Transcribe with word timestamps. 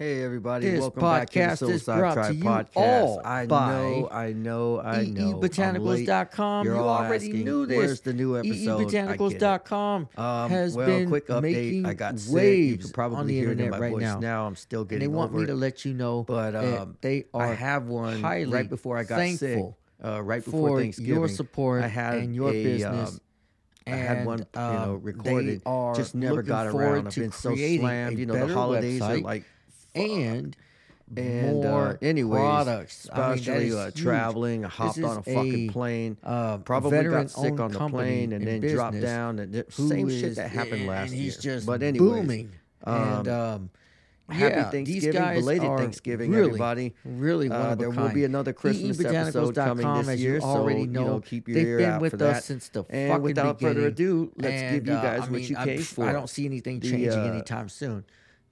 Hey 0.00 0.22
everybody, 0.22 0.66
This 0.66 0.80
welcome 0.80 1.02
back 1.02 1.28
to 1.28 1.38
the 1.38 1.44
podcast 1.44 1.52
is 1.52 1.58
Suicide 1.58 1.98
brought 1.98 2.14
Tribe 2.14 2.28
to 2.32 2.34
you 2.38 2.42
podcast. 2.44 2.68
all 2.76 3.20
I 3.22 3.44
know, 3.44 4.08
I 4.10 4.32
know, 4.32 4.80
I 4.80 5.04
know. 5.04 5.34
Eebotanicals.com. 5.34 6.64
You 6.64 6.72
already 6.78 7.26
asking, 7.26 7.44
knew 7.44 7.66
this. 7.66 7.76
Where's 7.76 8.00
the 8.00 8.14
new 8.14 8.38
episode? 8.38 8.86
Eebotanicals.com 8.88 10.08
Um, 10.16 10.50
has 10.50 10.74
well, 10.74 10.86
been 10.86 11.08
quick 11.10 11.26
update. 11.26 11.42
making 11.42 11.84
I 11.84 11.92
got 11.92 12.18
sick. 12.18 12.30
You 12.30 12.34
waves 12.34 12.84
can 12.86 12.92
probably 12.94 13.18
on 13.18 13.26
the 13.26 13.34
hear 13.34 13.50
internet 13.50 13.72
my 13.72 13.78
right 13.78 13.92
voice 13.92 14.16
now. 14.22 14.46
I'm 14.46 14.56
still 14.56 14.80
and 14.80 14.88
getting 14.88 15.00
they 15.10 15.14
want 15.14 15.34
me 15.34 15.44
to 15.44 15.52
it. 15.52 15.56
let 15.56 15.84
you 15.84 15.92
know 15.92 16.22
But 16.22 16.56
um, 16.56 16.96
they 17.02 17.26
are 17.34 17.48
I 17.48 17.54
have 17.54 17.88
one 17.88 18.22
right 18.22 18.70
before 18.70 18.96
I 18.96 19.02
got 19.04 19.18
thankful 19.18 19.76
sick. 20.00 20.02
Uh, 20.02 20.22
right 20.22 20.42
before 20.42 20.68
for 20.70 20.80
Thanksgiving, 20.80 21.14
your 21.14 21.28
support 21.28 21.84
I 21.84 21.88
had 21.88 22.14
and 22.14 22.34
your 22.34 22.48
a, 22.48 22.64
business. 22.64 23.10
um, 23.10 23.20
I 23.86 23.90
had 23.96 24.24
one, 24.24 24.38
you 24.38 24.44
know, 24.54 24.94
um, 24.94 25.02
recorded. 25.02 25.60
They 25.60 25.62
are 25.66 25.94
Just 25.94 26.14
never 26.14 26.42
got 26.42 26.68
around. 26.68 27.08
I've 27.08 27.12
to 27.12 27.20
been 27.20 27.32
so 27.32 27.54
slammed. 27.54 28.18
You 28.18 28.24
know, 28.24 28.46
the 28.46 28.54
holidays 28.54 29.02
are 29.02 29.18
like 29.18 29.44
and 29.94 30.56
and 31.16 31.54
more 31.56 31.88
uh, 31.88 31.96
anyways, 32.02 32.38
products. 32.40 33.08
I 33.12 33.30
mean, 33.30 33.38
especially 33.40 33.72
uh, 33.72 33.90
traveling. 33.94 34.62
Hopped 34.62 35.02
on 35.02 35.18
a 35.18 35.22
fucking 35.22 35.68
a, 35.70 35.72
plane. 35.72 36.16
uh, 36.22 36.58
Probably 36.58 37.02
got 37.04 37.30
sick 37.30 37.58
on 37.58 37.72
the 37.72 37.88
plane 37.88 38.32
and 38.32 38.46
then 38.46 38.60
dropped 38.60 39.00
down. 39.00 39.38
And 39.40 39.52
the 39.52 39.66
same 39.70 40.08
shit 40.08 40.36
that 40.36 40.50
happened 40.50 40.74
and 40.82 40.86
last 40.86 41.10
he's 41.12 41.44
year. 41.44 41.54
just 41.56 41.66
but 41.66 41.82
anyways, 41.82 41.98
booming. 42.12 42.52
um, 42.84 42.96
and 43.02 43.28
um, 43.28 43.70
happy 44.28 44.54
yeah, 44.54 44.70
Thanksgiving, 44.70 45.22
belated 45.34 45.76
Thanksgiving, 45.78 46.30
really, 46.30 46.46
everybody. 46.46 46.94
Really, 47.04 47.50
Uh, 47.50 47.74
there 47.74 47.90
will 47.90 48.10
be 48.10 48.22
another 48.24 48.52
Christmas 48.52 49.04
episode 49.04 49.56
coming 49.56 50.04
this 50.06 50.20
year, 50.20 50.34
you 50.34 50.40
so, 50.40 50.46
already 50.46 50.82
you 50.82 50.86
know, 50.86 51.04
know, 51.06 51.20
keep 51.20 51.48
your 51.48 51.56
they've 51.56 51.66
ear 51.66 51.78
been 51.78 51.90
out 51.90 52.00
with 52.02 52.12
for 52.20 52.24
us 52.26 52.36
that. 52.36 52.44
since 52.44 52.68
the 52.68 52.84
And 52.88 53.10
fucking 53.10 53.22
without 53.24 53.60
further 53.60 53.90
beginning. 53.90 53.92
ado, 53.92 54.32
let's 54.36 54.62
And, 54.62 54.74
give 54.76 54.86
you 54.86 54.92
uh, 54.92 55.02
guys 55.02 55.28
what 55.28 55.42
you 55.42 55.56
came 55.56 55.80
for. 55.82 56.08
I 56.08 56.12
don't 56.12 56.30
see 56.30 56.46
anything 56.46 56.80
changing 56.80 57.10
uh, 57.10 57.24
anytime 57.24 57.68
soon. 57.68 58.04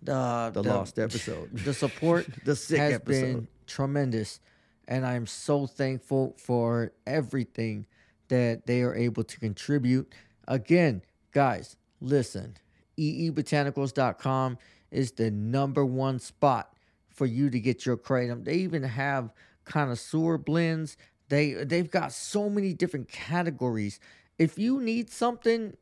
The 0.02 0.50
the 0.54 0.62
lost 0.62 0.98
episode. 0.98 1.50
the 1.52 1.74
support 1.74 2.26
The 2.44 2.54
sick 2.56 2.78
has 2.78 2.94
episode. 2.94 3.20
been 3.20 3.48
tremendous, 3.66 4.40
and 4.86 5.04
I'm 5.04 5.26
so 5.26 5.66
thankful 5.66 6.36
for 6.38 6.92
everything 7.06 7.86
that 8.28 8.66
they 8.66 8.82
are 8.82 8.94
able 8.94 9.24
to 9.24 9.40
contribute. 9.40 10.14
Again, 10.46 11.02
guys, 11.32 11.76
listen, 12.00 12.56
eebotanicals.com 12.98 14.58
is 14.90 15.12
the 15.12 15.30
number 15.30 15.84
one 15.84 16.18
spot 16.18 16.74
for 17.10 17.26
you 17.26 17.50
to 17.50 17.60
get 17.60 17.84
your 17.84 17.96
kratom. 17.96 18.44
They 18.44 18.54
even 18.54 18.82
have 18.82 19.32
connoisseur 19.64 20.38
blends. 20.38 20.96
They 21.28 21.52
they've 21.52 21.90
got 21.90 22.12
so 22.12 22.48
many 22.48 22.72
different 22.72 23.08
categories. 23.08 24.00
If 24.38 24.58
you 24.58 24.80
need 24.80 25.10
something 25.10 25.76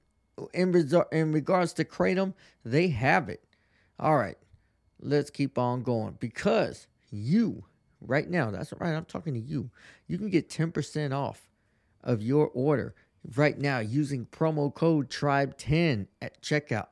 in 0.54 0.92
in 1.12 1.32
regards 1.32 1.72
to 1.74 1.84
kratom, 1.84 2.34
they 2.64 2.88
have 2.88 3.28
it. 3.28 3.42
All 3.98 4.16
right, 4.16 4.38
let's 5.00 5.30
keep 5.30 5.58
on 5.58 5.82
going 5.82 6.16
because 6.20 6.86
you 7.10 7.64
right 8.00 8.28
now, 8.28 8.50
that's 8.50 8.72
right, 8.78 8.94
I'm 8.94 9.04
talking 9.04 9.34
to 9.34 9.40
you. 9.40 9.70
You 10.06 10.18
can 10.18 10.30
get 10.30 10.48
10% 10.48 11.12
off 11.12 11.48
of 12.04 12.22
your 12.22 12.48
order 12.48 12.94
right 13.34 13.58
now 13.58 13.78
using 13.78 14.26
promo 14.26 14.72
code 14.72 15.10
tribe10 15.10 16.06
at 16.22 16.40
checkout. 16.42 16.88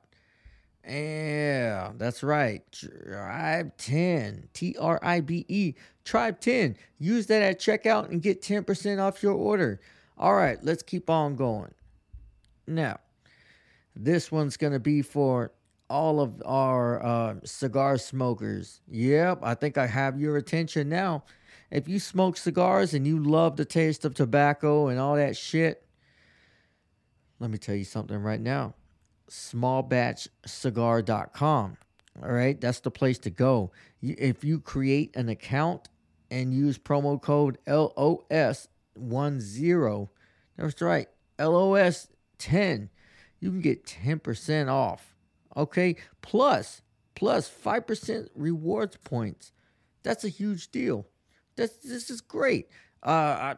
Yeah, 0.86 1.92
that's 1.96 2.22
right. 2.22 2.62
Tribe 2.70 3.72
10, 3.78 4.48
T 4.52 4.77
R 4.78 4.98
I 5.02 5.20
B 5.20 5.46
E, 5.48 5.74
Tribe 6.05 6.41
10. 6.41 6.77
Use 6.98 7.27
that 7.27 7.42
at 7.42 7.58
checkout 7.58 8.11
and 8.11 8.20
get 8.20 8.42
10% 8.42 9.00
off 9.00 9.22
your 9.22 9.33
order. 9.33 9.80
All 10.18 10.34
right, 10.34 10.62
let's 10.62 10.83
keep 10.83 11.08
on 11.08 11.36
going. 11.36 11.72
Now, 12.66 12.98
this 13.96 14.30
one's 14.30 14.56
going 14.56 14.72
to 14.74 14.80
be 14.80 15.00
for 15.00 15.52
all 15.88 16.20
of 16.20 16.42
our 16.44 17.02
uh, 17.04 17.34
cigar 17.44 17.96
smokers. 17.98 18.80
Yep, 18.88 19.38
I 19.42 19.54
think 19.54 19.78
I 19.78 19.86
have 19.86 20.20
your 20.20 20.36
attention 20.36 20.88
now. 20.88 21.22
If 21.70 21.88
you 21.88 21.98
smoke 21.98 22.36
cigars 22.36 22.92
and 22.94 23.06
you 23.06 23.18
love 23.18 23.56
the 23.56 23.64
taste 23.64 24.05
of 24.05 24.14
tobacco 24.14 24.88
and 24.88 25.00
all 25.00 25.16
that 25.16 25.36
shit, 25.36 25.84
let 27.40 27.50
me 27.50 27.58
tell 27.58 27.74
you 27.74 27.83
something 27.84 28.18
right 28.18 28.40
now. 28.40 28.74
Smallbatchcigar.com. 29.28 31.77
All 32.23 32.30
right, 32.30 32.61
that's 32.61 32.78
the 32.80 32.92
place 32.92 33.18
to 33.18 33.30
go. 33.30 33.73
If 34.00 34.44
you 34.44 34.61
create 34.61 35.17
an 35.17 35.28
account 35.28 35.89
and 36.30 36.55
use 36.55 36.78
promo 36.78 37.20
code 37.20 37.58
LOS10, 37.67 40.08
that's 40.56 40.80
right, 40.80 41.08
LOS10, 41.39 42.89
you 43.40 43.50
can 43.50 43.61
get 43.61 43.84
10% 43.84 44.68
off. 44.68 45.14
Okay, 45.57 45.97
plus 46.23 46.83
plus 47.15 47.48
5% 47.48 48.29
rewards 48.35 48.97
points. 48.98 49.53
That's 50.03 50.25
a 50.25 50.29
huge 50.29 50.70
deal. 50.70 51.07
That's 51.57 51.77
this 51.77 52.11
is 52.11 52.20
great. 52.20 52.69
Uh, 53.03 53.09
I, 53.09 53.57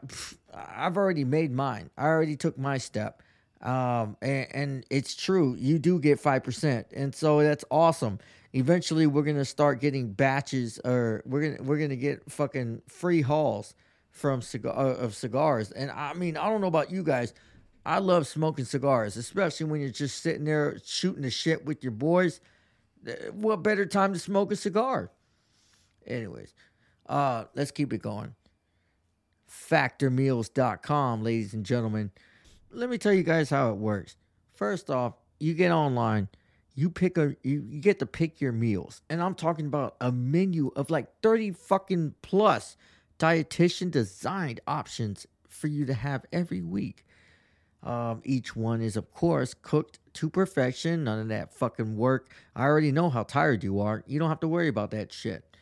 I've 0.54 0.96
already 0.96 1.24
made 1.24 1.52
mine. 1.52 1.90
I 1.96 2.06
already 2.06 2.36
took 2.36 2.58
my 2.58 2.78
step. 2.78 3.22
Um, 3.62 4.16
and, 4.20 4.46
and 4.52 4.86
it's 4.90 5.14
true. 5.14 5.56
You 5.58 5.78
do 5.78 5.98
get 5.98 6.22
5%. 6.22 6.84
And 6.94 7.14
so 7.14 7.40
that's 7.40 7.64
awesome. 7.70 8.18
Eventually 8.52 9.06
we're 9.06 9.22
going 9.22 9.36
to 9.36 9.44
start 9.44 9.80
getting 9.80 10.12
batches 10.12 10.78
or 10.84 11.22
we're 11.24 11.40
going 11.40 11.56
to, 11.56 11.62
we're 11.62 11.78
going 11.78 11.90
to 11.90 11.96
get 11.96 12.30
fucking 12.30 12.82
free 12.88 13.22
hauls 13.22 13.74
from 14.10 14.42
cigar 14.42 14.76
uh, 14.76 14.94
of 14.94 15.14
cigars. 15.14 15.70
And 15.72 15.90
I 15.90 16.12
mean, 16.14 16.36
I 16.36 16.48
don't 16.48 16.60
know 16.60 16.66
about 16.66 16.90
you 16.90 17.02
guys. 17.02 17.32
I 17.86 17.98
love 17.98 18.26
smoking 18.26 18.64
cigars, 18.64 19.16
especially 19.16 19.66
when 19.66 19.80
you're 19.80 19.90
just 19.90 20.20
sitting 20.20 20.44
there 20.44 20.76
shooting 20.84 21.22
the 21.22 21.30
shit 21.30 21.64
with 21.64 21.84
your 21.84 21.92
boys. 21.92 22.40
What 23.30 23.62
better 23.62 23.86
time 23.86 24.12
to 24.12 24.18
smoke 24.18 24.50
a 24.50 24.56
cigar? 24.56 25.12
Anyways, 26.04 26.52
uh, 27.08 27.44
let's 27.54 27.70
keep 27.70 27.92
it 27.92 28.02
going. 28.02 28.34
Factormeals.com, 29.48 31.22
ladies 31.22 31.54
and 31.54 31.64
gentlemen. 31.64 32.10
Let 32.72 32.90
me 32.90 32.98
tell 32.98 33.12
you 33.12 33.22
guys 33.22 33.50
how 33.50 33.70
it 33.70 33.76
works. 33.76 34.16
First 34.56 34.90
off, 34.90 35.14
you 35.38 35.54
get 35.54 35.70
online, 35.70 36.28
you 36.74 36.90
pick 36.90 37.16
a 37.16 37.36
you, 37.44 37.64
you 37.68 37.80
get 37.80 38.00
to 38.00 38.06
pick 38.06 38.40
your 38.40 38.50
meals. 38.50 39.00
And 39.08 39.22
I'm 39.22 39.36
talking 39.36 39.66
about 39.66 39.94
a 40.00 40.10
menu 40.10 40.72
of 40.74 40.90
like 40.90 41.06
30 41.22 41.52
fucking 41.52 42.14
plus 42.22 42.76
dietitian 43.20 43.92
designed 43.92 44.58
options 44.66 45.24
for 45.48 45.68
you 45.68 45.86
to 45.86 45.94
have 45.94 46.26
every 46.32 46.62
week. 46.62 47.05
Um, 47.86 48.20
each 48.24 48.56
one 48.56 48.82
is, 48.82 48.96
of 48.96 49.12
course, 49.12 49.54
cooked 49.54 50.00
to 50.14 50.28
perfection. 50.28 51.04
None 51.04 51.20
of 51.20 51.28
that 51.28 51.54
fucking 51.54 51.96
work. 51.96 52.32
I 52.56 52.64
already 52.64 52.90
know 52.90 53.10
how 53.10 53.22
tired 53.22 53.62
you 53.62 53.80
are. 53.80 54.02
You 54.08 54.18
don't 54.18 54.28
have 54.28 54.40
to 54.40 54.48
worry 54.48 54.66
about 54.66 54.90
that 54.90 55.12
shit. 55.12 55.56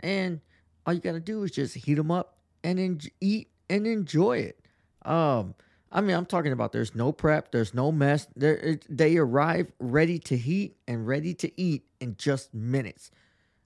And 0.00 0.40
all 0.84 0.92
you 0.92 1.00
gotta 1.00 1.20
do 1.20 1.42
is 1.42 1.52
just 1.52 1.74
heat 1.74 1.94
them 1.94 2.10
up 2.10 2.36
and 2.62 2.78
en- 2.78 3.00
eat 3.22 3.48
and 3.70 3.86
enjoy 3.86 4.38
it. 4.38 4.60
Um, 5.06 5.54
I 5.90 6.02
mean, 6.02 6.14
I'm 6.14 6.26
talking 6.26 6.52
about 6.52 6.72
there's 6.72 6.94
no 6.94 7.12
prep, 7.12 7.50
there's 7.50 7.72
no 7.72 7.90
mess. 7.90 8.28
It, 8.36 8.84
they 8.94 9.16
arrive 9.16 9.72
ready 9.78 10.18
to 10.18 10.36
heat 10.36 10.76
and 10.86 11.06
ready 11.06 11.32
to 11.34 11.60
eat 11.60 11.84
in 11.98 12.16
just 12.16 12.52
minutes. 12.52 13.10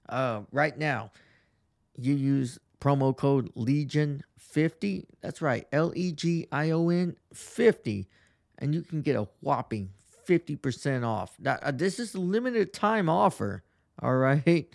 Uh, 0.07 0.43
right 0.53 0.77
now, 0.77 1.11
you 1.97 2.15
use 2.15 2.59
promo 2.79 3.15
code 3.15 3.51
Legion 3.55 4.23
50. 4.37 5.05
That's 5.21 5.41
right, 5.41 5.67
L 5.71 5.91
E 5.95 6.11
G 6.11 6.47
I 6.51 6.71
O 6.71 6.89
N 6.89 7.15
50, 7.33 8.07
and 8.59 8.73
you 8.73 8.81
can 8.81 9.01
get 9.01 9.15
a 9.15 9.27
whopping 9.41 9.89
50% 10.27 11.05
off. 11.05 11.35
Now, 11.39 11.59
uh, 11.61 11.71
this 11.71 11.99
is 11.99 12.15
a 12.15 12.19
limited 12.19 12.73
time 12.73 13.09
offer, 13.09 13.63
all 14.01 14.15
right? 14.15 14.67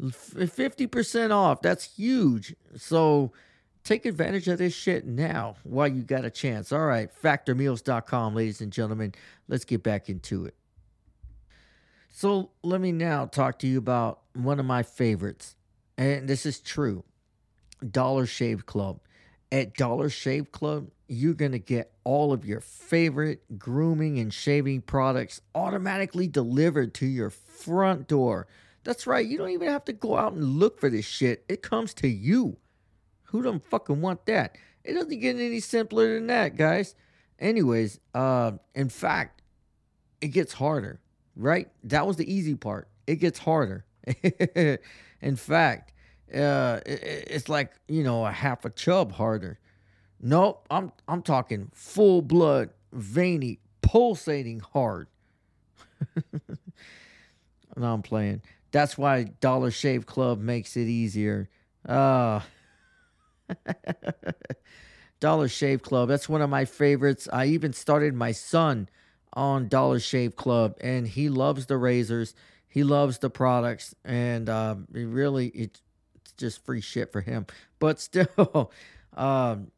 50% 0.00 1.30
off. 1.30 1.62
That's 1.62 1.96
huge. 1.96 2.54
So 2.76 3.32
take 3.84 4.06
advantage 4.06 4.48
of 4.48 4.58
this 4.58 4.74
shit 4.74 5.06
now 5.06 5.56
while 5.62 5.88
you 5.88 6.02
got 6.02 6.24
a 6.24 6.30
chance. 6.30 6.72
All 6.72 6.86
right, 6.86 7.10
factormeals.com, 7.22 8.34
ladies 8.34 8.60
and 8.60 8.72
gentlemen. 8.72 9.14
Let's 9.48 9.64
get 9.64 9.82
back 9.82 10.08
into 10.08 10.46
it. 10.46 10.54
So 12.08 12.50
let 12.62 12.80
me 12.80 12.92
now 12.92 13.26
talk 13.26 13.58
to 13.60 13.66
you 13.66 13.78
about 13.78 14.20
one 14.34 14.58
of 14.60 14.66
my 14.66 14.82
favorites. 14.82 15.56
And 15.96 16.28
this 16.28 16.46
is 16.46 16.60
true. 16.60 17.04
Dollar 17.88 18.26
Shave 18.26 18.66
Club. 18.66 19.00
At 19.52 19.74
Dollar 19.74 20.08
Shave 20.08 20.52
Club, 20.52 20.90
you're 21.08 21.34
going 21.34 21.52
to 21.52 21.58
get 21.58 21.92
all 22.04 22.32
of 22.32 22.44
your 22.44 22.60
favorite 22.60 23.58
grooming 23.58 24.18
and 24.18 24.32
shaving 24.32 24.80
products 24.80 25.40
automatically 25.54 26.28
delivered 26.28 26.94
to 26.94 27.06
your 27.06 27.30
front 27.30 28.06
door. 28.06 28.46
That's 28.84 29.06
right, 29.06 29.26
you 29.26 29.36
don't 29.36 29.50
even 29.50 29.68
have 29.68 29.84
to 29.86 29.92
go 29.92 30.16
out 30.16 30.32
and 30.32 30.58
look 30.58 30.78
for 30.78 30.88
this 30.88 31.04
shit. 31.04 31.44
It 31.48 31.62
comes 31.62 31.92
to 31.94 32.08
you. 32.08 32.56
Who 33.24 33.42
don't 33.42 33.64
fucking 33.64 34.00
want 34.00 34.26
that? 34.26 34.56
It 34.84 34.94
doesn't 34.94 35.20
get 35.20 35.36
any 35.36 35.60
simpler 35.60 36.14
than 36.14 36.28
that, 36.28 36.56
guys. 36.56 36.94
Anyways, 37.38 38.00
uh, 38.14 38.52
in 38.74 38.88
fact, 38.88 39.42
it 40.20 40.28
gets 40.28 40.52
harder, 40.52 41.00
right? 41.36 41.68
That 41.84 42.06
was 42.06 42.16
the 42.16 42.32
easy 42.32 42.54
part. 42.54 42.88
It 43.06 43.16
gets 43.16 43.38
harder. 43.38 43.84
in 45.20 45.36
fact, 45.36 45.92
uh, 46.34 46.80
it, 46.86 47.24
it's 47.28 47.48
like 47.48 47.72
you 47.88 48.02
know 48.02 48.24
a 48.26 48.32
half 48.32 48.64
a 48.64 48.70
chub 48.70 49.12
harder. 49.12 49.58
Nope, 50.20 50.66
I'm 50.70 50.92
I'm 51.08 51.22
talking 51.22 51.70
full 51.74 52.22
blood, 52.22 52.70
veiny, 52.92 53.60
pulsating 53.82 54.60
hard. 54.60 55.08
no, 57.76 57.94
I'm 57.94 58.02
playing. 58.02 58.42
That's 58.72 58.96
why 58.96 59.24
Dollar 59.40 59.70
Shave 59.70 60.06
Club 60.06 60.40
makes 60.40 60.76
it 60.76 60.86
easier. 60.86 61.48
Uh 61.86 62.40
Dollar 65.20 65.48
Shave 65.48 65.82
Club. 65.82 66.08
That's 66.08 66.28
one 66.28 66.42
of 66.42 66.50
my 66.50 66.64
favorites. 66.64 67.28
I 67.32 67.46
even 67.46 67.72
started 67.72 68.14
my 68.14 68.32
son 68.32 68.88
on 69.32 69.68
Dollar 69.68 70.00
Shave 70.00 70.36
Club, 70.36 70.76
and 70.80 71.06
he 71.06 71.28
loves 71.28 71.66
the 71.66 71.76
razors. 71.76 72.34
He 72.68 72.84
loves 72.84 73.18
the 73.18 73.30
products, 73.30 73.94
and 74.04 74.48
um, 74.48 74.86
it 74.94 75.06
really 75.06 75.48
it's 75.48 75.80
just 76.40 76.64
free 76.64 76.80
shit 76.80 77.12
for 77.12 77.20
him. 77.20 77.46
But 77.78 77.98
still, 77.98 78.70
um, 79.16 79.70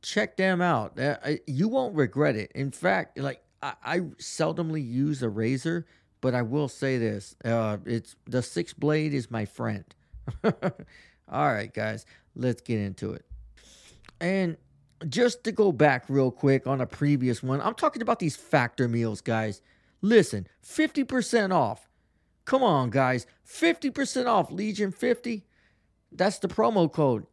check 0.00 0.38
them 0.38 0.62
out. 0.62 0.98
Uh, 0.98 1.16
you 1.46 1.68
won't 1.68 1.94
regret 1.94 2.34
it. 2.34 2.50
In 2.54 2.70
fact, 2.70 3.18
like 3.18 3.42
I, 3.62 3.74
I 3.84 3.98
seldomly 4.18 4.82
use 4.82 5.22
a 5.22 5.28
razor, 5.28 5.84
but 6.22 6.34
I 6.34 6.40
will 6.40 6.68
say 6.68 6.96
this: 6.96 7.36
uh, 7.44 7.76
it's 7.84 8.16
the 8.26 8.42
six 8.42 8.72
blade 8.72 9.12
is 9.12 9.30
my 9.30 9.44
friend. 9.44 9.84
All 10.44 11.52
right, 11.52 11.72
guys, 11.72 12.06
let's 12.34 12.62
get 12.62 12.80
into 12.80 13.12
it. 13.12 13.26
And 14.20 14.56
just 15.08 15.44
to 15.44 15.52
go 15.52 15.72
back 15.72 16.04
real 16.08 16.30
quick 16.30 16.66
on 16.66 16.80
a 16.80 16.86
previous 16.86 17.42
one, 17.42 17.60
I'm 17.60 17.74
talking 17.74 18.02
about 18.02 18.18
these 18.18 18.36
factor 18.36 18.88
meals, 18.88 19.20
guys. 19.20 19.62
Listen, 20.02 20.46
50% 20.64 21.52
off. 21.52 21.88
Come 22.44 22.62
on, 22.62 22.90
guys. 22.90 23.26
50% 23.46 24.26
off 24.26 24.50
Legion 24.50 24.92
50. 24.92 25.44
That's 26.12 26.38
the 26.38 26.48
promo 26.48 26.92
code. 26.92 27.26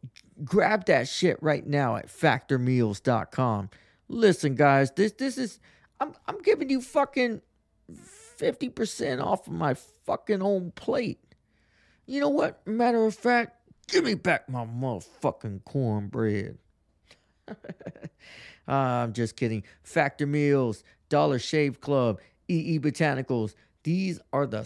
Grab 0.44 0.86
that 0.86 1.08
shit 1.08 1.42
right 1.42 1.66
now 1.66 1.96
at 1.96 2.06
factormeals.com. 2.08 3.70
Listen, 4.08 4.54
guys, 4.54 4.90
this 4.92 5.12
this 5.12 5.36
is 5.36 5.60
I'm 6.00 6.14
I'm 6.26 6.40
giving 6.42 6.70
you 6.70 6.80
fucking 6.80 7.42
50% 8.40 9.22
off 9.22 9.46
of 9.46 9.52
my 9.52 9.74
fucking 10.06 10.42
own 10.42 10.70
plate. 10.72 11.18
You 12.06 12.20
know 12.20 12.28
what? 12.28 12.66
Matter 12.66 13.04
of 13.04 13.14
fact, 13.14 13.56
give 13.88 14.04
me 14.04 14.14
back 14.14 14.48
my 14.48 14.64
motherfucking 14.64 15.64
cornbread. 15.64 16.58
uh, 17.48 17.52
I'm 18.66 19.12
just 19.12 19.36
kidding. 19.36 19.64
Factor 19.82 20.26
Meals, 20.26 20.84
Dollar 21.08 21.38
Shave 21.38 21.80
Club, 21.80 22.20
EE 22.48 22.78
Botanicals. 22.78 23.54
These 23.82 24.20
are 24.32 24.46
the 24.46 24.64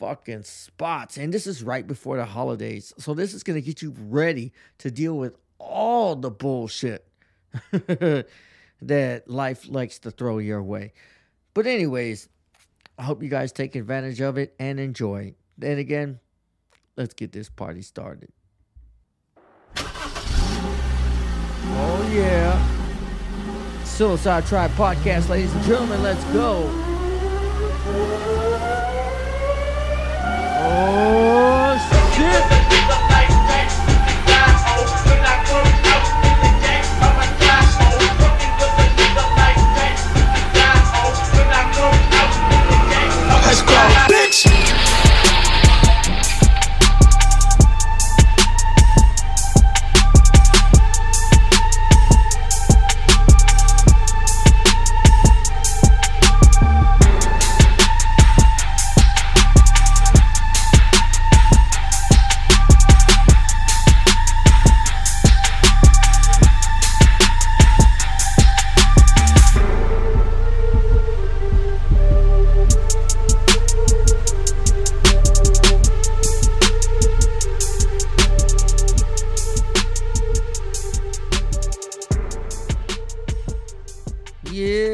fucking 0.00 0.42
spots. 0.42 1.16
And 1.16 1.32
this 1.32 1.46
is 1.46 1.62
right 1.62 1.86
before 1.86 2.16
the 2.16 2.24
holidays. 2.24 2.92
So 2.98 3.14
this 3.14 3.34
is 3.34 3.44
going 3.44 3.60
to 3.60 3.64
get 3.64 3.82
you 3.82 3.94
ready 4.08 4.52
to 4.78 4.90
deal 4.90 5.16
with 5.16 5.36
all 5.58 6.16
the 6.16 6.30
bullshit 6.30 7.06
that 7.70 9.22
life 9.26 9.68
likes 9.68 9.98
to 10.00 10.10
throw 10.10 10.38
your 10.38 10.62
way. 10.62 10.92
But, 11.52 11.66
anyways, 11.66 12.28
I 12.98 13.02
hope 13.02 13.22
you 13.22 13.28
guys 13.28 13.52
take 13.52 13.76
advantage 13.76 14.20
of 14.20 14.38
it 14.38 14.54
and 14.58 14.80
enjoy. 14.80 15.34
Then 15.58 15.78
again, 15.78 16.20
let's 16.96 17.14
get 17.14 17.32
this 17.32 17.50
party 17.50 17.82
started. 17.82 18.32
Oh, 21.72 22.10
yeah. 22.12 23.84
Suicide 23.84 24.44
Tribe 24.46 24.70
Podcast, 24.72 25.28
ladies 25.28 25.54
and 25.54 25.64
gentlemen, 25.64 26.02
let's 26.02 26.24
go. 26.32 26.68
Oh, 30.72 31.00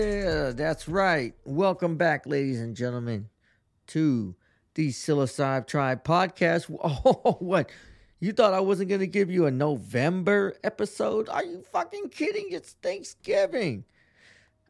shit. 0.07 0.57
That's 0.57 0.89
right. 0.89 1.35
Welcome 1.45 1.97
back, 1.97 2.27
ladies 2.27 2.61
and 2.61 2.77
gentlemen, 2.77 3.29
to 3.89 4.35
the 4.75 4.91
Psilocybe 4.91 5.67
Tribe 5.67 6.05
podcast. 6.05 6.71
Oh, 7.05 7.37
what? 7.41 7.71
You 8.21 8.33
thought 8.33 8.55
I 8.55 8.61
wasn't 8.61 8.89
going 8.89 9.01
to 9.01 9.07
give 9.07 9.31
you 9.31 9.47
a 9.47 9.51
November 9.51 10.55
episode? 10.65 11.29
Are 11.29 11.45
you 11.45 11.63
fucking 11.73 12.09
kidding? 12.11 12.47
It's 12.51 12.73
Thanksgiving. 12.83 13.85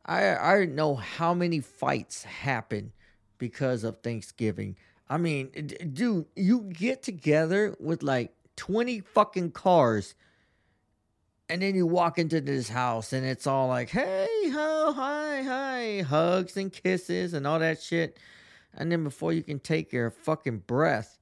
I 0.04 0.36
I 0.36 0.58
don't 0.58 0.74
know 0.74 0.96
how 0.96 1.34
many 1.34 1.60
fights 1.60 2.24
happen 2.24 2.92
because 3.38 3.84
of 3.84 3.98
Thanksgiving. 3.98 4.76
I 5.08 5.18
mean, 5.18 5.50
dude, 5.92 6.26
you 6.34 6.62
get 6.62 7.02
together 7.02 7.76
with 7.78 8.02
like 8.02 8.32
20 8.56 9.00
fucking 9.00 9.52
cars 9.52 10.14
and 11.48 11.62
then 11.62 11.74
you 11.74 11.86
walk 11.86 12.18
into 12.18 12.40
this 12.40 12.68
house 12.68 13.12
and 13.12 13.24
it's 13.24 13.46
all 13.46 13.68
like, 13.68 13.90
hey, 13.90 14.26
ho, 14.50 14.92
hi, 14.92 15.42
hi, 15.42 16.02
hugs 16.02 16.56
and 16.56 16.72
kisses 16.72 17.34
and 17.34 17.46
all 17.46 17.58
that 17.60 17.80
shit. 17.80 18.18
And 18.74 18.90
then 18.90 19.04
before 19.04 19.32
you 19.32 19.42
can 19.42 19.60
take 19.60 19.92
your 19.92 20.10
fucking 20.10 20.58
breath, 20.66 21.18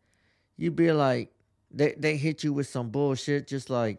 you 0.56 0.70
be 0.70 0.92
like, 0.92 1.30
they, 1.70 1.94
they 1.98 2.16
hit 2.16 2.42
you 2.42 2.52
with 2.52 2.68
some 2.68 2.90
bullshit 2.90 3.48
just 3.48 3.68
like, 3.68 3.98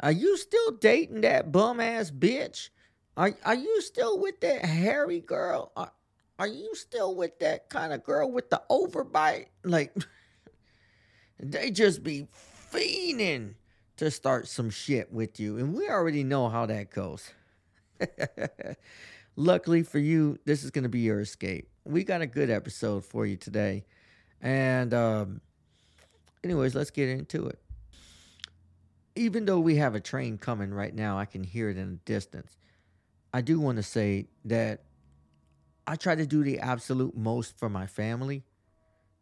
are 0.00 0.12
you 0.12 0.36
still 0.36 0.72
dating 0.72 1.22
that 1.22 1.50
bum 1.50 1.80
ass 1.80 2.10
bitch? 2.10 2.68
Are, 3.16 3.32
are 3.44 3.54
you 3.54 3.80
still 3.80 4.18
with 4.18 4.40
that 4.40 4.64
hairy 4.64 5.20
girl? 5.20 5.72
Are, 5.76 5.92
are 6.38 6.46
you 6.46 6.74
still 6.74 7.14
with 7.14 7.38
that 7.40 7.68
kind 7.68 7.92
of 7.92 8.04
girl 8.04 8.30
with 8.30 8.50
the 8.50 8.62
overbite? 8.70 9.46
Like, 9.64 9.94
they 11.38 11.70
just 11.70 12.02
be 12.02 12.28
fiending 12.72 13.54
to 13.96 14.10
start 14.10 14.48
some 14.48 14.70
shit 14.70 15.12
with 15.12 15.38
you. 15.38 15.58
And 15.58 15.74
we 15.74 15.88
already 15.88 16.24
know 16.24 16.48
how 16.48 16.66
that 16.66 16.90
goes. 16.90 17.30
Luckily 19.36 19.82
for 19.82 19.98
you, 19.98 20.38
this 20.44 20.64
is 20.64 20.70
going 20.70 20.84
to 20.84 20.88
be 20.88 21.00
your 21.00 21.20
escape. 21.20 21.68
We 21.84 22.04
got 22.04 22.20
a 22.20 22.26
good 22.26 22.50
episode 22.50 23.04
for 23.04 23.26
you 23.26 23.36
today. 23.36 23.84
And, 24.40 24.92
um, 24.94 25.40
anyways, 26.42 26.74
let's 26.74 26.90
get 26.90 27.08
into 27.08 27.46
it. 27.46 27.58
Even 29.16 29.44
though 29.44 29.60
we 29.60 29.76
have 29.76 29.94
a 29.94 30.00
train 30.00 30.38
coming 30.38 30.72
right 30.72 30.94
now, 30.94 31.18
I 31.18 31.24
can 31.24 31.44
hear 31.44 31.70
it 31.70 31.76
in 31.76 31.90
the 31.92 31.96
distance. 32.04 32.56
I 33.32 33.40
do 33.40 33.60
want 33.60 33.76
to 33.76 33.82
say 33.82 34.28
that 34.44 34.82
I 35.86 35.96
try 35.96 36.14
to 36.14 36.26
do 36.26 36.42
the 36.42 36.60
absolute 36.60 37.16
most 37.16 37.58
for 37.58 37.68
my 37.68 37.86
family. 37.86 38.44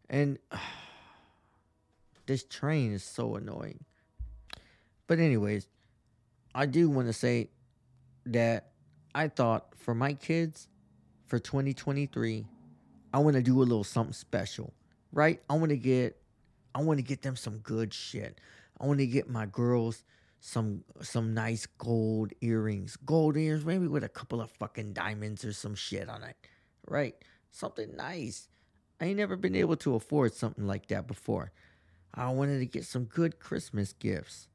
And 0.09 0.39
uh, 0.51 0.57
this 2.25 2.43
train 2.43 2.93
is 2.93 3.03
so 3.03 3.35
annoying. 3.35 3.83
But 5.13 5.19
anyways, 5.19 5.67
I 6.55 6.65
do 6.65 6.89
want 6.89 7.05
to 7.05 7.13
say 7.13 7.51
that 8.25 8.71
I 9.13 9.27
thought 9.27 9.67
for 9.77 9.93
my 9.93 10.13
kids 10.13 10.67
for 11.27 11.37
2023, 11.37 12.47
I 13.13 13.19
want 13.19 13.35
to 13.35 13.43
do 13.43 13.59
a 13.59 13.61
little 13.61 13.83
something 13.83 14.13
special, 14.13 14.73
right? 15.11 15.39
I 15.51 15.53
want 15.53 15.69
to 15.69 15.77
get 15.77 16.17
I 16.73 16.81
want 16.81 16.97
to 16.97 17.03
get 17.03 17.21
them 17.21 17.35
some 17.35 17.59
good 17.59 17.93
shit. 17.93 18.41
I 18.81 18.87
want 18.87 19.01
to 19.01 19.05
get 19.05 19.29
my 19.29 19.45
girls 19.45 20.03
some 20.39 20.83
some 21.01 21.35
nice 21.35 21.67
gold 21.67 22.33
earrings, 22.41 22.97
gold 23.05 23.37
earrings, 23.37 23.65
maybe 23.65 23.85
with 23.85 24.03
a 24.03 24.09
couple 24.09 24.41
of 24.41 24.49
fucking 24.49 24.93
diamonds 24.93 25.45
or 25.45 25.53
some 25.53 25.75
shit 25.75 26.09
on 26.09 26.23
it, 26.23 26.37
right? 26.87 27.13
Something 27.51 27.95
nice. 27.95 28.47
I 28.99 29.05
ain't 29.05 29.17
never 29.17 29.35
been 29.35 29.55
able 29.55 29.75
to 29.75 29.93
afford 29.93 30.33
something 30.33 30.65
like 30.65 30.87
that 30.87 31.05
before. 31.05 31.51
I 32.15 32.31
wanted 32.31 32.57
to 32.57 32.65
get 32.65 32.85
some 32.85 33.03
good 33.03 33.37
Christmas 33.37 33.93
gifts. 33.93 34.47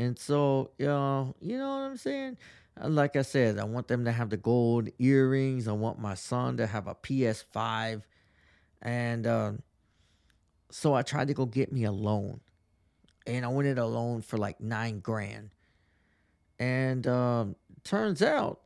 And 0.00 0.18
so, 0.18 0.70
know, 0.78 1.36
you 1.42 1.58
know 1.58 1.68
what 1.68 1.82
I'm 1.82 1.96
saying? 1.98 2.38
Uh, 2.82 2.88
like 2.88 3.16
I 3.16 3.22
said, 3.22 3.58
I 3.58 3.64
want 3.64 3.86
them 3.86 4.06
to 4.06 4.12
have 4.12 4.30
the 4.30 4.38
gold 4.38 4.88
earrings. 4.98 5.68
I 5.68 5.72
want 5.72 5.98
my 5.98 6.14
son 6.14 6.56
to 6.56 6.66
have 6.66 6.86
a 6.86 6.94
PS5. 6.94 8.00
And 8.80 9.26
uh, 9.26 9.52
so 10.70 10.94
I 10.94 11.02
tried 11.02 11.28
to 11.28 11.34
go 11.34 11.44
get 11.44 11.70
me 11.70 11.84
a 11.84 11.92
loan. 11.92 12.40
And 13.26 13.44
I 13.44 13.48
wanted 13.48 13.76
a 13.76 13.84
loan 13.84 14.22
for 14.22 14.38
like 14.38 14.58
nine 14.58 15.00
grand. 15.00 15.50
And 16.58 17.06
uh, 17.06 17.44
turns 17.84 18.22
out, 18.22 18.60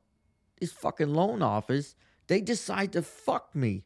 this 0.60 0.70
fucking 0.70 1.12
loan 1.12 1.42
office, 1.42 1.96
they 2.28 2.42
decide 2.42 2.92
to 2.92 3.02
fuck 3.02 3.56
me 3.56 3.82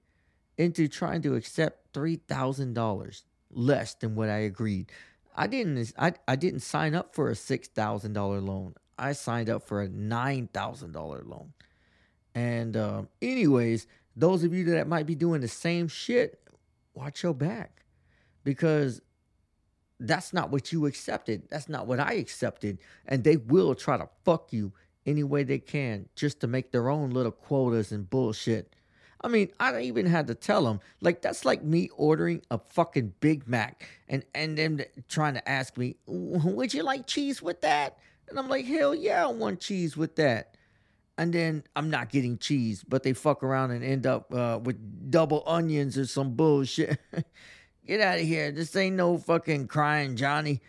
into 0.58 0.86
trying 0.86 1.22
to 1.22 1.34
accept 1.34 1.94
$3,000 1.94 3.22
less 3.50 3.94
than 3.94 4.14
what 4.14 4.28
I 4.28 4.40
agreed. 4.40 4.92
I 5.38 5.47
didn't 5.47 5.92
I, 5.97 6.14
I 6.26 6.35
didn't 6.35 6.61
sign 6.61 6.97
up 6.97 7.14
for 7.14 7.30
a 7.30 7.37
six 7.37 7.68
thousand 7.68 8.12
dollar 8.12 8.40
loan. 8.40 8.75
I 8.99 9.12
signed 9.12 9.49
up 9.49 9.62
for 9.62 9.80
a 9.80 9.88
nine 9.88 10.49
thousand 10.52 10.92
dollar 10.92 11.23
loan. 11.25 11.52
And 12.35 12.76
uh, 12.76 13.02
anyways, 13.23 13.87
those 14.16 14.42
of 14.42 14.52
you 14.52 14.64
that 14.64 14.88
might 14.88 15.07
be 15.07 15.14
doing 15.14 15.40
the 15.40 15.49
same 15.49 15.87
shit, 15.87 16.40
watch 16.92 17.23
your 17.23 17.35
back. 17.35 17.85
Because 18.42 19.00
that's 20.00 20.33
not 20.33 20.50
what 20.50 20.73
you 20.73 20.87
accepted. 20.87 21.45
That's 21.50 21.68
not 21.68 21.87
what 21.87 22.00
I 22.00 22.14
accepted. 22.14 22.78
And 23.07 23.23
they 23.23 23.37
will 23.37 23.76
try 23.76 23.97
to 23.97 24.09
fuck 24.25 24.52
you 24.52 24.73
any 25.07 25.23
way 25.23 25.45
they 25.45 25.59
can 25.59 26.09
just 26.16 26.40
to 26.40 26.49
make 26.49 26.73
their 26.73 26.88
own 26.88 27.11
little 27.11 27.33
quotas 27.33 27.92
and 27.92 28.11
bullshit. 28.11 28.75
I 29.20 29.28
mean, 29.28 29.50
I 29.58 29.80
even 29.80 30.06
had 30.06 30.28
to 30.28 30.34
tell 30.34 30.64
them, 30.64 30.80
like, 31.00 31.22
that's 31.22 31.44
like 31.44 31.62
me 31.62 31.90
ordering 31.96 32.42
a 32.50 32.58
fucking 32.58 33.14
Big 33.20 33.48
Mac 33.48 33.88
and, 34.08 34.25
and 34.34 34.56
them 34.56 34.80
trying 35.08 35.34
to 35.34 35.48
ask 35.48 35.76
me, 35.76 35.96
would 36.06 36.72
you 36.72 36.82
like 36.84 37.06
cheese 37.06 37.42
with 37.42 37.60
that? 37.62 37.98
And 38.28 38.38
I'm 38.38 38.48
like, 38.48 38.64
hell 38.64 38.94
yeah, 38.94 39.25
I 39.25 39.30
want 39.30 39.60
cheese 39.60 39.96
with 39.96 40.16
that. 40.16 40.54
And 41.16 41.32
then 41.32 41.64
I'm 41.75 41.90
not 41.90 42.10
getting 42.10 42.38
cheese, 42.38 42.84
but 42.87 43.02
they 43.02 43.12
fuck 43.12 43.42
around 43.42 43.72
and 43.72 43.82
end 43.82 44.06
up 44.06 44.32
uh, 44.32 44.60
with 44.62 45.10
double 45.10 45.42
onions 45.46 45.98
or 45.98 46.06
some 46.06 46.34
bullshit. 46.34 47.00
Get 47.87 48.00
out 48.00 48.18
of 48.20 48.25
here. 48.25 48.52
This 48.52 48.76
ain't 48.76 48.94
no 48.94 49.18
fucking 49.18 49.66
crying 49.66 50.14
Johnny. 50.14 50.60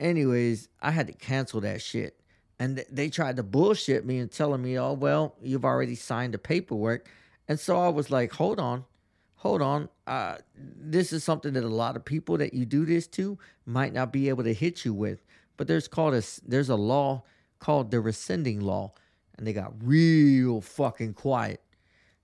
Anyways, 0.00 0.68
I 0.80 0.90
had 0.90 1.06
to 1.06 1.12
cancel 1.12 1.60
that 1.60 1.82
shit. 1.82 2.18
And 2.58 2.84
they 2.90 3.10
tried 3.10 3.36
to 3.36 3.42
bullshit 3.42 4.04
me 4.04 4.18
and 4.18 4.30
telling 4.30 4.62
me, 4.62 4.78
oh, 4.78 4.94
well, 4.94 5.36
you've 5.40 5.64
already 5.64 5.94
signed 5.94 6.34
the 6.34 6.38
paperwork. 6.38 7.08
And 7.52 7.60
so 7.60 7.78
I 7.78 7.90
was 7.90 8.10
like, 8.10 8.32
hold 8.32 8.58
on, 8.58 8.86
hold 9.34 9.60
on. 9.60 9.90
Uh, 10.06 10.36
this 10.56 11.12
is 11.12 11.22
something 11.22 11.52
that 11.52 11.64
a 11.64 11.68
lot 11.68 11.96
of 11.96 12.04
people 12.06 12.38
that 12.38 12.54
you 12.54 12.64
do 12.64 12.86
this 12.86 13.06
to 13.08 13.38
might 13.66 13.92
not 13.92 14.10
be 14.10 14.30
able 14.30 14.42
to 14.44 14.54
hit 14.54 14.86
you 14.86 14.94
with. 14.94 15.22
But 15.58 15.66
there's 15.66 15.86
called 15.86 16.14
a 16.14 16.22
there's 16.48 16.70
a 16.70 16.76
law 16.76 17.24
called 17.58 17.90
the 17.90 18.00
rescinding 18.00 18.62
law, 18.62 18.94
and 19.36 19.46
they 19.46 19.52
got 19.52 19.74
real 19.82 20.62
fucking 20.62 21.12
quiet. 21.12 21.60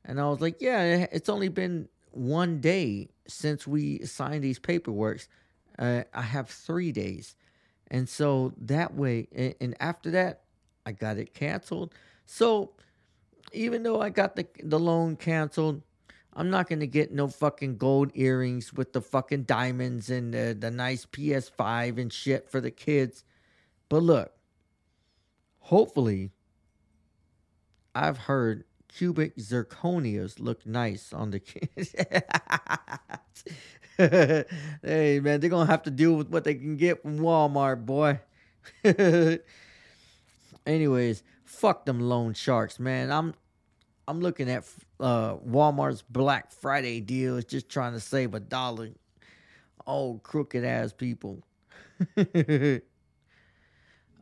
And 0.03 0.19
I 0.19 0.31
was 0.31 0.41
like, 0.41 0.63
yeah, 0.63 1.07
it's 1.13 1.29
only 1.29 1.49
been 1.49 1.91
one 2.13 2.63
day 2.63 3.11
since 3.27 3.67
we 3.67 3.99
signed 4.07 4.43
these 4.43 4.59
paperworks, 4.59 5.29
uh, 5.79 6.05
I 6.15 6.23
have 6.23 6.49
three 6.49 6.91
days. 6.91 7.37
And 7.89 8.09
so 8.09 8.55
that 8.63 8.95
way, 8.95 9.29
and, 9.37 9.55
and 9.61 9.77
after 9.79 10.11
that, 10.13 10.45
I 10.87 10.93
got 10.93 11.19
it 11.19 11.35
canceled. 11.35 11.93
So 12.25 12.73
even 13.53 13.83
though 13.83 14.01
I 14.01 14.11
got 14.11 14.37
the, 14.37 14.47
the 14.63 14.79
loan 14.79 15.17
canceled, 15.17 15.83
I'm 16.35 16.51
not 16.51 16.69
to 16.69 16.87
get 16.87 17.13
no 17.13 17.27
fucking 17.27 17.79
gold 17.79 18.13
earrings 18.15 18.73
with 18.73 18.93
the 18.93 19.01
fucking 19.01 19.45
diamonds 19.45 20.09
and 20.09 20.33
the, 20.33 20.57
the 20.59 20.71
nice 20.71 21.05
PS5 21.05 22.01
and 22.01 22.13
shit 22.13 22.49
for 22.49 22.61
the 22.61 22.71
kids. 22.71 23.25
But 23.89 24.03
look, 24.03 24.33
hopefully, 25.59 26.31
I've 27.95 28.19
heard 28.19 28.65
cubic 28.87 29.37
zirconias 29.37 30.39
look 30.39 30.65
nice 30.65 31.13
on 31.13 31.31
the 31.31 31.41
kids. 31.41 31.95
hey 34.83 35.21
man, 35.21 35.41
they're 35.41 35.51
gonna 35.51 35.67
have 35.67 35.83
to 35.83 35.91
deal 35.91 36.15
with 36.15 36.29
what 36.29 36.45
they 36.45 36.55
can 36.55 36.77
get 36.77 37.03
from 37.03 37.19
Walmart, 37.19 37.85
boy. 37.85 38.21
Anyways, 40.67 41.23
fuck 41.49 41.87
them 41.87 42.01
loan 42.01 42.35
sharks, 42.35 42.79
man. 42.79 43.11
I'm 43.11 43.35
I'm 44.07 44.21
looking 44.21 44.49
at 44.51 44.65
uh, 45.01 45.37
Walmart's 45.37 46.03
Black 46.03 46.53
Friday 46.53 47.01
deals, 47.01 47.45
just 47.45 47.69
trying 47.69 47.93
to 47.95 48.01
save 48.01 48.35
a 48.35 48.41
dollar. 48.41 48.91
Oh, 49.87 50.21
crooked 50.23 50.65
ass 50.65 50.93
people. 50.93 51.43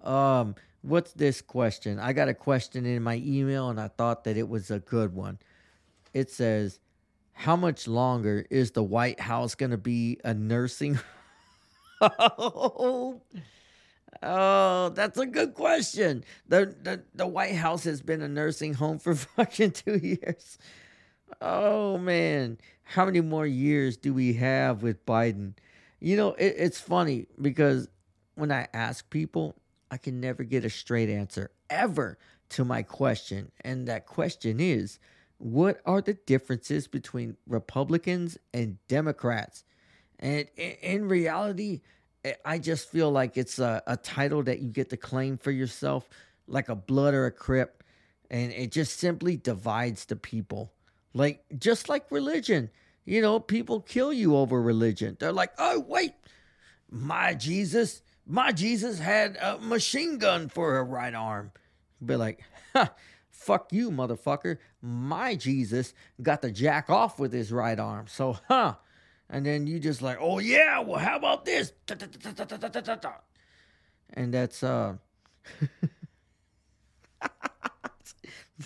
um, 0.03 0.55
what's 0.83 1.13
this 1.13 1.41
question? 1.41 1.99
I 1.99 2.13
got 2.13 2.29
a 2.29 2.35
question 2.35 2.87
in 2.87 3.03
my 3.03 3.23
email 3.25 3.69
and 3.69 3.81
I 3.81 3.89
thought 3.89 4.25
that 4.25 4.37
it 4.37 4.49
was 4.49 4.71
a 4.71 4.79
good 4.81 5.15
one. 5.15 5.39
It 6.15 6.31
says, 6.31 6.81
How 7.33 7.57
much 7.57 7.87
longer 7.87 8.45
is 8.51 8.73
the 8.73 8.85
White 8.85 9.21
House 9.21 9.55
going 9.55 9.71
to 9.73 9.79
be 9.79 10.19
a 10.25 10.35
nursing 10.35 10.99
oh, 12.01 13.21
oh, 14.23 14.91
that's 14.91 15.19
a 15.19 15.27
good 15.27 15.55
question. 15.55 16.25
The, 16.49 16.75
the 16.83 17.03
the 17.15 17.27
White 17.27 17.55
House 17.55 17.85
has 17.85 18.03
been 18.03 18.23
a 18.23 18.29
nursing 18.29 18.75
home 18.75 18.99
for 18.99 19.15
fucking 19.15 19.73
two 19.73 19.97
years. 19.97 20.59
Oh 21.41 21.99
man, 21.99 22.59
how 22.85 23.05
many 23.05 23.21
more 23.21 23.47
years 23.47 23.97
do 23.97 24.15
we 24.15 24.35
have 24.35 24.83
with 24.83 25.05
Biden? 25.07 25.55
You 26.01 26.17
know, 26.17 26.35
it, 26.35 26.55
it's 26.59 26.81
funny 26.81 27.27
because 27.41 27.89
when 28.35 28.53
I 28.53 28.69
ask 28.73 29.09
people, 29.11 29.57
I 29.91 29.97
can 29.97 30.21
never 30.21 30.45
get 30.45 30.65
a 30.65 30.71
straight 30.71 31.09
answer 31.09 31.51
ever 31.71 32.19
to 32.51 32.65
my 32.65 32.83
question. 32.83 33.51
And 33.63 33.89
that 33.89 34.07
question 34.07 34.61
is 34.61 34.99
what 35.39 35.81
are 35.85 36.01
the 36.01 36.15
differences 36.15 36.89
between 36.89 37.37
Republicans 37.47 38.39
and 38.55 38.79
Democrats? 38.89 39.65
And 40.19 40.49
in 40.57 41.09
reality, 41.09 41.83
I 42.45 42.59
just 42.59 42.91
feel 42.91 43.11
like 43.11 43.37
it's 43.37 43.59
a, 43.59 43.83
a 43.87 43.97
title 43.97 44.43
that 44.45 44.61
you 44.61 44.69
get 44.69 44.91
to 44.91 44.97
claim 44.97 45.39
for 45.39 45.51
yourself, 45.51 46.09
like 46.47 46.69
a 46.69 46.75
blood 46.75 47.15
or 47.15 47.27
a 47.27 47.31
crip. 47.31 47.83
And 48.31 48.53
it 48.53 48.73
just 48.73 48.99
simply 48.99 49.37
divides 49.37 50.05
the 50.07 50.17
people. 50.17 50.73
Like, 51.15 51.45
just 51.59 51.89
like 51.89 52.11
religion. 52.11 52.71
You 53.05 53.23
know, 53.23 53.39
people 53.39 53.81
kill 53.81 54.13
you 54.13 54.37
over 54.37 54.61
religion. 54.61 55.17
They're 55.21 55.33
like, 55.33 55.53
oh, 55.59 55.81
wait, 55.87 56.15
my 56.91 57.35
Jesus 57.35 58.03
my 58.27 58.53
Jesus 58.53 58.99
had 58.99 59.39
a 59.41 59.59
machine 59.59 60.19
gun 60.19 60.49
for 60.49 60.79
a 60.79 60.83
right 60.83 61.15
arm. 61.15 61.53
Be 62.05 62.17
like, 62.17 62.43
ha, 62.75 62.93
fuck 63.31 63.73
you, 63.73 63.91
motherfucker. 63.91 64.59
My 64.83 65.37
Jesus 65.37 65.95
got 66.21 66.43
the 66.43 66.51
jack 66.51 66.91
off 66.91 67.19
with 67.19 67.33
his 67.33 67.53
right 67.53 67.79
arm. 67.79 68.07
So, 68.09 68.39
huh. 68.49 68.75
And 69.29 69.45
then 69.45 69.67
you 69.67 69.81
just 69.81 70.03
like, 70.03 70.19
oh 70.21 70.39
yeah, 70.39 70.79
well, 70.81 71.01
how 71.01 71.17
about 71.17 71.45
this? 71.45 71.73
And 74.15 74.33
that's 74.33 74.63
uh 74.63 74.95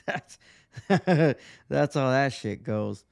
that's 0.07 0.39
that's 1.69 1.95
how 1.95 2.11
that 2.11 2.33
shit 2.33 2.63
goes. 2.63 3.05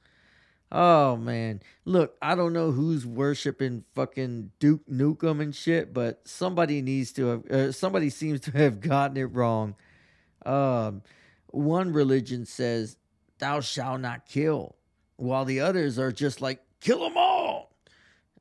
Oh 0.71 1.17
man, 1.17 1.61
look, 1.85 2.15
I 2.21 2.35
don't 2.35 2.53
know 2.53 2.71
who's 2.71 3.05
worshiping 3.05 3.83
fucking 3.95 4.51
Duke 4.59 4.85
Nukem 4.87 5.41
and 5.41 5.55
shit, 5.55 5.93
but 5.93 6.21
somebody 6.27 6.83
needs 6.83 7.11
to 7.13 7.25
have. 7.25 7.45
Uh, 7.47 7.71
somebody 7.71 8.11
seems 8.11 8.41
to 8.41 8.51
have 8.51 8.79
gotten 8.79 9.17
it 9.17 9.25
wrong. 9.25 9.75
Um, 10.45 11.01
one 11.47 11.91
religion 11.91 12.45
says, 12.45 12.97
"Thou 13.39 13.61
shalt 13.61 14.01
not 14.01 14.27
kill," 14.27 14.75
while 15.15 15.43
the 15.43 15.61
others 15.61 15.97
are 15.97 16.11
just 16.11 16.39
like, 16.39 16.61
"Kill 16.81 16.99
them 16.99 17.17
all." 17.17 17.28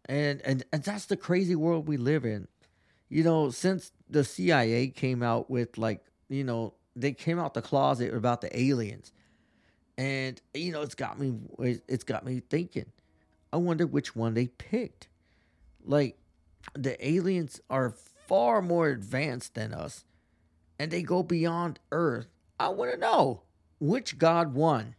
And 0.08 0.40
and 0.42 0.64
and 0.72 0.82
that's 0.82 1.06
the 1.06 1.16
crazy 1.16 1.54
world 1.54 1.86
we 1.86 1.96
live 1.96 2.24
in. 2.24 2.48
You 3.08 3.24
know, 3.24 3.50
since 3.50 3.92
the 4.08 4.24
CIA 4.24 4.88
came 4.88 5.22
out 5.22 5.50
with 5.50 5.78
like, 5.78 6.04
you 6.28 6.44
know, 6.44 6.74
they 6.96 7.12
came 7.12 7.38
out 7.38 7.54
the 7.54 7.62
closet 7.62 8.12
about 8.14 8.40
the 8.40 8.58
aliens 8.58 9.12
and 9.98 10.40
you 10.54 10.72
know, 10.72 10.82
it's 10.82 10.94
got 10.94 11.18
me 11.18 11.34
it's 11.58 12.04
got 12.04 12.24
me 12.24 12.40
thinking. 12.48 12.86
I 13.52 13.56
wonder 13.56 13.86
which 13.86 14.14
one 14.14 14.34
they 14.34 14.46
picked. 14.46 15.08
Like 15.84 16.18
the 16.74 17.06
aliens 17.06 17.60
are 17.68 17.90
far 18.26 18.62
more 18.62 18.88
advanced 18.88 19.54
than 19.54 19.72
us 19.72 20.04
and 20.78 20.90
they 20.90 21.02
go 21.02 21.22
beyond 21.22 21.80
Earth. 21.90 22.28
I 22.60 22.68
want 22.68 22.92
to 22.92 22.98
know 22.98 23.42
which 23.80 24.18
god 24.18 24.54
won. 24.54 24.94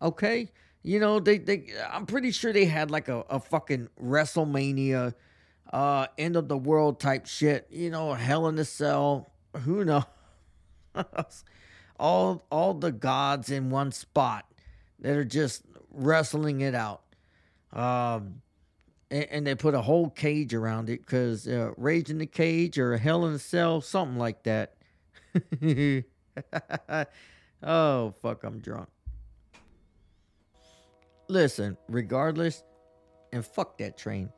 Okay? 0.00 0.50
You 0.82 1.00
know, 1.00 1.20
they 1.20 1.38
they 1.38 1.66
I'm 1.90 2.06
pretty 2.06 2.30
sure 2.30 2.52
they 2.52 2.64
had 2.64 2.90
like 2.90 3.08
a, 3.08 3.20
a 3.28 3.40
fucking 3.40 3.88
WrestleMania 4.02 5.14
uh 5.72 6.06
end 6.16 6.36
of 6.36 6.48
the 6.48 6.56
world 6.56 7.00
type 7.00 7.26
shit, 7.26 7.66
you 7.70 7.90
know, 7.90 8.14
hell 8.14 8.46
in 8.48 8.58
a 8.58 8.64
cell. 8.64 9.30
Who 9.64 9.84
knows? 9.84 10.04
all 11.98 12.46
all 12.50 12.74
the 12.74 12.92
gods 12.92 13.50
in 13.50 13.70
one 13.70 13.92
spot 13.92 14.46
that 15.00 15.16
are 15.16 15.24
just 15.24 15.62
wrestling 15.90 16.60
it 16.60 16.74
out. 16.74 17.02
Um, 17.72 18.42
and, 19.10 19.26
and 19.30 19.46
they 19.46 19.54
put 19.54 19.74
a 19.74 19.82
whole 19.82 20.10
cage 20.10 20.54
around 20.54 20.90
it 20.90 21.04
because 21.04 21.46
uh, 21.46 21.72
Rage 21.76 22.10
in 22.10 22.18
the 22.18 22.26
Cage 22.26 22.78
or 22.78 22.96
Hell 22.96 23.26
in 23.26 23.34
a 23.34 23.38
Cell, 23.38 23.80
something 23.80 24.18
like 24.18 24.42
that. 24.44 24.74
oh, 27.62 28.14
fuck, 28.22 28.44
I'm 28.44 28.58
drunk. 28.60 28.88
Listen, 31.28 31.76
regardless, 31.88 32.64
and 33.32 33.44
fuck 33.44 33.76
that 33.78 33.98
train. 33.98 34.30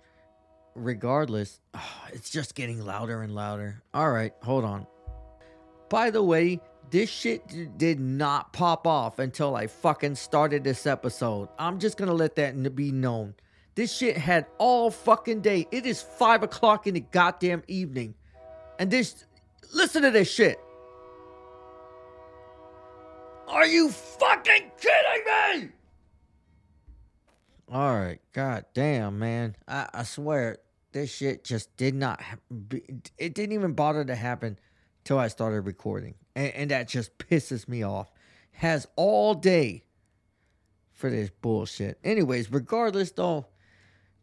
Regardless, 0.74 1.60
oh, 1.74 2.04
it's 2.12 2.30
just 2.30 2.54
getting 2.54 2.84
louder 2.84 3.22
and 3.22 3.34
louder. 3.34 3.82
All 3.94 4.10
right, 4.10 4.32
hold 4.42 4.64
on. 4.64 4.86
By 5.88 6.10
the 6.10 6.22
way, 6.22 6.60
this 6.90 7.08
shit 7.08 7.78
did 7.78 8.00
not 8.00 8.52
pop 8.52 8.86
off 8.86 9.18
until 9.18 9.54
I 9.54 9.68
fucking 9.68 10.16
started 10.16 10.64
this 10.64 10.86
episode. 10.86 11.48
I'm 11.58 11.78
just 11.78 11.96
gonna 11.96 12.14
let 12.14 12.34
that 12.36 12.74
be 12.74 12.90
known. 12.90 13.34
This 13.76 13.96
shit 13.96 14.16
had 14.16 14.46
all 14.58 14.90
fucking 14.90 15.40
day. 15.40 15.66
It 15.70 15.86
is 15.86 16.02
five 16.02 16.42
o'clock 16.42 16.86
in 16.86 16.94
the 16.94 17.00
goddamn 17.00 17.62
evening. 17.68 18.14
And 18.78 18.90
this, 18.90 19.24
listen 19.72 20.02
to 20.02 20.10
this 20.10 20.30
shit. 20.30 20.58
Are 23.48 23.66
you 23.66 23.90
fucking 23.90 24.70
kidding 24.80 25.62
me? 25.62 25.70
All 27.72 27.94
right, 27.94 28.18
god 28.32 28.64
damn, 28.74 29.20
man. 29.20 29.54
I, 29.68 29.88
I 29.94 30.02
swear, 30.02 30.58
this 30.90 31.14
shit 31.14 31.44
just 31.44 31.76
did 31.76 31.94
not 31.94 32.20
be, 32.68 32.82
it 33.16 33.32
didn't 33.34 33.52
even 33.52 33.74
bother 33.74 34.04
to 34.04 34.14
happen 34.16 34.58
till 35.04 35.18
I 35.18 35.28
started 35.28 35.60
recording, 35.60 36.14
and, 36.34 36.52
and 36.54 36.70
that 36.72 36.88
just 36.88 37.16
pisses 37.18 37.68
me 37.68 37.84
off. 37.84 38.10
Has 38.52 38.88
all 38.96 39.34
day 39.34 39.84
for 40.90 41.10
this 41.10 41.30
bullshit. 41.30 41.98
Anyways, 42.02 42.50
regardless 42.50 43.12
though, 43.12 43.46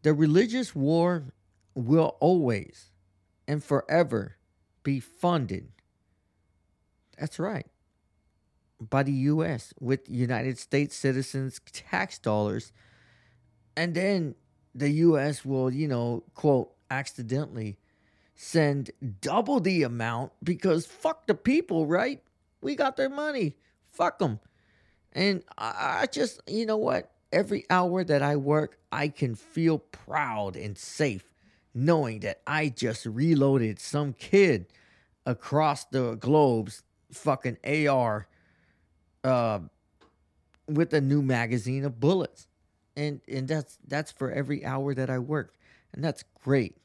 the 0.03 0.13
religious 0.13 0.75
war 0.75 1.33
will 1.73 2.17
always 2.19 2.91
and 3.47 3.63
forever 3.63 4.37
be 4.83 4.99
funded. 4.99 5.69
That's 7.17 7.39
right. 7.39 7.65
By 8.79 9.03
the 9.03 9.13
US 9.13 9.73
with 9.79 10.09
United 10.09 10.59
States 10.59 10.95
citizens' 10.95 11.61
tax 11.71 12.19
dollars. 12.19 12.73
And 13.77 13.93
then 13.93 14.33
the 14.73 14.89
US 14.89 15.45
will, 15.45 15.71
you 15.71 15.87
know, 15.87 16.23
quote, 16.33 16.73
accidentally 16.89 17.77
send 18.35 18.89
double 19.21 19.59
the 19.59 19.83
amount 19.83 20.31
because 20.43 20.87
fuck 20.87 21.27
the 21.27 21.35
people, 21.35 21.85
right? 21.85 22.21
We 22.59 22.75
got 22.75 22.97
their 22.97 23.09
money. 23.09 23.55
Fuck 23.93 24.17
them. 24.17 24.39
And 25.13 25.43
I, 25.57 26.07
just, 26.11 26.41
you 26.47 26.65
know 26.65 26.77
what? 26.77 27.11
Every 27.31 27.65
hour 27.69 28.03
that 28.03 28.23
I 28.23 28.35
work, 28.35 28.79
I 28.91 29.09
can 29.09 29.35
feel 29.35 29.77
proud 29.77 30.55
and 30.55 30.75
safe 30.75 31.23
knowing 31.73 32.21
that 32.21 32.41
I 32.47 32.69
just 32.69 33.05
reloaded 33.05 33.79
some 33.79 34.13
kid 34.13 34.65
across 35.23 35.85
the 35.85 36.15
globe's 36.15 36.81
fucking 37.11 37.57
AR 37.63 38.27
uh, 39.23 39.59
with 40.67 40.93
a 40.93 41.01
new 41.01 41.21
magazine 41.21 41.85
of 41.85 41.99
bullets. 41.99 42.47
And 42.97 43.21
and 43.27 43.47
that's 43.47 43.77
that's 43.87 44.11
for 44.11 44.31
every 44.31 44.65
hour 44.65 44.93
that 44.93 45.09
I 45.09 45.19
work. 45.19 45.53
And 45.93 46.03
that's 46.03 46.23
great. 46.43 46.75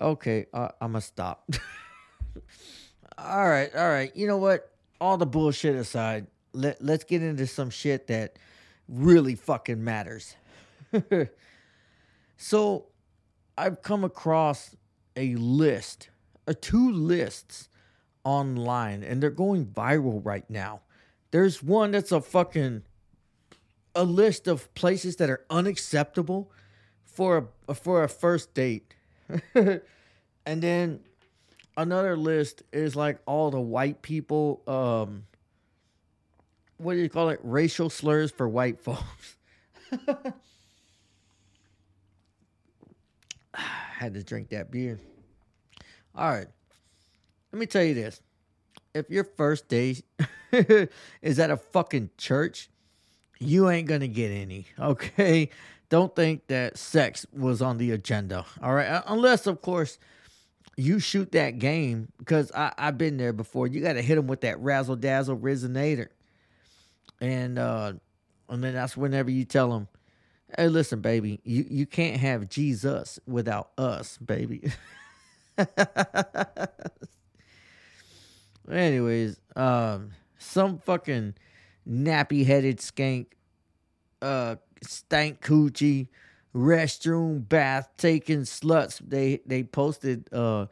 Okay, 0.00 0.46
uh, 0.54 0.68
I'm 0.80 0.92
gonna 0.92 1.02
stop. 1.02 1.50
all 3.18 3.48
right, 3.48 3.74
all 3.74 3.88
right. 3.88 4.14
You 4.16 4.26
know 4.26 4.38
what? 4.38 4.70
All 5.00 5.18
the 5.18 5.26
bullshit 5.26 5.74
aside, 5.74 6.28
let 6.52 6.82
let's 6.82 7.04
get 7.04 7.22
into 7.22 7.46
some 7.46 7.70
shit 7.70 8.06
that 8.06 8.38
really 8.88 9.34
fucking 9.34 9.82
matters. 9.82 10.36
so, 12.36 12.86
I've 13.58 13.82
come 13.82 14.04
across 14.04 14.76
a 15.16 15.34
list, 15.34 16.10
a 16.46 16.54
two 16.54 16.92
lists 16.92 17.68
online, 18.24 19.02
and 19.02 19.20
they're 19.20 19.30
going 19.30 19.66
viral 19.66 20.24
right 20.24 20.48
now. 20.48 20.82
There's 21.32 21.62
one 21.62 21.90
that's 21.90 22.12
a 22.12 22.20
fucking 22.20 22.84
a 23.98 24.04
list 24.04 24.46
of 24.46 24.72
places 24.74 25.16
that 25.16 25.28
are 25.28 25.44
unacceptable 25.50 26.52
for 27.04 27.50
a 27.66 27.74
for 27.74 28.04
a 28.04 28.08
first 28.08 28.54
date. 28.54 28.94
and 29.54 29.82
then 30.46 31.00
another 31.76 32.16
list 32.16 32.62
is 32.72 32.94
like 32.94 33.18
all 33.26 33.50
the 33.50 33.60
white 33.60 34.00
people 34.00 34.62
um 34.68 35.24
what 36.76 36.94
do 36.94 37.00
you 37.00 37.08
call 37.08 37.28
it? 37.30 37.40
Racial 37.42 37.90
slurs 37.90 38.30
for 38.30 38.48
white 38.48 38.78
folks. 38.78 39.36
Had 43.52 44.14
to 44.14 44.22
drink 44.22 44.50
that 44.50 44.70
beer. 44.70 45.00
All 46.14 46.30
right. 46.30 46.46
Let 47.52 47.58
me 47.58 47.66
tell 47.66 47.82
you 47.82 47.94
this. 47.94 48.22
If 48.94 49.10
your 49.10 49.24
first 49.24 49.66
date 49.66 50.04
is 51.20 51.40
at 51.40 51.50
a 51.50 51.56
fucking 51.56 52.10
church, 52.16 52.70
you 53.38 53.68
ain't 53.70 53.88
gonna 53.88 54.08
get 54.08 54.30
any, 54.30 54.66
okay? 54.78 55.50
Don't 55.90 56.14
think 56.14 56.46
that 56.48 56.76
sex 56.76 57.24
was 57.32 57.62
on 57.62 57.78
the 57.78 57.92
agenda, 57.92 58.44
all 58.62 58.74
right? 58.74 59.02
Unless, 59.06 59.46
of 59.46 59.62
course, 59.62 59.98
you 60.76 61.00
shoot 61.00 61.32
that 61.32 61.58
game, 61.58 62.08
because 62.18 62.52
I've 62.54 62.96
been 62.98 63.16
there 63.16 63.32
before. 63.32 63.66
You 63.66 63.80
got 63.80 63.94
to 63.94 64.02
hit 64.02 64.14
them 64.14 64.28
with 64.28 64.42
that 64.42 64.60
razzle 64.60 64.94
dazzle 64.96 65.36
resonator. 65.36 66.06
And, 67.20 67.58
uh, 67.58 67.94
and 68.48 68.62
then 68.62 68.74
that's 68.74 68.96
whenever 68.96 69.28
you 69.28 69.44
tell 69.44 69.70
them, 69.70 69.88
hey, 70.56 70.68
listen, 70.68 71.00
baby, 71.00 71.40
you, 71.42 71.66
you 71.68 71.84
can't 71.84 72.18
have 72.18 72.48
Jesus 72.48 73.18
without 73.26 73.70
us, 73.76 74.18
baby. 74.18 74.70
Anyways, 78.70 79.40
um, 79.56 80.10
some 80.38 80.78
fucking 80.78 81.34
nappy 81.88 82.44
headed 82.44 82.78
skank, 82.78 83.26
uh, 84.22 84.56
stank 84.82 85.40
coochie, 85.40 86.08
restroom 86.54 87.48
bath 87.48 87.88
taking 87.96 88.40
sluts. 88.40 89.00
They 89.06 89.40
they 89.46 89.62
posted 89.64 90.32
uh 90.32 90.66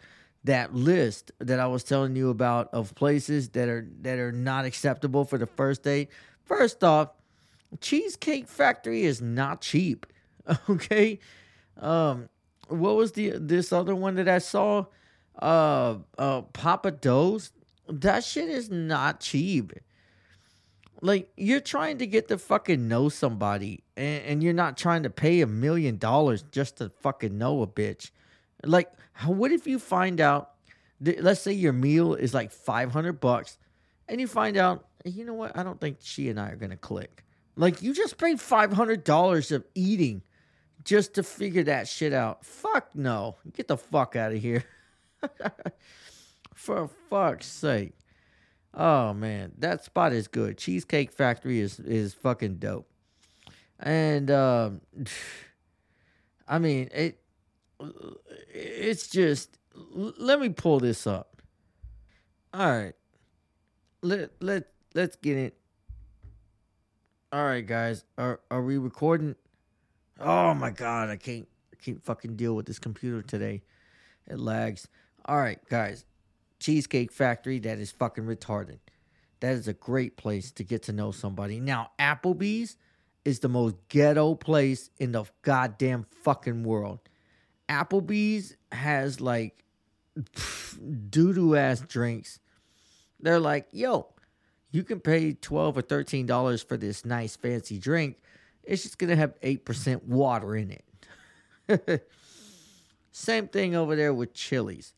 that 0.44 0.74
list 0.74 1.33
that 1.40 1.59
I 1.59 1.66
was 1.66 1.83
telling 1.83 2.14
you 2.16 2.31
about 2.31 2.72
of 2.72 2.94
places 2.94 3.50
that 3.50 3.68
are 3.68 3.87
that 4.02 4.18
are 4.18 4.33
not 4.33 4.64
acceptable 4.64 5.24
for 5.24 5.38
the 5.38 5.46
first 5.46 5.83
date. 5.83 6.11
First 6.44 6.85
off, 6.85 7.11
Cheesecake 7.81 8.48
Factory 8.48 9.02
is 9.05 9.20
not 9.20 9.61
cheap. 9.61 10.07
Okay, 10.70 11.18
um, 11.81 12.29
what 12.68 12.94
was 12.94 13.12
the 13.12 13.31
this 13.31 13.72
other 13.72 13.96
one 13.96 14.14
that 14.14 14.29
I 14.29 14.38
saw? 14.38 14.87
Uh, 15.42 15.96
uh, 16.16 16.42
Pappadeaux 16.52 17.50
that 17.88 18.24
shit 18.24 18.48
is 18.48 18.70
not 18.70 19.20
cheap. 19.20 19.72
Like 21.01 21.31
you're 21.37 21.61
trying 21.61 21.99
to 21.99 22.07
get 22.07 22.29
to 22.29 22.39
fucking 22.39 22.89
know 22.89 23.09
somebody, 23.09 23.83
and, 23.97 24.25
and 24.25 24.43
you're 24.43 24.53
not 24.53 24.77
trying 24.77 25.03
to 25.03 25.11
pay 25.11 25.41
a 25.41 25.47
million 25.47 25.99
dollars 25.99 26.43
just 26.51 26.77
to 26.79 26.91
fucking 27.01 27.37
know 27.37 27.63
a 27.63 27.67
bitch. 27.67 28.11
Like, 28.65 28.91
what 29.25 29.53
if 29.53 29.67
you 29.67 29.79
find 29.79 30.21
out? 30.21 30.53
That, 31.01 31.23
let's 31.23 31.43
say 31.43 31.53
your 31.53 31.75
meal 31.75 32.15
is 32.15 32.33
like 32.33 32.51
five 32.51 32.93
hundred 32.93 33.21
bucks, 33.21 33.59
and 34.09 34.21
you 34.21 34.27
find 34.27 34.57
out, 34.57 34.87
you 35.05 35.25
know 35.25 35.35
what? 35.35 35.57
I 35.57 35.63
don't 35.63 35.81
think 35.81 35.99
she 36.01 36.31
and 36.31 36.41
I 36.41 36.51
are 36.51 36.57
gonna 36.57 36.77
click. 36.77 37.25
Like, 37.57 37.83
you 37.83 37.93
just 37.93 38.17
paid 38.19 38.41
five 38.41 38.73
hundred 38.73 39.05
dollars 39.05 39.53
of 39.53 39.65
eating 39.75 40.23
just 40.85 41.15
to 41.15 41.23
figure 41.23 41.65
that 41.65 41.89
shit 41.89 42.13
out. 42.13 42.45
Fuck 42.45 42.95
no, 42.95 43.37
get 43.53 43.69
the 43.69 43.77
fuck 43.77 44.17
out 44.17 44.33
of 44.33 44.41
here. 44.41 44.65
For 46.55 46.89
fuck's 47.11 47.47
sake. 47.47 47.93
Oh 48.77 49.15
man, 49.15 49.53
that 49.59 49.85
spot 49.85 50.12
is 50.12 50.29
good. 50.29 50.59
Cheesecake 50.59 51.11
Factory 51.11 51.61
is 51.61 51.81
is 51.81 52.12
fucking 52.12 52.57
dope. 52.57 52.89
And 53.81 54.31
um 54.31 54.83
I 56.49 56.59
mean, 56.59 56.91
it 56.95 57.19
it's 58.53 59.09
just 59.09 59.59
let 59.91 60.41
me 60.41 60.51
pull 60.51 60.79
this 60.79 61.07
up. 61.07 61.41
All 62.53 62.71
right. 62.71 62.95
Let 64.03 64.31
let 64.41 64.65
let's 64.95 65.17
get 65.17 65.39
it. 65.39 65.57
All 67.33 67.45
right, 67.45 67.67
guys. 67.67 68.05
Are 68.19 68.41
are 68.51 68.62
we 68.62 68.77
recording? 68.77 69.37
Oh 70.21 70.53
my 70.55 70.71
god, 70.71 71.09
I 71.09 71.17
can't 71.17 71.49
I 71.73 71.77
can't 71.83 72.05
fucking 72.05 72.37
deal 72.37 72.55
with 72.55 72.67
this 72.67 72.79
computer 72.79 73.23
today. 73.23 73.62
It 74.27 74.39
lags. 74.39 74.87
All 75.25 75.39
right, 75.39 75.59
guys. 75.69 76.05
Cheesecake 76.59 77.12
Factory, 77.12 77.59
that 77.61 77.79
is 77.79 77.90
fucking 77.90 78.25
retarded. 78.25 78.79
That 79.40 79.53
is 79.55 79.69
a 79.69 79.75
great 79.75 80.16
place 80.16 80.51
to 80.53 80.64
get 80.64 80.83
to 80.85 80.92
know 80.92 81.12
somebody. 81.12 81.61
Now, 81.61 81.90
Applebee's 81.99 82.77
is 83.25 83.40
the 83.40 83.49
most 83.49 83.77
ghetto 83.88 84.35
place 84.35 84.90
in 84.99 85.12
the 85.12 85.25
goddamn 85.42 86.07
fucking 86.23 86.62
world. 86.62 87.01
Applebee's 87.69 88.57
has 88.73 89.21
like 89.21 89.64
doo 91.11 91.33
doo 91.33 91.57
ass 91.57 91.81
drinks. 91.81 92.38
They're 93.21 93.40
like, 93.40 93.66
yo, 93.73 94.09
you 94.71 94.85
can 94.85 95.01
pay 95.01 95.33
twelve 95.33 95.77
or 95.77 95.83
thirteen 95.83 96.27
dollars 96.27 96.62
for 96.62 96.77
this 96.77 97.05
nice 97.05 97.37
fancy 97.37 97.79
drink. 97.79 98.19
It's 98.62 98.83
just 98.83 98.99
gonna 98.99 99.16
have 99.16 99.35
eight 99.42 99.64
percent 99.64 100.05
water 100.05 100.57
in 100.57 100.79
it. 101.69 102.09
Same 103.12 103.49
thing 103.49 103.75
over 103.75 103.97
there 103.97 104.14
with 104.14 104.35
Chili's. 104.35 104.92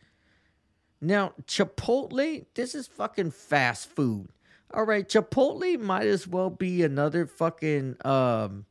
Now, 1.00 1.32
Chipotle, 1.46 2.46
this 2.54 2.74
is 2.74 2.86
fucking 2.86 3.30
fast 3.30 3.88
food. 3.90 4.28
All 4.74 4.84
right, 4.84 5.08
Chipotle 5.08 5.78
might 5.78 6.06
as 6.06 6.26
well 6.26 6.50
be 6.50 6.82
another 6.82 7.26
fucking 7.26 7.96
um 8.04 8.66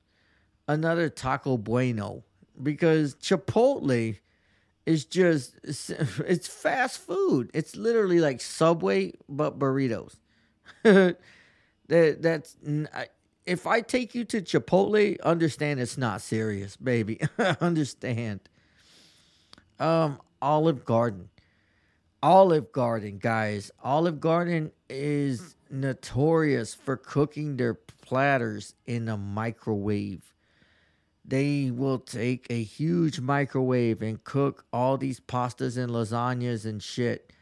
another 0.67 1.09
Taco 1.09 1.57
Bueno 1.57 2.23
because 2.61 3.15
Chipotle 3.15 4.17
is 4.85 5.05
just 5.05 5.55
it's 5.63 6.47
fast 6.47 6.99
food. 6.99 7.49
It's 7.53 7.75
literally 7.75 8.19
like 8.19 8.41
Subway 8.41 9.13
but 9.27 9.57
burritos. 9.57 10.15
that 10.83 11.17
that's 11.87 12.57
if 13.47 13.65
I 13.65 13.81
take 13.81 14.13
you 14.13 14.25
to 14.25 14.41
Chipotle, 14.41 15.19
understand 15.21 15.79
it's 15.79 15.97
not 15.97 16.21
serious, 16.21 16.75
baby. 16.75 17.19
understand. 17.61 18.41
Um, 19.79 20.19
Olive 20.41 20.85
Garden. 20.85 21.29
Olive 22.23 22.71
Garden, 22.71 23.19
guys. 23.19 23.69
Olive 23.83 24.19
Garden 24.19 24.71
is 24.89 25.55
notorious 25.69 26.73
for 26.73 26.97
cooking 26.97 27.57
their 27.57 27.75
platters 27.75 28.73
in 28.85 29.07
a 29.07 29.17
microwave. 29.17 30.33
They 31.23 31.71
will 31.71 31.99
take 31.99 32.47
a 32.49 32.63
huge 32.63 33.19
microwave 33.19 34.01
and 34.01 34.23
cook 34.23 34.65
all 34.73 34.97
these 34.97 35.19
pastas 35.19 35.77
and 35.77 35.91
lasagnas 35.91 36.65
and 36.65 36.81
shit, 36.81 37.33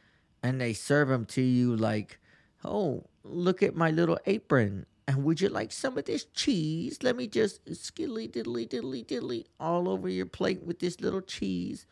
and 0.43 0.59
they 0.59 0.73
serve 0.73 1.07
them 1.07 1.25
to 1.27 1.41
you 1.41 1.75
like, 1.75 2.19
oh, 2.63 3.05
look 3.23 3.63
at 3.63 3.75
my 3.75 3.91
little 3.91 4.19
apron. 4.25 4.87
And 5.07 5.23
would 5.23 5.39
you 5.39 5.49
like 5.49 5.71
some 5.71 5.97
of 5.97 6.05
this 6.05 6.25
cheese? 6.25 6.97
Let 7.03 7.15
me 7.15 7.27
just 7.27 7.63
skiddly 7.65 8.29
diddly 8.29 8.67
diddly 8.67 9.05
diddly 9.05 9.45
all 9.59 9.87
over 9.87 10.09
your 10.09 10.25
plate 10.25 10.63
with 10.63 10.79
this 10.79 10.99
little 10.99 11.21
cheese. 11.21 11.85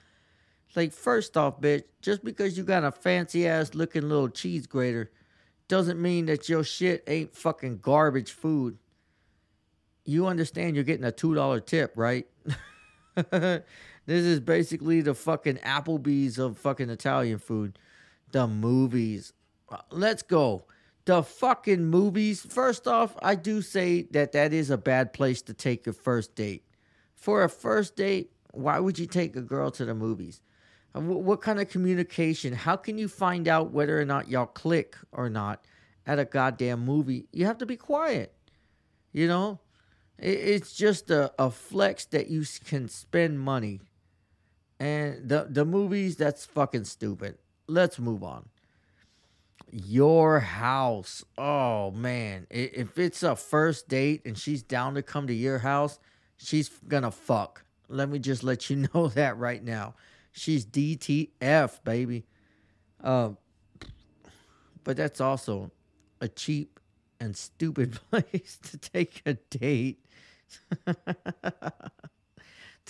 Like, 0.75 0.91
first 0.91 1.37
off, 1.37 1.61
bitch, 1.61 1.83
just 2.01 2.23
because 2.23 2.57
you 2.57 2.63
got 2.63 2.83
a 2.83 2.91
fancy 2.91 3.47
ass 3.47 3.73
looking 3.75 4.09
little 4.09 4.29
cheese 4.29 4.65
grater 4.65 5.11
doesn't 5.67 6.01
mean 6.01 6.25
that 6.25 6.49
your 6.49 6.63
shit 6.63 7.03
ain't 7.07 7.35
fucking 7.35 7.79
garbage 7.79 8.31
food. 8.31 8.77
You 10.05 10.27
understand 10.27 10.75
you're 10.75 10.83
getting 10.83 11.05
a 11.05 11.11
$2 11.11 11.65
tip, 11.65 11.93
right? 11.95 12.27
this 13.31 13.63
is 14.07 14.39
basically 14.39 15.01
the 15.01 15.13
fucking 15.13 15.57
Applebee's 15.57 16.37
of 16.37 16.57
fucking 16.57 16.89
Italian 16.89 17.39
food. 17.39 17.77
The 18.31 18.47
movies. 18.47 19.33
Uh, 19.69 19.77
let's 19.91 20.23
go. 20.23 20.65
The 21.05 21.23
fucking 21.23 21.85
movies. 21.85 22.41
First 22.41 22.87
off, 22.87 23.15
I 23.21 23.35
do 23.35 23.61
say 23.61 24.03
that 24.11 24.31
that 24.33 24.53
is 24.53 24.69
a 24.69 24.77
bad 24.77 25.13
place 25.13 25.41
to 25.43 25.53
take 25.53 25.85
your 25.85 25.93
first 25.93 26.35
date. 26.35 26.63
For 27.15 27.43
a 27.43 27.49
first 27.49 27.95
date, 27.95 28.31
why 28.51 28.79
would 28.79 28.99
you 28.99 29.05
take 29.05 29.35
a 29.35 29.41
girl 29.41 29.71
to 29.71 29.85
the 29.85 29.93
movies? 29.93 30.41
What 30.93 31.41
kind 31.41 31.59
of 31.59 31.69
communication? 31.69 32.53
How 32.53 32.75
can 32.75 32.97
you 32.97 33.07
find 33.07 33.47
out 33.47 33.71
whether 33.71 33.99
or 33.99 34.05
not 34.05 34.29
y'all 34.29 34.45
click 34.45 34.95
or 35.11 35.27
not 35.27 35.65
at 36.05 36.19
a 36.19 36.25
goddamn 36.25 36.85
movie? 36.85 37.25
You 37.31 37.45
have 37.45 37.57
to 37.59 37.65
be 37.65 37.77
quiet. 37.77 38.33
You 39.11 39.27
know, 39.27 39.59
it's 40.19 40.73
just 40.73 41.09
a, 41.09 41.33
a 41.39 41.49
flex 41.49 42.05
that 42.05 42.27
you 42.29 42.43
can 42.65 42.87
spend 42.89 43.39
money. 43.39 43.81
And 44.79 45.27
the 45.27 45.47
the 45.49 45.65
movies, 45.65 46.15
that's 46.15 46.45
fucking 46.45 46.85
stupid. 46.85 47.37
Let's 47.67 47.97
move 47.97 48.23
on. 48.23 48.49
Your 49.71 50.39
house. 50.41 51.23
Oh 51.37 51.89
man, 51.91 52.45
if 52.51 52.99
it's 52.99 53.23
a 53.23 53.35
first 53.35 53.87
date 53.87 54.21
and 54.25 54.37
she's 54.37 54.61
down 54.61 54.93
to 54.95 55.01
come 55.01 55.25
to 55.25 55.33
your 55.33 55.59
house, 55.59 55.99
she's 56.37 56.69
gonna 56.87 57.11
fuck. 57.11 57.63
Let 57.87 58.09
me 58.09 58.19
just 58.19 58.43
let 58.43 58.69
you 58.69 58.87
know 58.93 59.07
that 59.09 59.37
right 59.37 59.63
now. 59.63 59.95
She's 60.33 60.65
DTF, 60.65 61.83
baby. 61.83 62.25
Uh, 63.01 63.29
but 64.83 64.97
that's 64.97 65.21
also 65.21 65.71
a 66.19 66.27
cheap 66.27 66.79
and 67.19 67.37
stupid 67.37 67.97
place 68.09 68.57
to 68.63 68.77
take 68.77 69.21
a 69.25 69.35
date. 69.35 70.03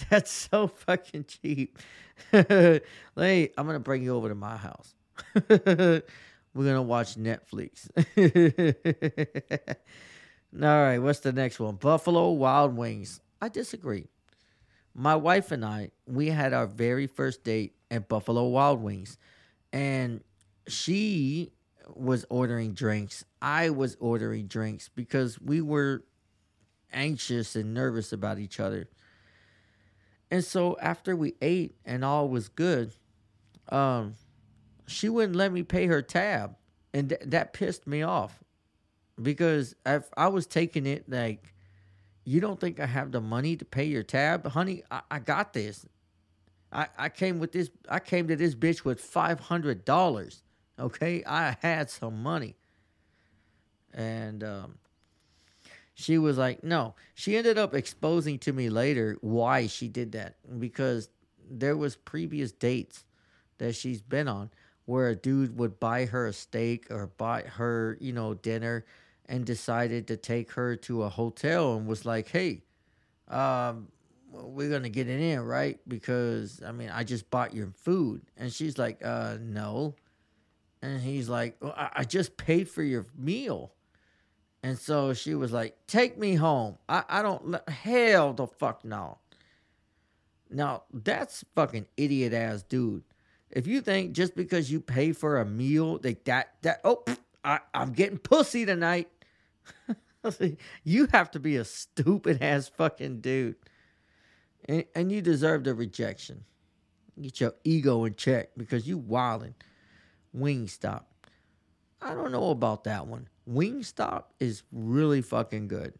that's 0.09 0.31
so 0.31 0.67
fucking 0.67 1.25
cheap. 1.25 1.77
hey, 2.31 2.81
I'm 3.15 3.65
gonna 3.67 3.79
bring 3.79 4.03
you 4.03 4.15
over 4.15 4.29
to 4.29 4.35
my 4.35 4.57
house. 4.57 4.95
We're 5.49 6.01
gonna 6.55 6.81
watch 6.81 7.15
Netflix. 7.15 7.89
All 10.55 10.61
right, 10.61 10.99
what's 10.99 11.19
the 11.19 11.33
next 11.33 11.59
one? 11.59 11.75
Buffalo 11.75 12.31
Wild 12.31 12.75
Wings. 12.77 13.19
I 13.41 13.49
disagree 13.49 14.07
my 14.93 15.15
wife 15.15 15.51
and 15.51 15.65
I, 15.65 15.91
we 16.05 16.27
had 16.27 16.53
our 16.53 16.67
very 16.67 17.07
first 17.07 17.43
date 17.43 17.75
at 17.89 18.07
Buffalo 18.07 18.47
Wild 18.47 18.81
Wings. 18.81 19.17
And 19.71 20.23
she 20.67 21.51
was 21.95 22.25
ordering 22.29 22.73
drinks. 22.73 23.25
I 23.41 23.69
was 23.69 23.97
ordering 23.99 24.47
drinks 24.47 24.89
because 24.89 25.39
we 25.41 25.61
were 25.61 26.03
anxious 26.91 27.55
and 27.55 27.73
nervous 27.73 28.13
about 28.13 28.39
each 28.39 28.59
other. 28.59 28.87
And 30.29 30.43
so 30.43 30.77
after 30.81 31.15
we 31.15 31.35
ate 31.41 31.75
and 31.85 32.05
all 32.05 32.27
was 32.29 32.49
good, 32.49 32.93
um, 33.69 34.15
she 34.87 35.09
wouldn't 35.09 35.35
let 35.35 35.51
me 35.51 35.63
pay 35.63 35.87
her 35.87 36.01
tab. 36.01 36.55
And 36.93 37.09
th- 37.09 37.21
that 37.25 37.53
pissed 37.53 37.87
me 37.87 38.03
off 38.03 38.43
because 39.21 39.75
if 39.85 40.09
I 40.15 40.27
was 40.27 40.45
taking 40.45 40.85
it 40.85 41.09
like 41.09 41.52
you 42.25 42.39
don't 42.39 42.59
think 42.59 42.79
I 42.79 42.85
have 42.85 43.11
the 43.11 43.21
money 43.21 43.55
to 43.57 43.65
pay 43.65 43.85
your 43.85 44.03
tab? 44.03 44.47
Honey, 44.47 44.83
I, 44.89 45.01
I 45.11 45.19
got 45.19 45.53
this. 45.53 45.85
I, 46.71 46.87
I 46.97 47.09
came 47.09 47.39
with 47.39 47.51
this 47.51 47.69
I 47.89 47.99
came 47.99 48.27
to 48.27 48.35
this 48.35 48.55
bitch 48.55 48.83
with 48.83 48.99
five 48.99 49.39
hundred 49.39 49.85
dollars. 49.85 50.43
Okay? 50.79 51.23
I 51.25 51.57
had 51.61 51.89
some 51.89 52.23
money. 52.23 52.55
And 53.93 54.43
um, 54.43 54.75
she 55.93 56.17
was 56.17 56.37
like, 56.37 56.63
no. 56.63 56.95
She 57.13 57.37
ended 57.37 57.59
up 57.59 57.75
exposing 57.75 58.39
to 58.39 58.53
me 58.53 58.69
later 58.69 59.17
why 59.21 59.67
she 59.67 59.87
did 59.87 60.13
that. 60.13 60.35
Because 60.59 61.09
there 61.49 61.77
was 61.77 61.95
previous 61.95 62.51
dates 62.51 63.05
that 63.59 63.75
she's 63.75 64.01
been 64.01 64.27
on 64.27 64.49
where 64.85 65.09
a 65.09 65.15
dude 65.15 65.57
would 65.57 65.79
buy 65.79 66.05
her 66.05 66.25
a 66.25 66.33
steak 66.33 66.87
or 66.89 67.07
buy 67.07 67.41
her, 67.43 67.97
you 68.01 68.11
know, 68.11 68.33
dinner 68.33 68.85
and 69.27 69.45
decided 69.45 70.07
to 70.07 70.17
take 70.17 70.51
her 70.51 70.75
to 70.75 71.03
a 71.03 71.09
hotel 71.09 71.75
and 71.75 71.87
was 71.87 72.05
like, 72.05 72.29
hey, 72.29 72.63
um, 73.29 73.87
we're 74.31 74.69
gonna 74.69 74.89
get 74.89 75.07
it 75.07 75.19
in, 75.19 75.39
right? 75.41 75.79
Because 75.87 76.61
I 76.65 76.71
mean, 76.71 76.89
I 76.89 77.03
just 77.03 77.29
bought 77.29 77.53
your 77.53 77.71
food, 77.83 78.21
and 78.37 78.51
she's 78.51 78.77
like, 78.77 79.03
uh, 79.03 79.37
no, 79.39 79.95
and 80.81 81.01
he's 81.01 81.29
like, 81.29 81.57
well, 81.61 81.73
I-, 81.77 81.91
I 81.97 82.03
just 82.03 82.35
paid 82.37 82.69
for 82.69 82.83
your 82.83 83.05
meal, 83.17 83.73
and 84.63 84.77
so 84.77 85.13
she 85.13 85.35
was 85.35 85.51
like, 85.51 85.77
take 85.87 86.17
me 86.17 86.35
home. 86.35 86.77
I 86.89 87.03
I 87.07 87.21
don't 87.21 87.69
hell 87.69 88.33
the 88.33 88.47
fuck 88.47 88.83
no. 88.83 89.19
Now 90.49 90.83
that's 90.93 91.43
fucking 91.55 91.87
idiot 91.97 92.33
ass 92.33 92.63
dude. 92.63 93.03
If 93.49 93.67
you 93.67 93.81
think 93.81 94.13
just 94.13 94.35
because 94.35 94.71
you 94.71 94.79
pay 94.79 95.11
for 95.11 95.39
a 95.39 95.45
meal 95.45 95.99
that 95.99 96.25
that 96.25 96.53
that 96.61 96.81
oh 96.83 97.03
I, 97.43 97.59
I'm 97.73 97.91
getting 97.91 98.17
pussy 98.17 98.65
tonight. 98.65 99.09
you 100.83 101.07
have 101.11 101.31
to 101.31 101.39
be 101.39 101.57
a 101.57 101.65
stupid 101.65 102.41
ass 102.41 102.67
fucking 102.67 103.21
dude. 103.21 103.55
And, 104.65 104.85
and 104.95 105.11
you 105.11 105.21
deserve 105.21 105.63
the 105.63 105.73
rejection. 105.73 106.45
Get 107.21 107.39
your 107.39 107.53
ego 107.63 108.05
in 108.05 108.15
check 108.15 108.49
because 108.57 108.87
you 108.87 108.99
wildin'. 108.99 109.53
Wingstop. 110.35 111.03
I 112.01 112.13
don't 112.15 112.31
know 112.31 112.49
about 112.49 112.85
that 112.85 113.07
one. 113.07 113.27
Wingstop 113.49 114.23
is 114.39 114.63
really 114.71 115.21
fucking 115.21 115.67
good. 115.67 115.93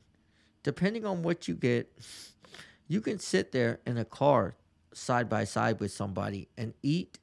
Depending 0.64 1.06
on 1.06 1.24
what 1.24 1.48
you 1.48 1.56
get, 1.56 1.92
you 2.88 3.02
can 3.02 3.20
sit 3.20 3.52
there 3.52 3.80
in 3.86 3.98
a 3.98 4.06
car 4.06 4.56
side 4.94 5.30
by 5.30 5.44
side 5.44 5.80
with 5.80 5.92
somebody 5.92 6.48
and 6.58 6.74
eat 6.82 7.20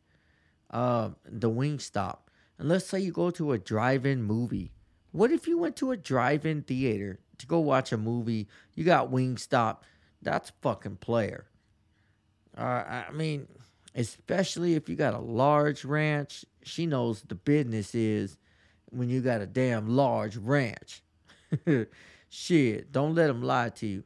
uh, 0.70 1.10
the 1.24 1.50
Wingstop 1.50 2.18
and 2.60 2.68
let's 2.68 2.84
say 2.84 3.00
you 3.00 3.10
go 3.10 3.30
to 3.30 3.52
a 3.52 3.58
drive-in 3.58 4.22
movie. 4.22 4.70
What 5.12 5.32
if 5.32 5.48
you 5.48 5.58
went 5.58 5.76
to 5.76 5.90
a 5.90 5.96
drive-in 5.96 6.62
theater 6.62 7.18
to 7.38 7.46
go 7.46 7.58
watch 7.58 7.92
a 7.92 7.96
movie? 7.96 8.48
You 8.74 8.84
got 8.84 9.10
Wingstop. 9.10 9.78
That's 10.22 10.52
fucking 10.60 10.96
player. 10.96 11.46
Uh, 12.56 13.04
I 13.08 13.10
mean, 13.12 13.48
especially 13.94 14.74
if 14.74 14.88
you 14.88 14.96
got 14.96 15.14
a 15.14 15.18
large 15.18 15.84
ranch. 15.84 16.44
She 16.62 16.86
knows 16.86 17.22
the 17.22 17.34
business 17.34 17.94
is 17.94 18.36
when 18.90 19.08
you 19.08 19.20
got 19.20 19.40
a 19.40 19.46
damn 19.46 19.88
large 19.88 20.36
ranch. 20.36 21.02
Shit, 22.28 22.92
don't 22.92 23.14
let 23.14 23.26
them 23.26 23.42
lie 23.42 23.70
to 23.70 23.86
you. 23.86 24.04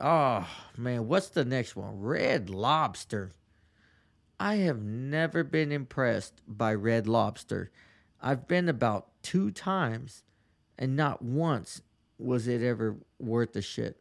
Oh 0.00 0.46
man, 0.76 1.06
what's 1.06 1.28
the 1.28 1.44
next 1.44 1.76
one? 1.76 2.00
Red 2.00 2.50
Lobster. 2.50 3.32
I 4.40 4.56
have 4.56 4.82
never 4.82 5.44
been 5.44 5.70
impressed 5.70 6.42
by 6.46 6.74
Red 6.74 7.06
Lobster. 7.06 7.70
I've 8.20 8.48
been 8.48 8.68
about 8.68 9.08
two 9.22 9.50
times, 9.50 10.23
and 10.78 10.96
not 10.96 11.22
once 11.22 11.82
was 12.18 12.48
it 12.48 12.62
ever 12.62 12.96
worth 13.18 13.52
the 13.52 13.62
shit. 13.62 13.98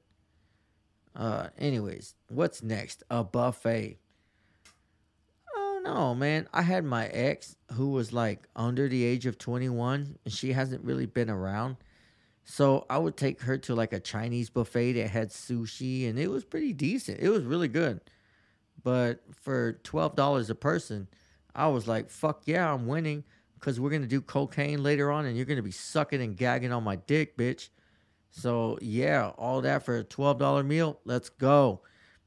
Uh, 1.15 1.47
anyways, 1.57 2.15
what's 2.29 2.63
next? 2.63 3.03
A 3.09 3.23
buffet. 3.23 3.97
Oh 5.55 5.81
no, 5.83 6.15
man. 6.15 6.47
I 6.53 6.63
had 6.63 6.83
my 6.86 7.07
ex 7.07 7.55
who 7.73 7.89
was 7.89 8.13
like 8.13 8.47
under 8.55 8.88
the 8.88 9.03
age 9.03 9.25
of 9.25 9.38
21 9.38 10.17
and 10.23 10.33
she 10.33 10.53
hasn't 10.53 10.83
really 10.83 11.05
been 11.05 11.29
around. 11.29 11.77
So 12.45 12.86
I 12.89 12.97
would 12.97 13.15
take 13.15 13.41
her 13.41 13.57
to 13.59 13.75
like 13.75 13.93
a 13.93 13.99
Chinese 13.99 14.49
buffet 14.49 14.93
that 14.93 15.09
had 15.09 15.29
sushi 15.29 16.09
and 16.09 16.19
it 16.19 16.29
was 16.29 16.43
pretty 16.43 16.73
decent. 16.73 17.19
It 17.19 17.29
was 17.29 17.43
really 17.43 17.67
good. 17.69 18.01
But 18.83 19.21
for 19.31 19.79
$12 19.83 20.49
a 20.49 20.55
person, 20.55 21.07
I 21.55 21.67
was 21.67 21.88
like, 21.88 22.09
fuck 22.09 22.41
yeah, 22.45 22.73
I'm 22.73 22.88
winning 22.88 23.23
because 23.63 23.80
we're 23.80 23.89
going 23.89 24.02
to 24.02 24.08
do 24.10 24.19
cocaine 24.19 24.84
later 24.84 25.10
on 25.10 25.26
and 25.26 25.38
you're 25.38 25.45
going 25.45 25.56
to 25.56 25.63
be 25.63 25.71
sucking 25.71 26.21
and 26.21 26.36
gagging 26.36 26.73
on 26.73 26.84
my 26.84 26.97
dick, 26.97 27.38
bitch. 27.38 27.69
So 28.30 28.78
yeah, 28.82 29.32
all 29.38 29.62
that 29.62 29.86
for 29.86 29.95
a 29.95 30.04
twelve 30.04 30.38
dollar 30.38 30.63
meal. 30.63 30.99
Let's 31.06 31.30
go. 31.30 31.80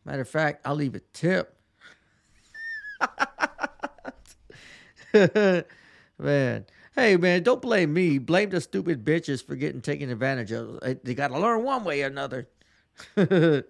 Matter 0.07 0.23
of 0.23 0.29
fact, 0.31 0.63
I'll 0.65 0.77
leave 0.77 0.95
a 0.95 1.01
tip. 1.13 1.55
man, 6.19 6.65
hey 6.95 7.17
man, 7.19 7.43
don't 7.43 7.61
blame 7.61 7.93
me. 7.93 8.17
Blame 8.17 8.49
the 8.49 8.63
stupid 8.63 9.05
bitches 9.05 9.45
for 9.45 9.57
getting 9.57 9.83
taken 9.83 10.09
advantage 10.09 10.53
of. 10.53 10.81
They 11.03 11.15
got 11.15 11.29
to 11.29 11.39
learn 11.39 11.65
one 11.65 11.85
way 11.85 12.03
or 12.03 12.07
another. 12.07 12.49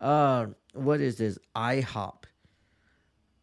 uh, 0.00 0.46
what 0.74 1.00
is 1.00 1.16
this? 1.16 1.38
IHOP. 1.56 2.21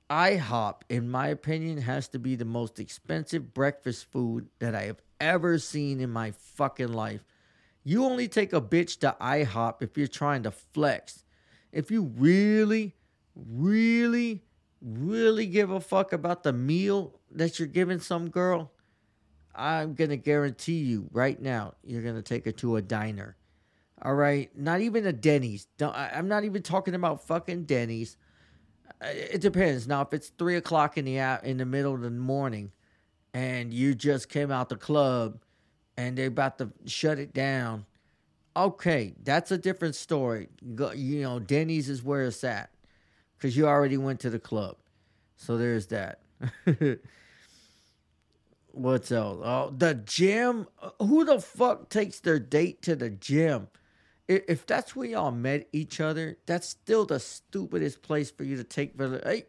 IHOP, 0.09 0.81
in 0.89 1.09
my 1.09 1.27
opinion, 1.27 1.79
has 1.79 2.07
to 2.09 2.19
be 2.19 2.35
the 2.35 2.45
most 2.45 2.79
expensive 2.79 3.53
breakfast 3.53 4.11
food 4.11 4.47
that 4.59 4.73
I 4.73 4.83
have 4.83 5.01
ever 5.19 5.59
seen 5.59 5.99
in 5.99 6.09
my 6.09 6.31
fucking 6.31 6.91
life. 6.91 7.23
You 7.83 8.05
only 8.05 8.27
take 8.27 8.51
a 8.51 8.61
bitch 8.61 8.99
to 8.99 9.15
IHOP 9.21 9.81
if 9.81 9.97
you're 9.97 10.07
trying 10.07 10.43
to 10.43 10.51
flex. 10.51 11.25
If 11.71 11.91
you 11.91 12.11
really, 12.17 12.95
really, 13.35 14.43
really 14.81 15.45
give 15.45 15.69
a 15.69 15.79
fuck 15.79 16.11
about 16.11 16.43
the 16.43 16.53
meal 16.53 17.19
that 17.31 17.59
you're 17.59 17.67
giving 17.67 17.99
some 17.99 18.29
girl, 18.29 18.71
I'm 19.55 19.93
going 19.93 20.09
to 20.09 20.17
guarantee 20.17 20.79
you 20.79 21.09
right 21.11 21.39
now, 21.39 21.73
you're 21.83 22.01
going 22.01 22.15
to 22.15 22.21
take 22.21 22.45
her 22.45 22.51
to 22.53 22.77
a 22.77 22.81
diner. 22.81 23.35
All 24.01 24.15
right? 24.15 24.49
Not 24.57 24.81
even 24.81 25.05
a 25.05 25.13
Denny's. 25.13 25.67
I'm 25.81 26.27
not 26.27 26.45
even 26.45 26.63
talking 26.63 26.95
about 26.95 27.27
fucking 27.27 27.65
Denny's. 27.65 28.17
Uh, 29.01 29.07
it 29.07 29.41
depends. 29.41 29.87
Now, 29.87 30.01
if 30.01 30.13
it's 30.13 30.29
three 30.29 30.55
o'clock 30.55 30.97
in 30.97 31.05
the 31.05 31.17
in 31.43 31.57
the 31.57 31.65
middle 31.65 31.93
of 31.93 32.01
the 32.01 32.09
morning, 32.09 32.71
and 33.33 33.73
you 33.73 33.95
just 33.95 34.29
came 34.29 34.51
out 34.51 34.69
the 34.69 34.75
club, 34.75 35.39
and 35.97 36.17
they're 36.17 36.27
about 36.27 36.57
to 36.59 36.71
shut 36.85 37.19
it 37.19 37.33
down, 37.33 37.85
okay, 38.55 39.13
that's 39.23 39.51
a 39.51 39.57
different 39.57 39.95
story. 39.95 40.49
You 40.61 41.21
know, 41.21 41.39
Denny's 41.39 41.89
is 41.89 42.03
where 42.03 42.25
it's 42.25 42.43
at, 42.43 42.69
because 43.37 43.55
you 43.55 43.67
already 43.67 43.97
went 43.97 44.19
to 44.21 44.29
the 44.29 44.39
club. 44.39 44.77
So 45.35 45.57
there's 45.57 45.87
that. 45.87 46.19
What's 48.71 49.11
else? 49.11 49.39
Oh, 49.43 49.73
the 49.75 49.95
gym. 49.95 50.67
Who 50.99 51.25
the 51.25 51.41
fuck 51.41 51.89
takes 51.89 52.19
their 52.19 52.39
date 52.39 52.81
to 52.83 52.95
the 52.95 53.09
gym? 53.09 53.67
If 54.29 54.65
that's 54.67 54.95
where 54.95 55.07
y'all 55.07 55.31
met 55.31 55.67
each 55.73 55.99
other, 55.99 56.37
that's 56.45 56.69
still 56.69 57.05
the 57.05 57.19
stupidest 57.19 58.03
place 58.03 58.29
for 58.29 58.43
you 58.43 58.55
to 58.57 58.63
take. 58.63 58.93
Hey, 58.99 59.45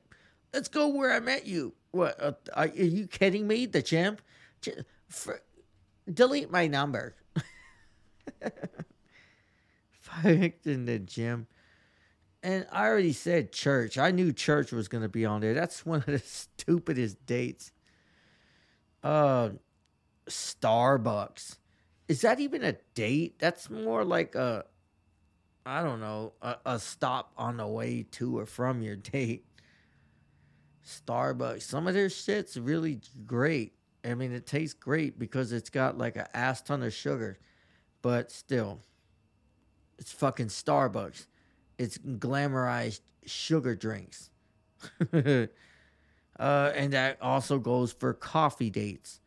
let's 0.55 0.69
go 0.69 0.89
where 0.89 1.13
I 1.13 1.21
met 1.21 1.47
you. 1.47 1.75
What? 1.91 2.21
Uh, 2.21 2.33
are, 2.55 2.69
you 2.69 3.07
kidding 3.07 3.47
me? 3.47 3.67
The 3.67 3.83
gym? 3.83 4.17
For, 5.09 5.43
delete 6.13 6.51
my 6.51 6.67
number. 6.67 7.15
Fucked 10.01 10.67
in 10.67 10.87
the 10.87 10.99
gym. 10.99 11.47
And 12.43 12.67
I 12.73 12.87
already 12.87 13.13
said 13.13 13.53
church. 13.53 13.99
I 13.99 14.13
knew 14.13 14.33
church 14.33 14.73
was 14.73 14.89
going 14.89 15.03
to 15.03 15.11
be 15.11 15.27
on 15.27 15.43
there. 15.43 15.53
That's 15.53 15.85
one 15.85 15.99
of 15.99 16.07
the 16.07 16.19
stupidest 16.25 17.27
dates. 17.27 17.73
Uh, 19.05 19.51
Starbucks. 20.27 21.57
Is 22.11 22.23
that 22.23 22.41
even 22.41 22.65
a 22.65 22.73
date? 22.95 23.39
That's 23.39 23.71
more 23.71 24.05
like 24.05 24.35
a, 24.35 24.65
I 25.65 25.85
don't 25.85 26.01
know, 26.01 26.33
a, 26.43 26.57
a 26.67 26.79
stop 26.81 27.31
on 27.39 27.59
the 27.59 27.69
way 27.69 28.05
to 28.11 28.37
or 28.41 28.47
from 28.47 28.83
your 28.83 28.97
date. 29.13 29.47
Starbucks. 30.85 31.63
Some 31.63 31.87
of 31.87 31.95
their 31.95 32.11
shit's 32.11 32.59
really 32.59 33.01
great. 33.27 33.75
I 34.05 34.15
mean, 34.15 34.33
it 34.33 34.45
tastes 34.45 34.75
great 34.75 35.21
because 35.21 35.53
it's 35.53 35.71
got 35.71 35.99
like 35.99 36.17
a 36.17 36.37
ass 36.37 36.63
ton 36.63 36.83
of 36.83 36.93
sugar, 36.93 37.39
but 38.03 38.33
still, 38.33 38.81
it's 39.97 40.11
fucking 40.11 40.49
Starbucks. 40.49 41.29
It's 41.79 41.97
glamorized 41.99 43.03
sugar 43.25 43.77
drinks. 43.77 44.31
uh, 45.13 45.47
and 46.41 46.93
that 46.93 47.19
also 47.23 47.61
goes 47.61 47.93
for 47.93 48.15
coffee 48.15 48.71
dates. 48.71 49.20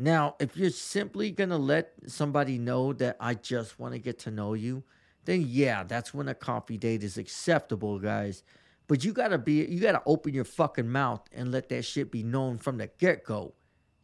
Now, 0.00 0.36
if 0.40 0.56
you're 0.56 0.70
simply 0.70 1.30
going 1.30 1.50
to 1.50 1.58
let 1.58 1.92
somebody 2.06 2.56
know 2.56 2.94
that 2.94 3.18
I 3.20 3.34
just 3.34 3.78
want 3.78 3.92
to 3.92 3.98
get 3.98 4.18
to 4.20 4.30
know 4.30 4.54
you, 4.54 4.82
then 5.26 5.44
yeah, 5.46 5.84
that's 5.84 6.14
when 6.14 6.26
a 6.26 6.34
coffee 6.34 6.78
date 6.78 7.04
is 7.04 7.18
acceptable, 7.18 7.98
guys. 7.98 8.42
But 8.88 9.04
you 9.04 9.12
got 9.12 9.28
to 9.28 9.36
be 9.36 9.62
you 9.66 9.78
got 9.78 9.92
to 9.92 10.02
open 10.06 10.32
your 10.32 10.44
fucking 10.44 10.88
mouth 10.88 11.28
and 11.34 11.52
let 11.52 11.68
that 11.68 11.84
shit 11.84 12.10
be 12.10 12.22
known 12.22 12.56
from 12.56 12.78
the 12.78 12.86
get-go. 12.86 13.52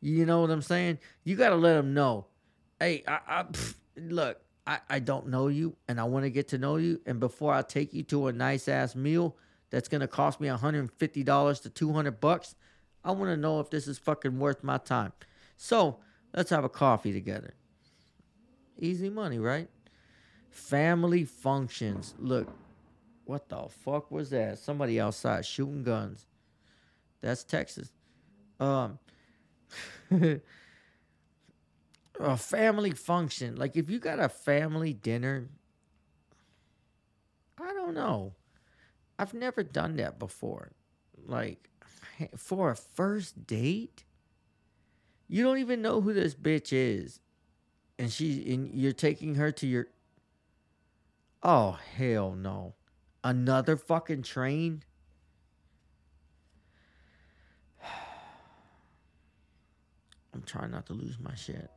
You 0.03 0.27
know 0.27 0.43
what 0.43 0.51
I'm 0.51 0.61
saying? 0.61 0.99
You 1.25 1.35
got 1.35 1.49
to 1.49 1.57
let 1.57 1.73
them 1.77 1.95
know, 1.95 2.27
"Hey, 2.79 3.03
I, 3.09 3.19
I 3.27 3.43
pff, 3.45 3.75
look, 3.97 4.37
I, 4.67 4.81
I 4.91 4.99
don't 4.99 5.29
know 5.29 5.49
you 5.49 5.79
and 5.89 5.99
I 5.99 6.05
want 6.05 6.27
to 6.27 6.31
get 6.31 6.49
to 6.49 6.59
know 6.59 6.77
you 6.77 7.01
and 7.07 7.19
before 7.19 7.55
I 7.55 7.63
take 7.63 7.95
you 7.95 8.03
to 8.03 8.27
a 8.27 8.35
nice 8.35 8.69
ass 8.69 8.95
meal 8.95 9.35
that's 9.71 9.89
going 9.89 10.03
to 10.03 10.09
cost 10.09 10.43
me 10.43 10.49
$150 10.49 11.63
to 11.63 11.71
200 11.71 12.21
bucks, 12.21 12.55
I 13.03 13.13
want 13.13 13.31
to 13.31 13.37
know 13.39 13.61
if 13.61 13.71
this 13.71 13.89
is 13.89 13.97
fucking 13.97 14.39
worth 14.39 14.63
my 14.63 14.77
time." 14.77 15.15
So 15.57 15.99
let's 16.35 16.51
have 16.51 16.65
a 16.65 16.69
coffee 16.69 17.13
together. 17.13 17.55
Easy 18.79 19.09
money, 19.09 19.39
right? 19.39 19.69
Family 20.51 21.25
functions. 21.25 22.15
Look, 22.19 22.49
what 23.25 23.49
the 23.49 23.67
fuck 23.69 24.11
was 24.11 24.31
that? 24.31 24.59
Somebody 24.59 25.01
outside 25.01 25.45
shooting 25.45 25.83
guns. 25.83 26.27
That's 27.21 27.43
Texas. 27.43 27.91
Um, 28.61 28.99
a 32.21 32.37
family 32.37 32.93
function. 32.93 33.57
Like 33.57 33.77
if 33.77 33.91
you 33.91 33.99
got 33.99 34.21
a 34.21 34.29
family 34.29 34.93
dinner, 34.93 35.49
I 37.61 37.73
don't 37.73 37.95
know. 37.95 38.35
I've 39.19 39.35
never 39.35 39.63
done 39.63 39.97
that 39.97 40.19
before. 40.19 40.73
Like 41.27 41.71
for 42.37 42.71
a 42.71 42.77
first 42.77 43.47
date? 43.47 44.05
You 45.29 45.43
don't 45.43 45.59
even 45.59 45.83
know 45.83 46.01
who 46.01 46.13
this 46.13 46.35
bitch 46.35 46.73
is. 46.73 47.21
And 47.99 48.13
she 48.13 48.53
and 48.53 48.73
you're 48.73 48.93
taking 48.93 49.35
her 49.37 49.51
to 49.53 49.67
your 49.67 49.89
Oh 51.43 51.79
hell 51.97 52.35
no. 52.35 52.75
Another 53.25 53.77
fucking 53.77 54.23
train? 54.23 54.83
I'm 60.35 60.43
trying 60.45 60.71
not 60.71 60.87
to 60.87 60.93
lose 60.93 61.19
my 61.21 61.35
shit. 61.35 61.71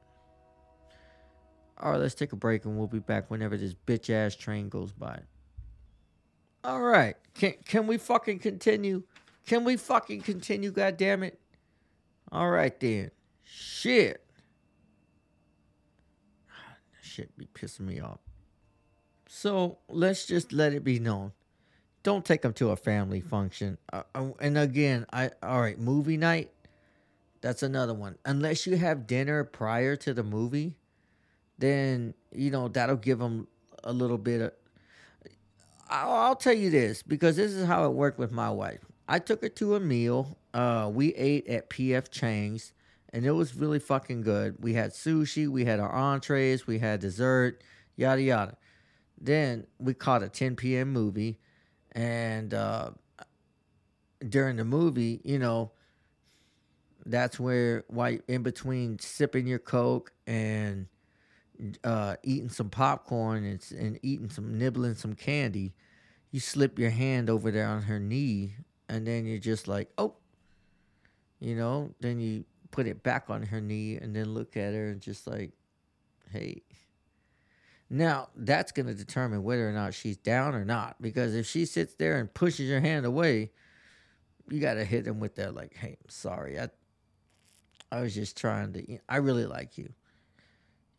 All 1.81 1.91
right, 1.91 2.01
let's 2.01 2.15
take 2.15 2.33
a 2.33 2.35
break 2.35 2.65
and 2.65 2.77
we'll 2.77 2.87
be 2.87 2.99
back 2.99 3.31
whenever 3.31 3.55
this 3.55 3.73
bitch 3.73 4.09
ass 4.09 4.35
train 4.35 4.67
goes 4.67 4.91
by. 4.91 5.21
All 6.63 6.81
right, 6.81 7.15
can 7.35 7.53
can 7.65 7.87
we 7.87 7.97
fucking 7.97 8.39
continue? 8.39 9.03
Can 9.45 9.63
we 9.63 9.77
fucking 9.77 10.21
continue? 10.21 10.71
God 10.71 10.97
damn 10.97 11.23
it! 11.23 11.39
All 12.31 12.49
right 12.49 12.77
then. 12.79 13.11
Shit. 13.51 14.23
That 16.47 17.01
Shit 17.01 17.35
be 17.37 17.47
pissing 17.53 17.81
me 17.81 17.99
off. 17.99 18.19
So 19.27 19.79
let's 19.87 20.25
just 20.25 20.53
let 20.53 20.73
it 20.73 20.83
be 20.83 20.99
known. 20.99 21.31
Don't 22.03 22.23
take 22.23 22.41
them 22.41 22.53
to 22.53 22.69
a 22.69 22.75
family 22.75 23.21
function. 23.21 23.77
Uh, 23.91 24.03
uh, 24.13 24.29
and 24.39 24.57
again, 24.57 25.05
I 25.11 25.31
all 25.41 25.61
right, 25.61 25.79
movie 25.79 26.17
night. 26.17 26.51
That's 27.41 27.63
another 27.63 27.93
one. 27.93 28.17
Unless 28.25 28.67
you 28.67 28.77
have 28.77 29.07
dinner 29.07 29.43
prior 29.43 29.95
to 29.97 30.13
the 30.13 30.23
movie, 30.23 30.75
then 31.57 32.13
you 32.31 32.51
know 32.51 32.67
that'll 32.67 32.95
give 32.97 33.19
them 33.19 33.47
a 33.83 33.93
little 33.93 34.17
bit 34.17 34.41
of. 34.41 34.51
I'll, 35.89 36.11
I'll 36.11 36.35
tell 36.35 36.53
you 36.53 36.69
this 36.69 37.01
because 37.01 37.35
this 37.35 37.51
is 37.51 37.65
how 37.65 37.85
it 37.85 37.93
worked 37.93 38.19
with 38.19 38.31
my 38.31 38.49
wife. 38.49 38.79
I 39.07 39.19
took 39.19 39.41
her 39.41 39.49
to 39.49 39.75
a 39.75 39.79
meal. 39.79 40.37
Uh, 40.53 40.89
we 40.93 41.13
ate 41.15 41.47
at 41.47 41.69
PF 41.69 42.09
Chang's 42.11 42.73
and 43.13 43.25
it 43.25 43.31
was 43.31 43.55
really 43.55 43.79
fucking 43.79 44.21
good. 44.21 44.57
We 44.59 44.73
had 44.73 44.91
sushi, 44.91 45.47
we 45.47 45.65
had 45.65 45.79
our 45.79 45.91
entrees, 45.91 46.67
we 46.67 46.79
had 46.79 46.99
dessert, 46.99 47.63
yada 47.95 48.21
yada. 48.21 48.57
Then 49.19 49.67
we 49.79 49.93
caught 49.93 50.23
a 50.23 50.29
10 50.29 50.55
p.m. 50.55 50.93
movie, 50.93 51.39
and 51.91 52.53
uh, 52.53 52.91
during 54.27 54.55
the 54.57 54.63
movie, 54.63 55.21
you 55.23 55.39
know, 55.39 55.71
that's 57.05 57.39
where 57.39 57.83
why 57.87 58.19
in 58.27 58.43
between 58.43 58.99
sipping 58.99 59.47
your 59.47 59.59
coke 59.59 60.11
and 60.27 60.87
uh, 61.83 62.15
eating 62.23 62.49
some 62.49 62.69
popcorn 62.69 63.43
and, 63.43 63.65
and 63.77 63.99
eating 64.03 64.29
some 64.29 64.57
nibbling 64.57 64.95
some 64.95 65.15
candy, 65.15 65.73
you 66.31 66.39
slip 66.39 66.77
your 66.77 66.91
hand 66.91 67.29
over 67.29 67.51
there 67.51 67.67
on 67.67 67.81
her 67.83 67.99
knee, 67.99 68.53
and 68.87 69.05
then 69.05 69.25
you're 69.25 69.39
just 69.39 69.67
like, 69.67 69.89
oh, 69.97 70.13
you 71.39 71.55
know, 71.55 71.93
then 71.99 72.19
you 72.19 72.45
put 72.71 72.87
it 72.87 73.03
back 73.03 73.29
on 73.29 73.43
her 73.43 73.61
knee 73.61 73.95
and 73.95 74.15
then 74.15 74.33
look 74.33 74.55
at 74.57 74.73
her 74.73 74.89
and 74.89 75.01
just 75.01 75.27
like, 75.27 75.51
hey. 76.31 76.61
Now, 77.89 78.29
that's 78.35 78.71
going 78.71 78.85
to 78.85 78.93
determine 78.93 79.43
whether 79.43 79.67
or 79.67 79.71
not 79.71 79.93
she's 79.93 80.17
down 80.17 80.53
or 80.53 80.63
not. 80.63 81.01
Because 81.01 81.33
if 81.33 81.47
she 81.47 81.65
sits 81.65 81.95
there 81.95 82.19
and 82.19 82.31
pushes 82.31 82.69
your 82.69 82.79
hand 82.81 83.05
away, 83.05 83.51
you 84.47 84.59
got 84.59 84.75
to 84.75 84.85
hit 84.85 85.07
him 85.07 85.19
with 85.19 85.35
that, 85.35 85.55
like, 85.55 85.75
hey, 85.75 85.97
I'm 86.01 86.09
sorry. 86.09 86.59
I, 86.59 86.69
I 87.91 88.01
was 88.01 88.13
just 88.13 88.37
trying 88.37 88.73
to, 88.73 88.99
I 89.07 89.17
really 89.17 89.45
like 89.47 89.77
you, 89.77 89.89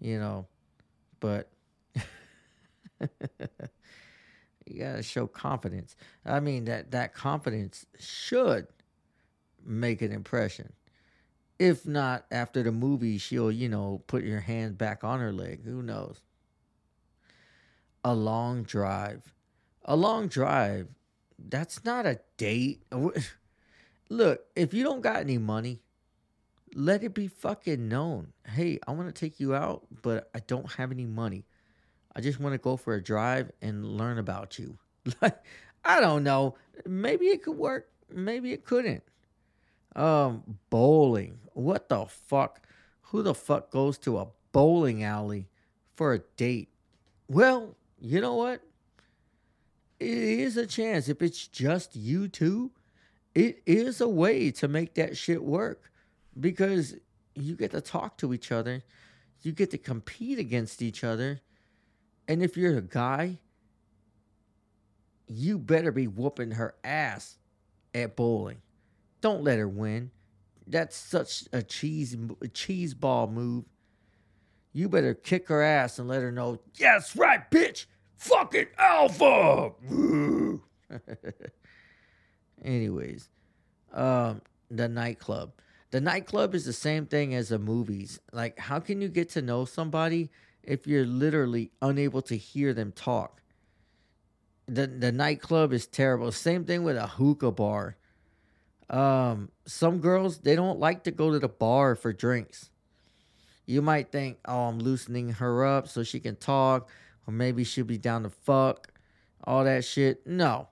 you 0.00 0.18
know, 0.18 0.46
but 1.20 1.48
you 3.00 4.78
gotta 4.78 5.02
show 5.02 5.26
confidence. 5.26 5.96
I 6.24 6.40
mean 6.40 6.64
that 6.64 6.90
that 6.90 7.14
confidence 7.14 7.86
should 7.98 8.66
make 9.64 10.02
an 10.02 10.12
impression. 10.12 10.72
If 11.60 11.86
not 11.86 12.24
after 12.30 12.62
the 12.62 12.72
movie, 12.72 13.18
she'll, 13.18 13.52
you 13.52 13.68
know, 13.68 14.02
put 14.06 14.24
your 14.24 14.40
hand 14.40 14.78
back 14.78 15.04
on 15.04 15.20
her 15.20 15.30
leg. 15.30 15.62
Who 15.66 15.82
knows? 15.82 16.22
A 18.02 18.14
long 18.14 18.62
drive. 18.62 19.34
A 19.84 19.94
long 19.94 20.28
drive. 20.28 20.88
That's 21.38 21.84
not 21.84 22.06
a 22.06 22.18
date. 22.38 22.82
Look, 24.08 24.40
if 24.56 24.72
you 24.72 24.82
don't 24.82 25.02
got 25.02 25.16
any 25.16 25.36
money, 25.36 25.82
let 26.74 27.04
it 27.04 27.12
be 27.12 27.28
fucking 27.28 27.88
known. 27.88 28.32
Hey, 28.46 28.78
I 28.88 28.92
want 28.92 29.14
to 29.14 29.20
take 29.20 29.38
you 29.38 29.54
out, 29.54 29.86
but 30.00 30.30
I 30.34 30.38
don't 30.38 30.72
have 30.72 30.90
any 30.90 31.04
money. 31.04 31.44
I 32.16 32.22
just 32.22 32.40
want 32.40 32.54
to 32.54 32.58
go 32.58 32.78
for 32.78 32.94
a 32.94 33.02
drive 33.02 33.50
and 33.60 33.84
learn 33.84 34.18
about 34.18 34.58
you. 34.58 34.78
Like, 35.20 35.44
I 35.84 36.00
don't 36.00 36.24
know. 36.24 36.56
Maybe 36.86 37.26
it 37.26 37.42
could 37.42 37.56
work. 37.58 37.90
Maybe 38.10 38.52
it 38.52 38.64
couldn't. 38.64 39.02
Um, 39.96 40.58
bowling. 40.70 41.38
What 41.52 41.88
the 41.88 42.06
fuck? 42.06 42.66
Who 43.02 43.22
the 43.22 43.34
fuck 43.34 43.70
goes 43.70 43.98
to 43.98 44.18
a 44.18 44.28
bowling 44.52 45.02
alley 45.02 45.48
for 45.94 46.14
a 46.14 46.20
date? 46.36 46.68
Well, 47.28 47.76
you 48.00 48.20
know 48.20 48.34
what? 48.34 48.62
It 49.98 50.08
is 50.08 50.56
a 50.56 50.66
chance. 50.66 51.08
If 51.08 51.20
it's 51.20 51.46
just 51.46 51.94
you 51.94 52.28
two, 52.28 52.70
it 53.34 53.62
is 53.66 54.00
a 54.00 54.08
way 54.08 54.50
to 54.52 54.68
make 54.68 54.94
that 54.94 55.16
shit 55.16 55.42
work 55.42 55.90
because 56.38 56.96
you 57.34 57.54
get 57.54 57.72
to 57.72 57.80
talk 57.80 58.16
to 58.18 58.32
each 58.32 58.50
other, 58.50 58.82
you 59.42 59.52
get 59.52 59.70
to 59.70 59.78
compete 59.78 60.38
against 60.38 60.82
each 60.82 61.04
other. 61.04 61.40
And 62.28 62.42
if 62.42 62.56
you're 62.56 62.78
a 62.78 62.82
guy, 62.82 63.38
you 65.26 65.58
better 65.58 65.92
be 65.92 66.06
whooping 66.06 66.52
her 66.52 66.74
ass 66.82 67.38
at 67.94 68.16
bowling. 68.16 68.58
Don't 69.20 69.42
let 69.42 69.58
her 69.58 69.68
win. 69.68 70.10
That's 70.66 70.96
such 70.96 71.44
a 71.52 71.62
cheese 71.62 72.16
cheese 72.54 72.94
ball 72.94 73.26
move. 73.26 73.64
You 74.72 74.88
better 74.88 75.14
kick 75.14 75.48
her 75.48 75.62
ass 75.62 75.98
and 75.98 76.08
let 76.08 76.22
her 76.22 76.30
know, 76.30 76.60
yes, 76.76 77.16
right, 77.16 77.50
bitch, 77.50 77.86
fucking 78.16 78.68
alpha. 78.78 79.72
Anyways, 82.62 83.28
um, 83.92 84.42
the 84.70 84.88
nightclub. 84.88 85.52
The 85.90 86.00
nightclub 86.00 86.54
is 86.54 86.64
the 86.64 86.72
same 86.72 87.06
thing 87.06 87.34
as 87.34 87.48
the 87.48 87.58
movies. 87.58 88.20
Like, 88.32 88.60
how 88.60 88.78
can 88.78 89.00
you 89.00 89.08
get 89.08 89.30
to 89.30 89.42
know 89.42 89.64
somebody 89.64 90.30
if 90.62 90.86
you're 90.86 91.06
literally 91.06 91.72
unable 91.82 92.22
to 92.22 92.36
hear 92.36 92.72
them 92.72 92.92
talk? 92.92 93.42
The 94.68 94.86
the 94.86 95.10
nightclub 95.10 95.72
is 95.72 95.88
terrible. 95.88 96.30
Same 96.30 96.64
thing 96.64 96.84
with 96.84 96.96
a 96.96 97.08
hookah 97.08 97.50
bar. 97.50 97.96
Um, 98.90 99.50
some 99.66 100.00
girls 100.00 100.38
they 100.38 100.56
don't 100.56 100.80
like 100.80 101.04
to 101.04 101.12
go 101.12 101.30
to 101.30 101.38
the 101.38 101.48
bar 101.48 101.94
for 101.94 102.12
drinks. 102.12 102.70
You 103.66 103.82
might 103.82 104.10
think, 104.10 104.38
oh, 104.46 104.62
I'm 104.62 104.80
loosening 104.80 105.30
her 105.34 105.64
up 105.64 105.86
so 105.86 106.02
she 106.02 106.18
can 106.18 106.34
talk, 106.34 106.90
or 107.26 107.32
maybe 107.32 107.62
she'll 107.62 107.84
be 107.84 107.98
down 107.98 108.24
to 108.24 108.30
fuck, 108.30 108.92
all 109.44 109.62
that 109.62 109.84
shit. 109.84 110.26
No, 110.26 110.68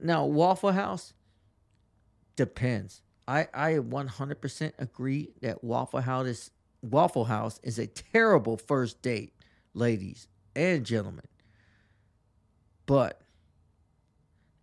now 0.00 0.26
Waffle 0.26 0.72
House 0.72 1.14
depends. 2.36 3.00
I, 3.26 3.48
I 3.54 3.74
100% 3.74 4.72
agree 4.78 5.30
that 5.40 5.64
Waffle 5.64 6.00
House 6.00 6.26
is, 6.26 6.50
Waffle 6.82 7.24
House 7.24 7.58
is 7.62 7.78
a 7.78 7.86
terrible 7.86 8.58
first 8.58 9.00
date, 9.00 9.32
ladies 9.72 10.28
and 10.54 10.84
gentlemen. 10.84 11.26
But 12.84 13.22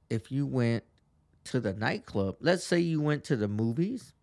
if 0.10 0.32
you 0.32 0.46
went 0.46 0.84
to 1.52 1.60
the 1.60 1.74
nightclub, 1.74 2.38
let's 2.40 2.64
say 2.64 2.80
you 2.80 3.02
went 3.02 3.24
to 3.26 3.36
the 3.36 3.48
movies, 3.48 4.14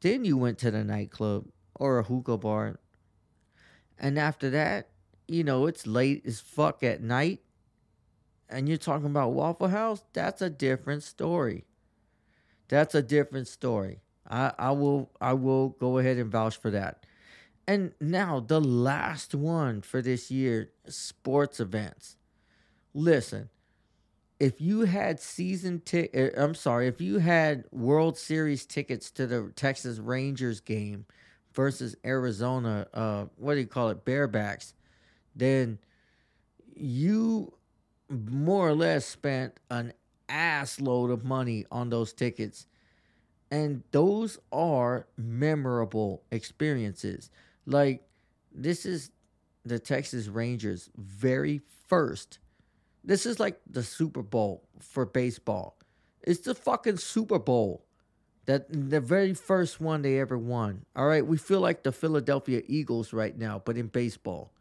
then 0.00 0.24
you 0.24 0.36
went 0.36 0.58
to 0.58 0.70
the 0.70 0.84
nightclub 0.84 1.46
or 1.74 1.98
a 1.98 2.02
hookah 2.04 2.38
bar, 2.38 2.78
and 3.98 4.18
after 4.18 4.50
that, 4.50 4.88
you 5.26 5.44
know, 5.44 5.66
it's 5.66 5.86
late 5.86 6.24
as 6.26 6.40
fuck 6.40 6.82
at 6.82 7.02
night, 7.02 7.40
and 8.48 8.68
you're 8.68 8.78
talking 8.78 9.06
about 9.06 9.32
Waffle 9.32 9.68
House, 9.68 10.02
that's 10.12 10.40
a 10.40 10.50
different 10.50 11.02
story. 11.02 11.64
That's 12.68 12.94
a 12.94 13.02
different 13.02 13.48
story. 13.48 14.00
I, 14.28 14.52
I 14.58 14.70
will 14.72 15.10
I 15.20 15.32
will 15.32 15.70
go 15.70 15.98
ahead 15.98 16.18
and 16.18 16.30
vouch 16.30 16.56
for 16.56 16.70
that. 16.70 17.04
And 17.66 17.92
now 18.00 18.40
the 18.40 18.60
last 18.60 19.34
one 19.34 19.82
for 19.82 20.00
this 20.00 20.30
year, 20.30 20.70
sports 20.86 21.60
events. 21.60 22.16
Listen, 22.94 23.50
if 24.40 24.60
you 24.60 24.82
had 24.82 25.20
season 25.20 25.80
tick 25.84 26.14
I'm 26.36 26.54
sorry, 26.54 26.86
if 26.86 27.00
you 27.00 27.18
had 27.18 27.64
World 27.72 28.16
Series 28.16 28.64
tickets 28.66 29.10
to 29.12 29.26
the 29.26 29.52
Texas 29.56 29.98
Rangers 29.98 30.60
game 30.60 31.06
versus 31.52 31.96
Arizona, 32.04 32.86
uh, 32.94 33.24
what 33.36 33.54
do 33.54 33.60
you 33.60 33.66
call 33.66 33.88
it, 33.88 34.04
Bearbacks, 34.04 34.74
then 35.34 35.78
you 36.74 37.52
more 38.08 38.68
or 38.68 38.74
less 38.74 39.04
spent 39.04 39.58
an 39.70 39.92
ass 40.28 40.80
load 40.80 41.10
of 41.10 41.24
money 41.24 41.66
on 41.70 41.90
those 41.90 42.12
tickets. 42.12 42.66
And 43.50 43.82
those 43.92 44.38
are 44.52 45.06
memorable 45.16 46.22
experiences. 46.30 47.30
Like, 47.66 48.02
this 48.52 48.84
is 48.86 49.10
the 49.64 49.78
Texas 49.78 50.28
Rangers' 50.28 50.90
very 50.96 51.60
first. 51.86 52.38
This 53.08 53.24
is 53.24 53.40
like 53.40 53.58
the 53.66 53.82
Super 53.82 54.22
Bowl 54.22 54.68
for 54.80 55.06
baseball. 55.06 55.78
It's 56.20 56.40
the 56.40 56.54
fucking 56.54 56.98
Super 56.98 57.38
Bowl. 57.38 57.86
That 58.44 58.66
the 58.68 59.00
very 59.00 59.32
first 59.32 59.80
one 59.80 60.02
they 60.02 60.20
ever 60.20 60.36
won. 60.36 60.84
All 60.94 61.06
right, 61.06 61.26
we 61.26 61.38
feel 61.38 61.60
like 61.60 61.82
the 61.82 61.92
Philadelphia 61.92 62.60
Eagles 62.66 63.14
right 63.14 63.36
now, 63.36 63.62
but 63.64 63.78
in 63.78 63.86
baseball. 63.86 64.52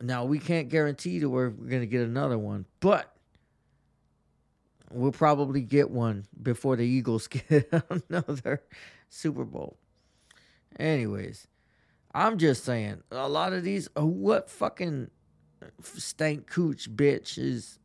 Now 0.00 0.24
we 0.24 0.40
can't 0.40 0.68
guarantee 0.68 1.20
that 1.20 1.28
we're 1.28 1.50
gonna 1.50 1.86
get 1.86 2.02
another 2.02 2.38
one, 2.38 2.66
but 2.80 3.14
we'll 4.90 5.12
probably 5.12 5.60
get 5.60 5.92
one 5.92 6.26
before 6.42 6.74
the 6.74 6.86
Eagles 6.86 7.28
get 7.28 7.72
another 7.88 8.64
Super 9.08 9.44
Bowl. 9.44 9.78
Anyways, 10.76 11.46
I'm 12.12 12.36
just 12.38 12.64
saying, 12.64 13.04
a 13.12 13.28
lot 13.28 13.52
of 13.52 13.62
these, 13.62 13.88
uh, 13.96 14.04
what 14.04 14.50
fucking 14.50 15.10
stank 15.82 16.46
cooch 16.46 16.90
bitch 16.94 17.38
is 17.38 17.78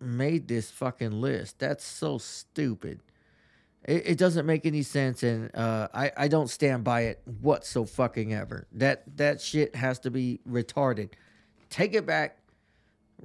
made 0.00 0.48
this 0.48 0.70
fucking 0.70 1.12
list? 1.12 1.58
That's 1.58 1.84
so 1.84 2.18
stupid. 2.18 3.00
It, 3.84 4.06
it 4.06 4.18
doesn't 4.18 4.46
make 4.46 4.64
any 4.66 4.82
sense, 4.82 5.22
and 5.22 5.54
uh, 5.54 5.88
I 5.92 6.12
I 6.16 6.28
don't 6.28 6.48
stand 6.48 6.84
by 6.84 7.02
it 7.02 7.20
what 7.40 7.66
so 7.66 7.84
fucking 7.84 8.32
ever. 8.32 8.66
That 8.72 9.04
that 9.16 9.40
shit 9.40 9.74
has 9.74 9.98
to 10.00 10.10
be 10.10 10.40
retarded. 10.48 11.10
Take 11.70 11.94
it 11.94 12.06
back, 12.06 12.38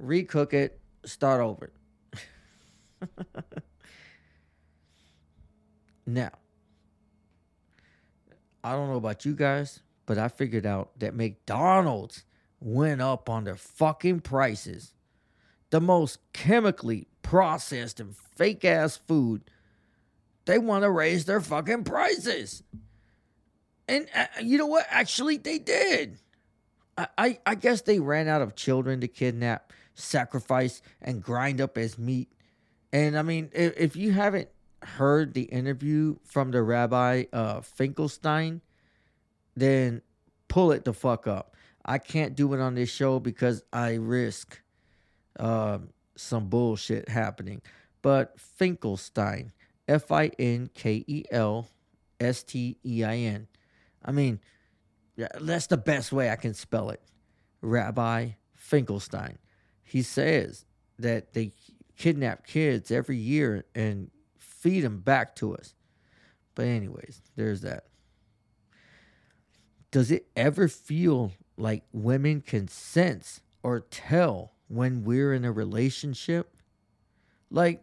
recook 0.02 0.52
it, 0.52 0.78
start 1.04 1.40
over. 1.40 1.72
now, 6.06 6.30
I 8.62 8.72
don't 8.72 8.90
know 8.90 8.96
about 8.96 9.24
you 9.24 9.34
guys, 9.34 9.80
but 10.06 10.18
I 10.18 10.28
figured 10.28 10.66
out 10.66 10.90
that 10.98 11.14
McDonald's 11.14 12.24
went 12.60 13.00
up 13.00 13.28
on 13.28 13.44
their 13.44 13.56
fucking 13.56 14.20
prices. 14.20 14.92
The 15.70 15.80
most 15.80 16.18
chemically 16.32 17.06
processed 17.22 18.00
and 18.00 18.16
fake 18.16 18.64
ass 18.64 18.96
food. 18.96 19.42
They 20.44 20.58
want 20.58 20.84
to 20.84 20.90
raise 20.90 21.24
their 21.24 21.40
fucking 21.40 21.84
prices. 21.84 22.62
And 23.88 24.08
uh, 24.14 24.26
you 24.42 24.58
know 24.58 24.66
what? 24.66 24.86
Actually, 24.88 25.36
they 25.36 25.58
did. 25.58 26.18
I, 27.16 27.38
I, 27.46 27.54
guess 27.54 27.80
they 27.82 27.98
ran 27.98 28.28
out 28.28 28.42
of 28.42 28.56
children 28.56 29.00
to 29.00 29.08
kidnap, 29.08 29.72
sacrifice, 29.94 30.82
and 31.00 31.22
grind 31.22 31.60
up 31.60 31.78
as 31.78 31.98
meat 31.98 32.28
and 32.92 33.18
I 33.18 33.22
mean, 33.22 33.50
if, 33.52 33.74
if 33.76 33.96
you 33.96 34.12
haven't 34.12 34.48
heard 34.82 35.34
the 35.34 35.42
interview 35.42 36.16
from 36.24 36.50
the 36.50 36.62
Rabbi 36.62 37.24
uh, 37.32 37.60
Finkelstein, 37.60 38.62
then 39.54 40.02
pull 40.48 40.72
it 40.72 40.84
the 40.84 40.92
fuck 40.92 41.26
up. 41.26 41.49
I 41.84 41.98
can't 41.98 42.34
do 42.34 42.52
it 42.54 42.60
on 42.60 42.74
this 42.74 42.90
show 42.90 43.20
because 43.20 43.62
I 43.72 43.94
risk 43.94 44.60
uh, 45.38 45.78
some 46.16 46.48
bullshit 46.48 47.08
happening. 47.08 47.62
But 48.02 48.38
Finkelstein, 48.38 49.52
F 49.88 50.10
I 50.12 50.30
N 50.38 50.70
K 50.74 51.04
E 51.06 51.24
L 51.30 51.68
S 52.18 52.42
T 52.42 52.76
E 52.84 53.04
I 53.04 53.16
N. 53.16 53.48
I 54.04 54.12
mean, 54.12 54.40
that's 55.16 55.66
the 55.66 55.76
best 55.76 56.12
way 56.12 56.30
I 56.30 56.36
can 56.36 56.54
spell 56.54 56.90
it. 56.90 57.02
Rabbi 57.60 58.30
Finkelstein. 58.54 59.38
He 59.82 60.02
says 60.02 60.64
that 60.98 61.32
they 61.32 61.52
kidnap 61.96 62.46
kids 62.46 62.90
every 62.90 63.16
year 63.16 63.64
and 63.74 64.10
feed 64.38 64.80
them 64.82 65.00
back 65.00 65.34
to 65.36 65.54
us. 65.54 65.74
But, 66.54 66.66
anyways, 66.66 67.20
there's 67.36 67.62
that. 67.62 67.84
Does 69.90 70.10
it 70.10 70.26
ever 70.36 70.68
feel 70.68 71.32
like 71.60 71.84
women 71.92 72.40
can 72.40 72.68
sense 72.68 73.40
or 73.62 73.80
tell 73.80 74.52
when 74.68 75.04
we're 75.04 75.34
in 75.34 75.44
a 75.44 75.52
relationship? 75.52 76.56
Like, 77.50 77.82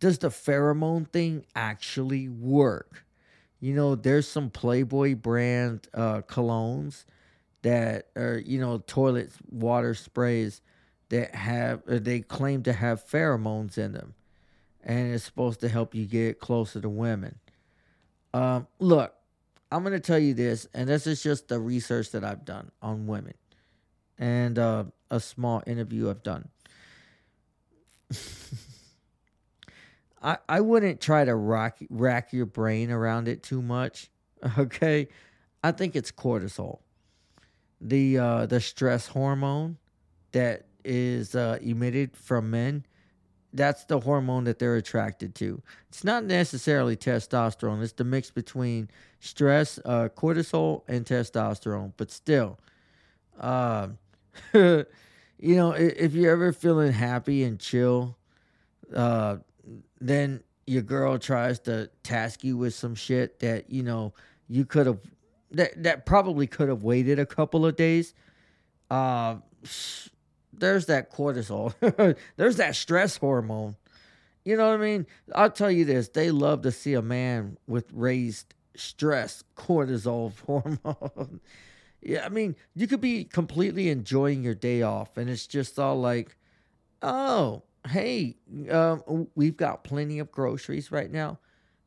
does 0.00 0.18
the 0.18 0.28
pheromone 0.28 1.08
thing 1.08 1.46
actually 1.54 2.28
work? 2.28 3.04
You 3.60 3.74
know, 3.74 3.94
there's 3.94 4.26
some 4.26 4.50
Playboy 4.50 5.14
brand 5.14 5.88
uh, 5.92 6.22
colognes 6.22 7.04
that 7.62 8.06
are, 8.16 8.42
you 8.44 8.58
know, 8.58 8.82
toilet 8.86 9.30
water 9.50 9.94
sprays 9.94 10.62
that 11.10 11.34
have, 11.34 11.82
they 11.86 12.20
claim 12.20 12.62
to 12.62 12.72
have 12.72 13.06
pheromones 13.06 13.76
in 13.76 13.92
them. 13.92 14.14
And 14.82 15.14
it's 15.14 15.24
supposed 15.24 15.60
to 15.60 15.68
help 15.68 15.94
you 15.94 16.06
get 16.06 16.40
closer 16.40 16.80
to 16.80 16.88
women. 16.88 17.38
Um, 18.32 18.66
look, 18.78 19.14
I'm 19.70 19.82
going 19.82 19.92
to 19.92 20.00
tell 20.00 20.18
you 20.18 20.34
this, 20.34 20.66
and 20.74 20.88
this 20.88 21.06
is 21.06 21.22
just 21.22 21.48
the 21.48 21.60
research 21.60 22.10
that 22.10 22.24
I've 22.24 22.44
done 22.44 22.70
on 22.82 23.06
women 23.06 23.34
and 24.18 24.58
uh, 24.58 24.84
a 25.10 25.20
small 25.20 25.62
interview 25.66 26.10
I've 26.10 26.22
done. 26.22 26.48
I, 30.22 30.36
I 30.48 30.60
wouldn't 30.60 31.00
try 31.00 31.24
to 31.24 31.34
rock, 31.34 31.78
rack 31.88 32.32
your 32.32 32.46
brain 32.46 32.90
around 32.90 33.28
it 33.28 33.42
too 33.42 33.62
much. 33.62 34.10
Okay. 34.56 35.08
I 35.62 35.72
think 35.72 35.94
it's 35.94 36.10
cortisol. 36.10 36.78
The 37.78 38.18
uh, 38.18 38.46
the 38.46 38.58
stress 38.58 39.06
hormone 39.06 39.76
that 40.32 40.64
is 40.82 41.34
uh, 41.34 41.58
emitted 41.60 42.16
from 42.16 42.50
men, 42.50 42.86
that's 43.52 43.84
the 43.84 44.00
hormone 44.00 44.44
that 44.44 44.58
they're 44.58 44.76
attracted 44.76 45.34
to. 45.36 45.62
It's 45.88 46.04
not 46.04 46.24
necessarily 46.24 46.96
testosterone. 46.96 47.82
It's 47.82 47.92
the 47.92 48.04
mix 48.04 48.30
between 48.30 48.90
stress, 49.18 49.78
uh, 49.84 50.08
cortisol, 50.16 50.82
and 50.88 51.04
testosterone. 51.04 51.92
But 51.96 52.10
still, 52.10 52.58
uh, 53.40 53.88
you 54.54 54.86
know, 55.40 55.72
if 55.72 56.14
you're 56.14 56.32
ever 56.32 56.52
feeling 56.52 56.92
happy 56.92 57.42
and 57.42 57.58
chill, 57.58 58.16
uh, 58.94 59.38
then 60.00 60.42
your 60.66 60.82
girl 60.82 61.18
tries 61.18 61.58
to 61.60 61.90
task 62.02 62.44
you 62.44 62.56
with 62.56 62.74
some 62.74 62.94
shit 62.94 63.40
that 63.40 63.70
you 63.70 63.82
know 63.82 64.14
you 64.48 64.64
could 64.64 64.86
have 64.86 64.98
that 65.50 65.82
that 65.82 66.06
probably 66.06 66.46
could 66.46 66.68
have 66.68 66.82
waited 66.82 67.18
a 67.18 67.26
couple 67.26 67.66
of 67.66 67.76
days. 67.76 68.14
Uh, 68.90 69.36
there's 70.60 70.86
that 70.86 71.12
cortisol. 71.12 71.74
there's 72.36 72.56
that 72.56 72.76
stress 72.76 73.16
hormone. 73.16 73.76
You 74.44 74.56
know 74.56 74.68
what 74.70 74.80
I 74.80 74.82
mean? 74.82 75.06
I'll 75.34 75.50
tell 75.50 75.70
you 75.70 75.84
this: 75.84 76.08
they 76.08 76.30
love 76.30 76.62
to 76.62 76.72
see 76.72 76.94
a 76.94 77.02
man 77.02 77.58
with 77.66 77.86
raised 77.92 78.54
stress 78.76 79.44
cortisol 79.56 80.32
hormone. 80.46 81.40
yeah, 82.00 82.24
I 82.24 82.28
mean, 82.28 82.56
you 82.74 82.86
could 82.86 83.00
be 83.00 83.24
completely 83.24 83.90
enjoying 83.90 84.42
your 84.42 84.54
day 84.54 84.82
off, 84.82 85.16
and 85.16 85.28
it's 85.28 85.46
just 85.46 85.78
all 85.78 86.00
like, 86.00 86.36
oh, 87.02 87.62
hey, 87.88 88.36
um, 88.70 89.28
we've 89.34 89.56
got 89.56 89.84
plenty 89.84 90.18
of 90.18 90.30
groceries 90.30 90.90
right 90.90 91.10
now, 91.10 91.38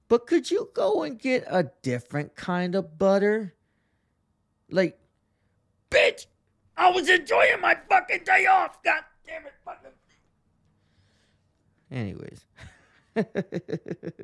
but 0.07 0.27
could 0.27 0.51
you 0.51 0.69
go 0.73 1.03
and 1.03 1.17
get 1.17 1.45
a 1.47 1.71
different 1.81 2.35
kind 2.35 2.75
of 2.75 2.97
butter? 2.97 3.53
Like, 4.69 4.99
bitch, 5.89 6.25
I 6.75 6.89
was 6.89 7.09
enjoying 7.09 7.61
my 7.61 7.77
fucking 7.89 8.23
day 8.25 8.45
off. 8.45 8.81
God 8.83 9.03
damn 9.25 9.45
it, 9.45 9.53
fucking. 9.63 9.91
Anyways, 11.91 12.45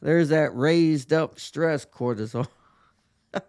there's 0.00 0.30
that 0.30 0.56
raised 0.56 1.12
up 1.12 1.38
stress 1.38 1.84
cortisol. 1.84 2.48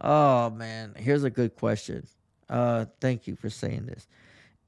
oh 0.00 0.50
man, 0.50 0.94
here's 0.96 1.24
a 1.24 1.30
good 1.30 1.56
question. 1.56 2.06
Uh, 2.48 2.86
thank 3.00 3.26
you 3.26 3.34
for 3.34 3.50
saying 3.50 3.86
this 3.86 4.06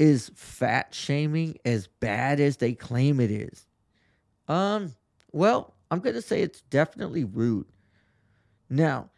is 0.03 0.33
fat 0.35 0.93
shaming 0.93 1.57
as 1.65 1.87
bad 1.87 2.41
as 2.41 2.57
they 2.57 2.73
claim 2.73 3.21
it 3.21 3.31
is? 3.31 3.67
Um, 4.49 4.95
well, 5.31 5.75
I'm 5.93 6.01
to 6.01 6.23
say 6.23 6.43
it's 6.43 6.63
definitely 6.63 7.23
rude. 7.23 7.67
Now, 8.69 9.11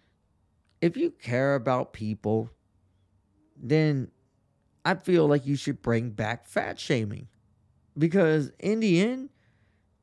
if 0.82 0.96
you 0.96 1.10
care 1.10 1.54
about 1.54 1.94
people, 1.94 2.50
then 3.56 4.10
I 4.84 4.94
feel 4.94 5.26
like 5.26 5.46
you 5.46 5.56
should 5.56 5.82
bring 5.82 6.10
back 6.10 6.46
fat 6.46 6.78
shaming. 6.78 7.28
Because 7.96 8.50
in 8.58 8.80
the 8.80 9.00
end, 9.00 9.30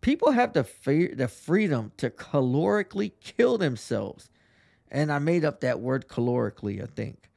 people 0.02 0.32
have 0.32 0.54
the, 0.54 0.64
fe- 0.64 1.14
the 1.14 1.28
freedom 1.28 1.92
to 1.98 2.10
calorically 2.10 3.12
kill 3.22 3.58
themselves. 3.58 4.30
And 4.90 5.12
I 5.12 5.20
made 5.20 5.46
up 5.46 5.62
that 5.62 5.80
word 5.80 6.08
calorically, 6.08 6.82
I 6.82 6.88
think. 6.88 7.30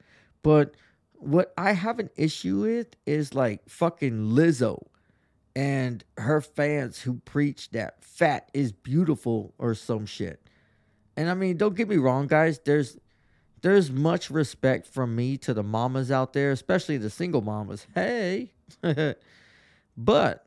But 0.43 0.75
what 1.13 1.53
I 1.57 1.71
have 1.73 1.99
an 1.99 2.09
issue 2.15 2.61
with 2.61 2.95
is 3.05 3.33
like 3.33 3.67
fucking 3.69 4.31
Lizzo 4.31 4.87
and 5.55 6.03
her 6.17 6.41
fans 6.41 7.01
who 7.01 7.15
preach 7.25 7.69
that 7.71 8.03
fat 8.03 8.49
is 8.53 8.71
beautiful 8.71 9.53
or 9.57 9.73
some 9.73 10.05
shit. 10.05 10.41
And 11.15 11.29
I 11.29 11.33
mean, 11.33 11.57
don't 11.57 11.75
get 11.75 11.87
me 11.87 11.95
wrong, 11.95 12.27
guys. 12.27 12.59
There's 12.59 12.97
there's 13.65 13.89
much 13.89 14.29
respect 14.29 14.85
from 14.85 15.15
me 15.15 15.37
to 15.37 15.51
the 15.51 15.63
mamas 15.63 16.11
out 16.11 16.33
there, 16.33 16.51
especially 16.51 16.97
the 16.97 17.09
single 17.09 17.41
mamas. 17.41 17.87
Hey. 17.95 18.51
but 19.97 20.45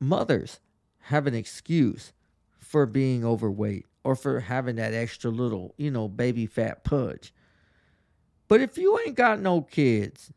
mothers 0.00 0.58
have 1.02 1.28
an 1.28 1.34
excuse 1.36 2.12
for 2.58 2.86
being 2.86 3.24
overweight 3.24 3.86
or 4.02 4.16
for 4.16 4.40
having 4.40 4.74
that 4.74 4.92
extra 4.92 5.30
little, 5.30 5.76
you 5.76 5.92
know, 5.92 6.08
baby 6.08 6.44
fat 6.44 6.82
pudge. 6.82 7.32
But 8.48 8.60
if 8.60 8.76
you 8.76 8.98
ain't 9.06 9.14
got 9.14 9.38
no 9.38 9.60
kids 9.60 10.32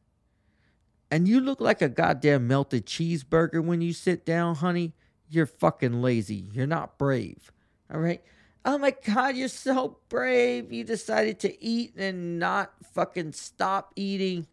and 1.10 1.28
you 1.28 1.40
look 1.40 1.60
like 1.60 1.82
a 1.82 1.90
goddamn 1.90 2.48
melted 2.48 2.86
cheeseburger 2.86 3.66
when 3.66 3.82
you 3.82 3.92
sit 3.92 4.24
down, 4.24 4.54
honey, 4.54 4.94
you're 5.32 5.48
fucking 5.48 6.00
lazy. 6.04 6.48
You're 6.54 6.68
not 6.68 7.00
brave. 7.00 7.52
All 7.92 8.00
right? 8.00 8.22
Oh 8.68 8.78
my 8.78 8.94
God, 9.06 9.38
you're 9.38 9.48
so 9.48 9.98
brave. 10.10 10.74
You 10.74 10.84
decided 10.84 11.40
to 11.40 11.64
eat 11.64 11.94
and 11.96 12.38
not 12.38 12.74
fucking 12.94 13.32
stop 13.32 13.94
eating. 13.96 14.46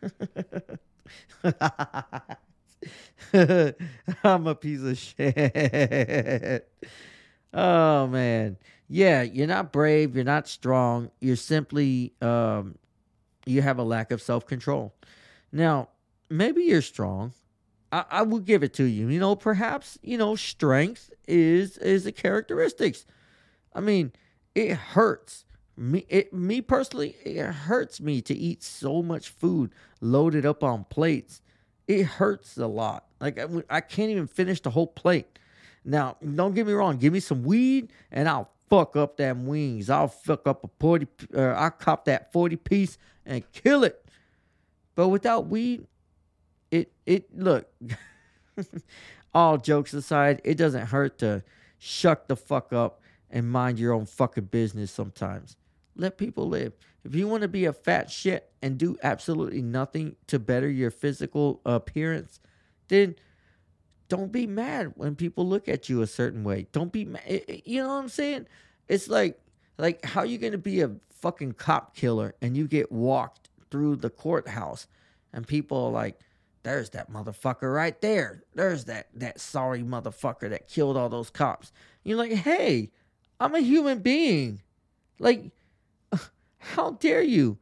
I'm 4.24 4.46
a 4.46 4.54
piece 4.54 4.82
of 4.82 4.96
shit. 4.96 6.66
oh 7.52 8.06
man. 8.06 8.56
Yeah, 8.88 9.20
you're 9.20 9.46
not 9.46 9.70
brave. 9.70 10.16
You're 10.16 10.24
not 10.24 10.48
strong. 10.48 11.10
You're 11.20 11.36
simply 11.36 12.14
um, 12.22 12.78
you 13.44 13.60
have 13.60 13.78
a 13.78 13.82
lack 13.82 14.10
of 14.12 14.22
self 14.22 14.46
control. 14.46 14.94
Now, 15.52 15.90
maybe 16.30 16.62
you're 16.62 16.80
strong. 16.80 17.34
I, 17.92 18.06
I 18.10 18.22
will 18.22 18.40
give 18.40 18.62
it 18.62 18.72
to 18.74 18.84
you. 18.84 19.10
You 19.10 19.20
know, 19.20 19.36
perhaps 19.36 19.98
you 20.00 20.16
know 20.16 20.36
strength 20.36 21.10
is 21.26 21.76
is 21.76 22.06
a 22.06 22.12
characteristics. 22.12 23.04
I 23.74 23.80
mean, 23.80 24.12
it 24.54 24.72
hurts 24.72 25.44
me. 25.76 26.04
It 26.08 26.32
me 26.32 26.60
personally, 26.60 27.16
it 27.24 27.44
hurts 27.44 28.00
me 28.00 28.20
to 28.22 28.34
eat 28.34 28.62
so 28.62 29.02
much 29.02 29.28
food 29.28 29.72
loaded 30.00 30.44
up 30.44 30.62
on 30.62 30.84
plates. 30.84 31.42
It 31.86 32.04
hurts 32.04 32.56
a 32.56 32.66
lot. 32.66 33.06
Like 33.20 33.38
I, 33.38 33.46
I 33.70 33.80
can't 33.80 34.10
even 34.10 34.26
finish 34.26 34.60
the 34.60 34.70
whole 34.70 34.86
plate. 34.86 35.38
Now, 35.84 36.16
don't 36.34 36.54
get 36.54 36.66
me 36.66 36.72
wrong. 36.72 36.98
Give 36.98 37.12
me 37.12 37.20
some 37.20 37.44
weed, 37.44 37.92
and 38.10 38.28
I'll 38.28 38.50
fuck 38.68 38.96
up 38.96 39.16
them 39.16 39.46
wings. 39.46 39.88
I'll 39.90 40.08
fuck 40.08 40.46
up 40.46 40.64
a 40.64 40.68
40, 40.78 41.06
uh, 41.34 41.40
I'll 41.40 41.70
cop 41.70 42.04
that 42.06 42.32
40 42.32 42.56
piece 42.56 42.98
and 43.24 43.50
kill 43.52 43.84
it. 43.84 44.04
But 44.94 45.08
without 45.08 45.46
weed, 45.46 45.86
it, 46.70 46.92
it, 47.06 47.36
look, 47.36 47.70
all 49.34 49.56
jokes 49.56 49.94
aside, 49.94 50.40
it 50.44 50.56
doesn't 50.56 50.86
hurt 50.86 51.18
to 51.18 51.42
shuck 51.78 52.28
the 52.28 52.36
fuck 52.36 52.72
up 52.72 52.97
and 53.30 53.50
mind 53.50 53.78
your 53.78 53.92
own 53.92 54.06
fucking 54.06 54.46
business 54.46 54.90
sometimes. 54.90 55.56
Let 55.96 56.18
people 56.18 56.48
live. 56.48 56.74
If 57.04 57.14
you 57.14 57.26
want 57.26 57.42
to 57.42 57.48
be 57.48 57.64
a 57.64 57.72
fat 57.72 58.10
shit 58.10 58.50
and 58.62 58.78
do 58.78 58.96
absolutely 59.02 59.62
nothing 59.62 60.16
to 60.28 60.38
better 60.38 60.68
your 60.68 60.90
physical 60.90 61.60
appearance, 61.64 62.40
then 62.88 63.16
don't 64.08 64.32
be 64.32 64.46
mad 64.46 64.92
when 64.96 65.14
people 65.14 65.46
look 65.46 65.68
at 65.68 65.88
you 65.88 66.02
a 66.02 66.06
certain 66.06 66.44
way. 66.44 66.66
Don't 66.72 66.92
be 66.92 67.04
mad. 67.04 67.42
You 67.64 67.82
know 67.82 67.88
what 67.88 67.94
I'm 67.94 68.08
saying? 68.08 68.46
It's 68.88 69.08
like 69.08 69.40
like 69.76 70.04
how 70.04 70.22
you 70.22 70.38
going 70.38 70.52
to 70.52 70.58
be 70.58 70.80
a 70.80 70.90
fucking 71.10 71.52
cop 71.52 71.94
killer 71.94 72.34
and 72.40 72.56
you 72.56 72.66
get 72.66 72.90
walked 72.90 73.50
through 73.70 73.96
the 73.96 74.10
courthouse 74.10 74.86
and 75.32 75.46
people 75.46 75.86
are 75.86 75.90
like 75.90 76.20
there's 76.62 76.90
that 76.90 77.10
motherfucker 77.10 77.72
right 77.72 78.00
there. 78.00 78.42
There's 78.54 78.84
that 78.86 79.08
that 79.14 79.40
sorry 79.40 79.82
motherfucker 79.82 80.50
that 80.50 80.68
killed 80.68 80.96
all 80.96 81.08
those 81.08 81.30
cops. 81.30 81.72
You're 82.04 82.18
like, 82.18 82.32
"Hey, 82.32 82.90
I'm 83.40 83.54
a 83.54 83.60
human 83.60 83.98
being." 84.00 84.60
Like 85.18 85.50
how 86.58 86.92
dare 86.92 87.22
you? 87.22 87.58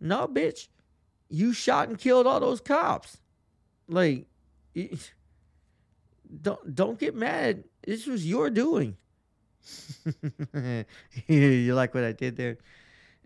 No, 0.00 0.28
bitch. 0.28 0.68
You 1.28 1.52
shot 1.52 1.88
and 1.88 1.98
killed 1.98 2.26
all 2.26 2.40
those 2.40 2.60
cops. 2.60 3.18
Like 3.88 4.26
don't 6.42 6.74
don't 6.74 6.98
get 6.98 7.14
mad. 7.14 7.64
This 7.86 8.06
was 8.06 8.26
your 8.26 8.50
doing. 8.50 8.96
you 11.28 11.74
like 11.74 11.94
what 11.94 12.04
I 12.04 12.12
did 12.12 12.36
there? 12.36 12.58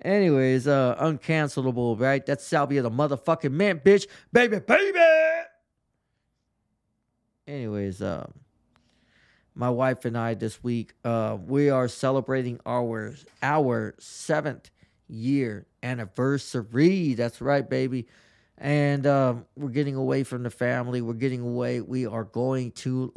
Anyways, 0.03 0.67
uh, 0.67 0.97
uncancelable, 0.99 2.01
right? 2.01 2.25
That's 2.25 2.47
Salvia 2.47 2.81
the 2.81 2.91
motherfucking 2.91 3.53
mint, 3.53 3.85
bitch, 3.85 4.07
baby, 4.33 4.59
baby. 4.59 4.99
Anyways, 7.47 8.01
um, 8.01 8.33
my 9.61 9.69
wife 9.69 10.07
and 10.07 10.17
I 10.17 10.33
this 10.33 10.65
week, 10.65 10.95
uh, 11.05 11.37
we 11.47 11.69
are 11.69 11.87
celebrating 11.87 12.59
our 12.65 13.15
our 13.43 13.95
seventh 13.99 14.71
year 15.07 15.67
anniversary. 15.83 17.13
That's 17.13 17.43
right, 17.43 17.69
baby. 17.69 18.07
And 18.57 19.07
um, 19.07 19.45
we're 19.57 19.69
getting 19.69 19.97
away 19.97 20.25
from 20.25 20.45
the 20.45 20.51
family. 20.51 21.03
We're 21.03 21.13
getting 21.13 21.43
away. 21.43 21.83
We 21.83 22.07
are 22.07 22.25
going 22.25 22.71
to 22.73 23.13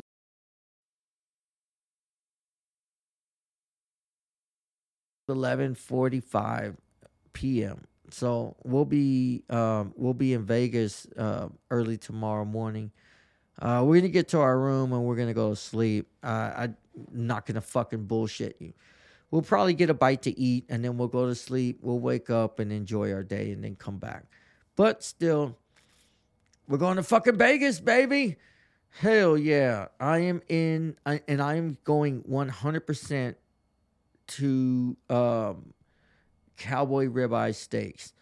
eleven 5.29 5.75
forty 5.75 6.19
five 6.19 6.75
p.m. 7.31 7.85
So 8.09 8.57
we'll 8.65 8.83
be 8.83 9.43
um, 9.49 9.93
we'll 9.95 10.13
be 10.13 10.33
in 10.33 10.43
Vegas 10.43 11.07
uh, 11.17 11.47
early 11.71 11.97
tomorrow 11.97 12.43
morning. 12.43 12.91
Uh, 13.59 13.83
we're 13.85 13.99
gonna 13.99 14.09
get 14.09 14.29
to 14.29 14.39
our 14.39 14.57
room 14.57 14.93
and 14.93 15.03
we're 15.03 15.15
gonna 15.15 15.33
go 15.33 15.51
to 15.51 15.55
sleep. 15.55 16.07
Uh, 16.23 16.51
I'm 16.55 16.77
not 17.11 17.45
gonna 17.45 17.61
fucking 17.61 18.05
bullshit 18.05 18.57
you. 18.59 18.73
We'll 19.33 19.41
probably 19.41 19.73
get 19.73 19.89
a 19.89 19.95
bite 19.95 20.21
to 20.23 20.39
eat 20.39 20.65
and 20.69 20.85
then 20.85 20.97
we'll 20.97 21.07
go 21.07 21.27
to 21.27 21.33
sleep. 21.33 21.79
We'll 21.81 21.99
wake 21.99 22.29
up 22.29 22.59
and 22.59 22.71
enjoy 22.71 23.11
our 23.13 23.23
day 23.23 23.51
and 23.51 23.63
then 23.63 23.75
come 23.75 23.97
back. 23.97 24.25
But 24.75 25.03
still, 25.03 25.57
we're 26.67 26.77
going 26.77 26.97
to 26.97 27.03
fucking 27.03 27.37
Vegas, 27.37 27.79
baby. 27.79 28.37
Hell 28.99 29.35
yeah. 29.35 29.87
I 29.99 30.19
am 30.19 30.43
in, 30.49 30.97
I, 31.03 31.21
and 31.27 31.41
I 31.41 31.55
am 31.55 31.79
going 31.83 32.21
100% 32.23 33.35
to 34.27 34.97
um, 35.09 35.73
Cowboy 36.57 37.07
Ribeye 37.07 37.55
Steaks. 37.55 38.13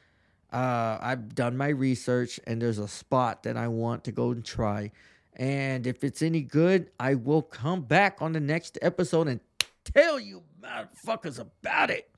Uh, 0.52 0.98
I've 1.02 1.36
done 1.36 1.58
my 1.58 1.68
research 1.70 2.40
and 2.48 2.62
there's 2.62 2.78
a 2.78 2.88
spot 2.88 3.44
that 3.44 3.58
I 3.58 3.68
want 3.68 4.06
to 4.06 4.14
go 4.14 4.32
and 4.32 4.46
try. 4.46 4.92
And 5.36 5.88
if 5.88 6.04
it's 6.04 6.22
any 6.22 6.42
good, 6.42 6.92
I 7.00 7.16
will 7.16 7.42
come 7.42 7.82
back 7.82 8.22
on 8.22 8.34
the 8.34 8.40
next 8.40 8.78
episode 8.82 9.28
and 9.28 9.40
tell 9.84 10.20
you 10.20 10.44
motherfuckers 10.62 11.40
about 11.40 11.90
it. 11.90 12.10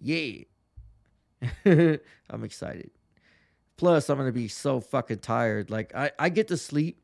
Yeah. 0.00 0.44
I'm 2.30 2.44
excited. 2.44 2.90
Plus, 3.76 4.08
I'm 4.08 4.18
gonna 4.18 4.32
be 4.32 4.48
so 4.48 4.80
fucking 4.80 5.18
tired. 5.18 5.70
Like 5.70 5.94
I, 5.94 6.12
I 6.18 6.28
get 6.28 6.48
to 6.48 6.56
sleep. 6.56 7.00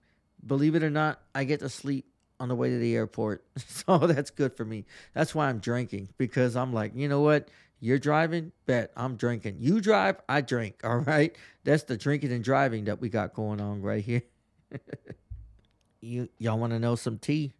Believe 0.47 0.75
it 0.75 0.83
or 0.83 0.91
not, 0.91 1.21
I 1.35 1.45
get 1.45 1.61
to 1.61 1.69
sleep 1.69 2.07
on 2.39 2.49
the 2.49 2.55
way 2.55 2.71
to 2.71 2.79
the 2.79 2.97
airport. 2.97 3.45
So 3.59 3.99
that's 3.99 4.31
good 4.31 4.57
for 4.57 4.65
me. 4.65 4.85
That's 5.15 5.35
why 5.35 5.49
I'm 5.49 5.59
drinking. 5.59 6.11
Because 6.17 6.55
I'm 6.55 6.73
like, 6.73 6.93
you 6.95 7.09
know 7.09 7.21
what? 7.21 7.49
You're 7.81 7.99
driving, 7.99 8.53
bet 8.67 8.93
I'm 8.97 9.17
drinking. 9.17 9.57
You 9.59 9.81
drive, 9.81 10.17
I 10.29 10.43
drink. 10.43 10.81
All 10.85 10.99
right. 10.99 11.35
That's 11.65 11.85
the 11.85 11.97
drinking 11.97 12.33
and 12.33 12.45
driving 12.45 12.85
that 12.85 13.01
we 13.01 13.09
got 13.09 13.35
going 13.35 13.61
on 13.61 13.83
right 13.83 14.05
here. 14.05 14.23
you 16.01 16.29
y'all 16.39 16.59
want 16.59 16.73
to 16.73 16.79
know 16.79 16.95
some 16.97 17.19
tea? 17.19 17.53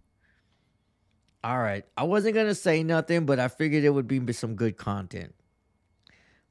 All 1.43 1.59
right. 1.59 1.85
I 1.97 2.05
wasn't 2.05 2.35
gonna 2.35 2.55
say 2.55 2.83
nothing, 2.83 3.27
but 3.27 3.39
I 3.39 3.49
figured 3.49 3.85
it 3.85 3.91
would 3.91 4.09
be 4.09 4.33
some 4.33 4.55
good 4.57 4.77
content 4.77 5.35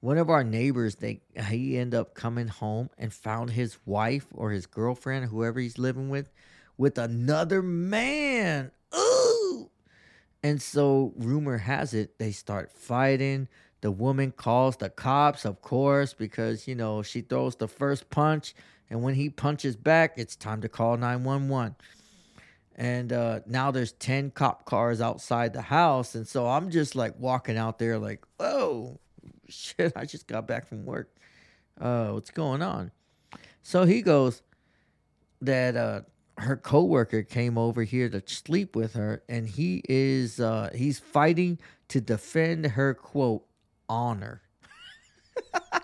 one 0.01 0.17
of 0.17 0.29
our 0.29 0.43
neighbors 0.43 0.95
they 0.95 1.21
he 1.49 1.77
ended 1.77 1.99
up 1.99 2.13
coming 2.13 2.47
home 2.47 2.89
and 2.97 3.13
found 3.13 3.51
his 3.51 3.77
wife 3.85 4.27
or 4.33 4.51
his 4.51 4.65
girlfriend 4.65 5.25
whoever 5.25 5.59
he's 5.59 5.77
living 5.77 6.09
with 6.09 6.29
with 6.77 6.97
another 6.97 7.61
man 7.61 8.71
ooh 8.95 9.69
and 10.41 10.61
so 10.61 11.13
rumor 11.17 11.57
has 11.57 11.93
it 11.93 12.17
they 12.17 12.31
start 12.31 12.71
fighting 12.71 13.47
the 13.81 13.91
woman 13.91 14.31
calls 14.31 14.77
the 14.77 14.89
cops 14.89 15.45
of 15.45 15.61
course 15.61 16.13
because 16.13 16.67
you 16.67 16.75
know 16.75 17.01
she 17.01 17.21
throws 17.21 17.55
the 17.57 17.67
first 17.67 18.09
punch 18.09 18.53
and 18.89 19.01
when 19.01 19.15
he 19.15 19.29
punches 19.29 19.75
back 19.75 20.13
it's 20.17 20.35
time 20.35 20.61
to 20.61 20.69
call 20.69 20.97
911 20.97 21.75
and 22.75 23.11
uh, 23.11 23.41
now 23.45 23.71
there's 23.71 23.91
10 23.93 24.31
cop 24.31 24.65
cars 24.65 25.01
outside 25.01 25.53
the 25.53 25.61
house 25.61 26.15
and 26.15 26.27
so 26.27 26.47
i'm 26.47 26.69
just 26.69 26.95
like 26.95 27.13
walking 27.19 27.57
out 27.57 27.79
there 27.79 27.97
like 27.97 28.23
oh 28.39 28.97
shit, 29.49 29.93
I 29.95 30.05
just 30.05 30.27
got 30.27 30.47
back 30.47 30.67
from 30.67 30.85
work. 30.85 31.09
Uh, 31.79 32.09
what's 32.09 32.31
going 32.31 32.61
on? 32.61 32.91
So 33.61 33.85
he 33.85 34.01
goes 34.01 34.41
that 35.41 35.75
uh 35.75 36.01
her 36.37 36.55
coworker 36.55 37.21
came 37.23 37.57
over 37.57 37.83
here 37.83 38.09
to 38.09 38.23
sleep 38.25 38.75
with 38.75 38.93
her, 38.93 39.23
and 39.29 39.47
he 39.47 39.81
is 39.87 40.39
uh 40.39 40.69
he's 40.73 40.99
fighting 40.99 41.59
to 41.89 42.01
defend 42.01 42.65
her 42.65 42.93
quote 42.93 43.45
honor. 43.87 44.41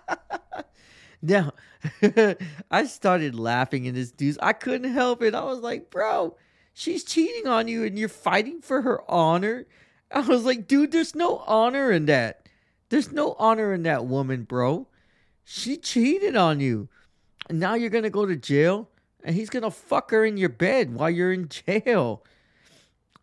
now 1.26 1.54
I 2.72 2.86
started 2.86 3.36
laughing 3.36 3.86
in 3.86 3.96
this 3.96 4.12
dude's. 4.12 4.38
I 4.42 4.54
couldn't 4.54 4.92
help 4.92 5.22
it. 5.22 5.36
I 5.36 5.44
was 5.44 5.60
like, 5.60 5.90
bro, 5.90 6.36
she's 6.74 7.04
cheating 7.04 7.48
on 7.48 7.68
you 7.68 7.84
and 7.84 7.98
you're 7.98 8.10
fighting 8.10 8.62
for 8.62 8.82
her 8.82 9.10
honor. 9.10 9.66
I 10.12 10.22
was 10.22 10.46
like, 10.46 10.68
dude, 10.68 10.92
there's 10.92 11.16
no 11.16 11.40
honor 11.48 11.92
in 11.92 12.06
that. 12.06 12.48
There's 12.90 13.12
no 13.12 13.36
honor 13.40 13.74
in 13.74 13.84
that 13.84 14.06
woman, 14.06 14.44
bro. 14.44 14.88
She 15.44 15.78
cheated 15.78 16.36
on 16.36 16.60
you. 16.60 16.90
And 17.50 17.60
now 17.60 17.76
you're 17.76 17.90
going 17.90 18.04
to 18.04 18.10
go 18.10 18.26
to 18.26 18.36
jail 18.36 18.90
and 19.24 19.36
he's 19.36 19.50
going 19.50 19.64
to 19.64 19.72
fuck 19.72 20.12
her 20.12 20.24
in 20.26 20.38
your 20.38 20.50
bed 20.50 20.94
while 20.94 21.10
you're 21.10 21.34
in 21.34 21.50
jail. 21.50 22.24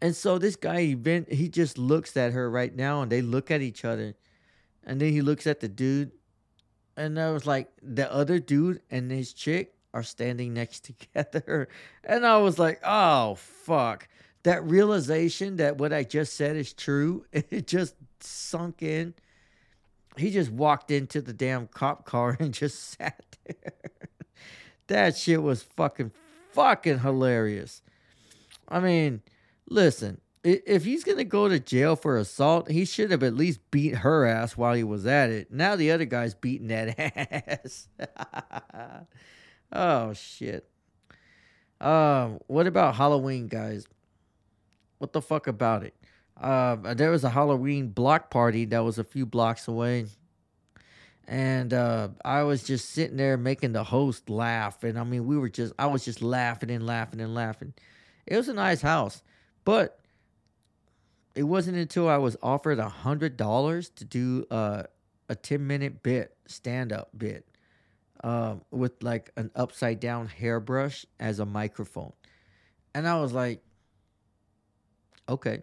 And 0.01 0.17
so 0.17 0.39
this 0.39 0.57
guy, 0.57 0.83
he, 0.83 1.25
he 1.31 1.49
just 1.49 1.79
looks 1.79 2.17
at 2.17 2.33
her 2.33 2.51
right 2.51 2.75
now 2.75 3.03
and 3.03 3.11
they 3.11 3.23
look 3.23 3.51
at 3.51 3.63
each 3.63 3.85
other. 3.85 4.15
And 4.85 5.01
then 5.01 5.13
he 5.13 5.21
looks 5.21 5.47
at 5.47 5.61
the 5.61 5.69
dude. 5.69 6.11
And 6.97 7.19
I 7.19 7.31
was 7.31 7.47
like, 7.47 7.71
the 7.83 8.13
other 8.13 8.39
dude 8.39 8.81
and 8.91 9.11
his 9.11 9.33
chick 9.33 9.75
are 9.95 10.03
standing 10.03 10.55
next 10.55 10.85
together. 11.15 11.69
And 12.05 12.27
I 12.27 12.39
was 12.39 12.59
like, 12.59 12.81
oh, 12.85 13.35
fuck. 13.37 14.09
That 14.45 14.65
realization 14.65 15.57
that 15.57 15.79
what 15.79 15.93
I 15.93 16.03
just 16.03 16.35
said 16.35 16.57
is 16.57 16.73
true, 16.73 17.25
it 17.33 17.67
just 17.67 17.95
sunk 18.21 18.83
in 18.83 19.15
he 20.17 20.31
just 20.31 20.51
walked 20.51 20.91
into 20.91 21.21
the 21.21 21.33
damn 21.33 21.67
cop 21.67 22.05
car 22.05 22.37
and 22.41 22.53
just 22.53 22.99
sat 22.99 23.37
there. 23.45 23.73
that 24.89 25.17
shit 25.17 25.43
was 25.43 25.63
fucking 25.63 26.13
fucking 26.53 27.01
hilarious. 27.01 27.83
I 28.69 28.81
mean, 28.81 29.23
listen, 29.69 30.21
if 30.45 30.85
he's 30.85 31.05
gonna 31.05 31.25
go 31.25 31.49
to 31.49 31.61
jail 31.61 31.97
for 31.97 32.19
assault, 32.19 32.71
he 32.71 32.85
should 32.85 33.11
have 33.11 33.23
at 33.23 33.35
least 33.35 33.61
beat 33.71 33.97
her 33.97 34.27
ass 34.27 34.57
while 34.57 34.75
he 34.75 34.85
was 34.85 35.07
at 35.07 35.31
it. 35.31 35.53
Now 35.53 35.77
the 35.77 35.91
other 35.93 36.05
guy's 36.05 36.35
beating 36.35 36.69
that 36.69 36.99
ass. 37.65 37.89
oh 39.73 40.13
shit. 40.15 40.69
Um, 41.81 42.39
what 42.47 42.67
about 42.67 42.95
Halloween, 42.95 43.49
guys? 43.49 43.87
What 44.99 45.13
the 45.13 45.23
fuck 45.23 45.49
about 45.49 45.83
it? 45.83 45.95
Uh, 46.41 46.95
there 46.95 47.11
was 47.11 47.25
a 47.25 47.31
Halloween 47.31 47.89
block 47.89 48.31
party 48.31 48.65
that 48.67 48.81
was 48.81 48.99
a 48.99 49.05
few 49.05 49.27
blocks 49.27 49.69
away. 49.69 50.07
And 51.27 51.73
uh, 51.73 52.09
I 52.25 52.43
was 52.43 52.65
just 52.65 52.91
sitting 52.91 53.17
there 53.17 53.37
making 53.37 53.73
the 53.73 53.85
host 53.85 54.29
laugh. 54.29 54.83
And 54.85 54.99
I 54.99 55.05
mean, 55.05 55.27
we 55.27 55.37
were 55.39 55.49
just, 55.49 55.73
I 55.79 55.87
was 55.87 56.05
just 56.05 56.23
laughing 56.23 56.71
and 56.71 56.87
laughing 56.87 57.21
and 57.21 57.35
laughing. 57.35 57.75
It 58.27 58.37
was 58.37 58.49
a 58.49 58.55
nice 58.55 58.81
house. 58.81 59.23
But 59.65 59.99
it 61.35 61.45
wasn't 61.45 61.77
until 61.77 62.09
I 62.09 62.19
was 62.19 62.37
offered 62.43 62.79
a 62.79 62.93
$100 63.05 63.95
to 63.95 64.05
do 64.05 64.47
uh, 64.51 64.85
a 65.29 65.35
10 65.35 65.67
minute 65.67 66.03
bit, 66.03 66.37
stand 66.47 66.93
up 66.93 67.11
bit, 67.17 67.47
uh, 68.23 68.57
with 68.71 69.03
like 69.03 69.31
an 69.37 69.51
upside 69.55 70.01
down 70.01 70.27
hairbrush 70.29 71.07
as 71.19 71.39
a 71.39 71.47
microphone. 71.47 72.13
And 72.95 73.09
I 73.09 73.21
was 73.21 73.33
like, 73.33 73.63
okay. 75.29 75.63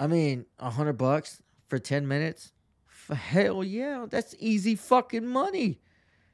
I 0.00 0.06
mean, 0.06 0.46
a 0.58 0.70
hundred 0.70 0.94
bucks 0.94 1.42
for 1.68 1.78
10 1.78 2.08
minutes? 2.08 2.52
for 2.86 3.14
Hell 3.14 3.62
yeah, 3.64 4.06
that's 4.08 4.34
easy 4.38 4.74
fucking 4.74 5.26
money. 5.26 5.80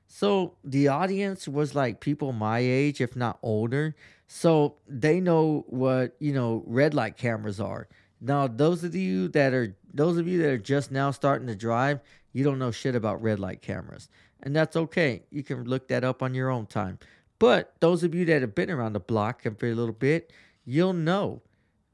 So 0.06 0.54
the 0.64 0.88
audience 0.88 1.46
was 1.46 1.74
like 1.74 2.00
people 2.00 2.32
my 2.32 2.60
age, 2.60 3.00
if 3.00 3.14
not 3.14 3.38
older. 3.42 3.94
So 4.28 4.76
they 4.86 5.20
know 5.20 5.64
what, 5.68 6.14
you 6.20 6.32
know, 6.32 6.62
red 6.66 6.94
light 6.94 7.16
cameras 7.16 7.60
are. 7.60 7.88
Now, 8.20 8.46
those 8.46 8.84
of 8.84 8.94
you 8.94 9.28
that 9.28 9.54
are 9.54 9.74
those 9.92 10.18
of 10.18 10.28
you 10.28 10.42
that 10.42 10.50
are 10.50 10.58
just 10.58 10.90
now 10.90 11.10
starting 11.10 11.48
to 11.48 11.56
drive, 11.56 12.00
you 12.32 12.44
don't 12.44 12.58
know 12.58 12.70
shit 12.70 12.94
about 12.94 13.22
red 13.22 13.40
light 13.40 13.62
cameras. 13.62 14.08
And 14.42 14.54
that's 14.54 14.76
okay. 14.76 15.22
You 15.30 15.42
can 15.42 15.64
look 15.64 15.88
that 15.88 16.04
up 16.04 16.22
on 16.22 16.34
your 16.34 16.50
own 16.50 16.66
time. 16.66 16.98
But 17.38 17.74
those 17.80 18.04
of 18.04 18.14
you 18.14 18.24
that 18.26 18.42
have 18.42 18.54
been 18.54 18.70
around 18.70 18.92
the 18.92 19.00
block 19.00 19.42
for 19.42 19.66
a 19.66 19.74
little 19.74 19.94
bit, 19.94 20.32
you'll 20.64 20.92
know 20.92 21.42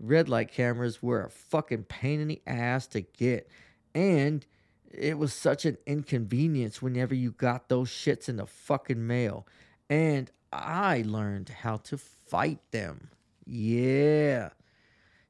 red 0.00 0.28
light 0.28 0.50
cameras 0.50 1.02
were 1.02 1.24
a 1.24 1.30
fucking 1.30 1.84
pain 1.84 2.20
in 2.20 2.28
the 2.28 2.42
ass 2.46 2.86
to 2.88 3.02
get. 3.02 3.48
And 3.94 4.44
it 4.90 5.18
was 5.18 5.32
such 5.32 5.64
an 5.64 5.78
inconvenience 5.86 6.82
whenever 6.82 7.14
you 7.14 7.30
got 7.30 7.68
those 7.68 7.90
shits 7.90 8.28
in 8.28 8.36
the 8.36 8.46
fucking 8.46 9.06
mail. 9.06 9.46
And 9.88 10.30
I 10.54 11.02
learned 11.06 11.48
how 11.48 11.78
to 11.78 11.98
fight 11.98 12.60
them. 12.70 13.10
Yeah. 13.46 14.50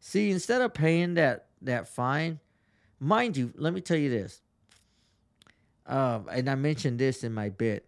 See, 0.00 0.30
instead 0.30 0.60
of 0.60 0.74
paying 0.74 1.14
that 1.14 1.46
that 1.62 1.88
fine, 1.88 2.40
Mind 3.04 3.36
you, 3.36 3.52
let 3.56 3.74
me 3.74 3.82
tell 3.82 3.98
you 3.98 4.08
this. 4.08 4.40
Uh, 5.86 6.20
and 6.32 6.48
I 6.48 6.54
mentioned 6.54 6.98
this 6.98 7.22
in 7.22 7.34
my 7.34 7.50
bit. 7.50 7.84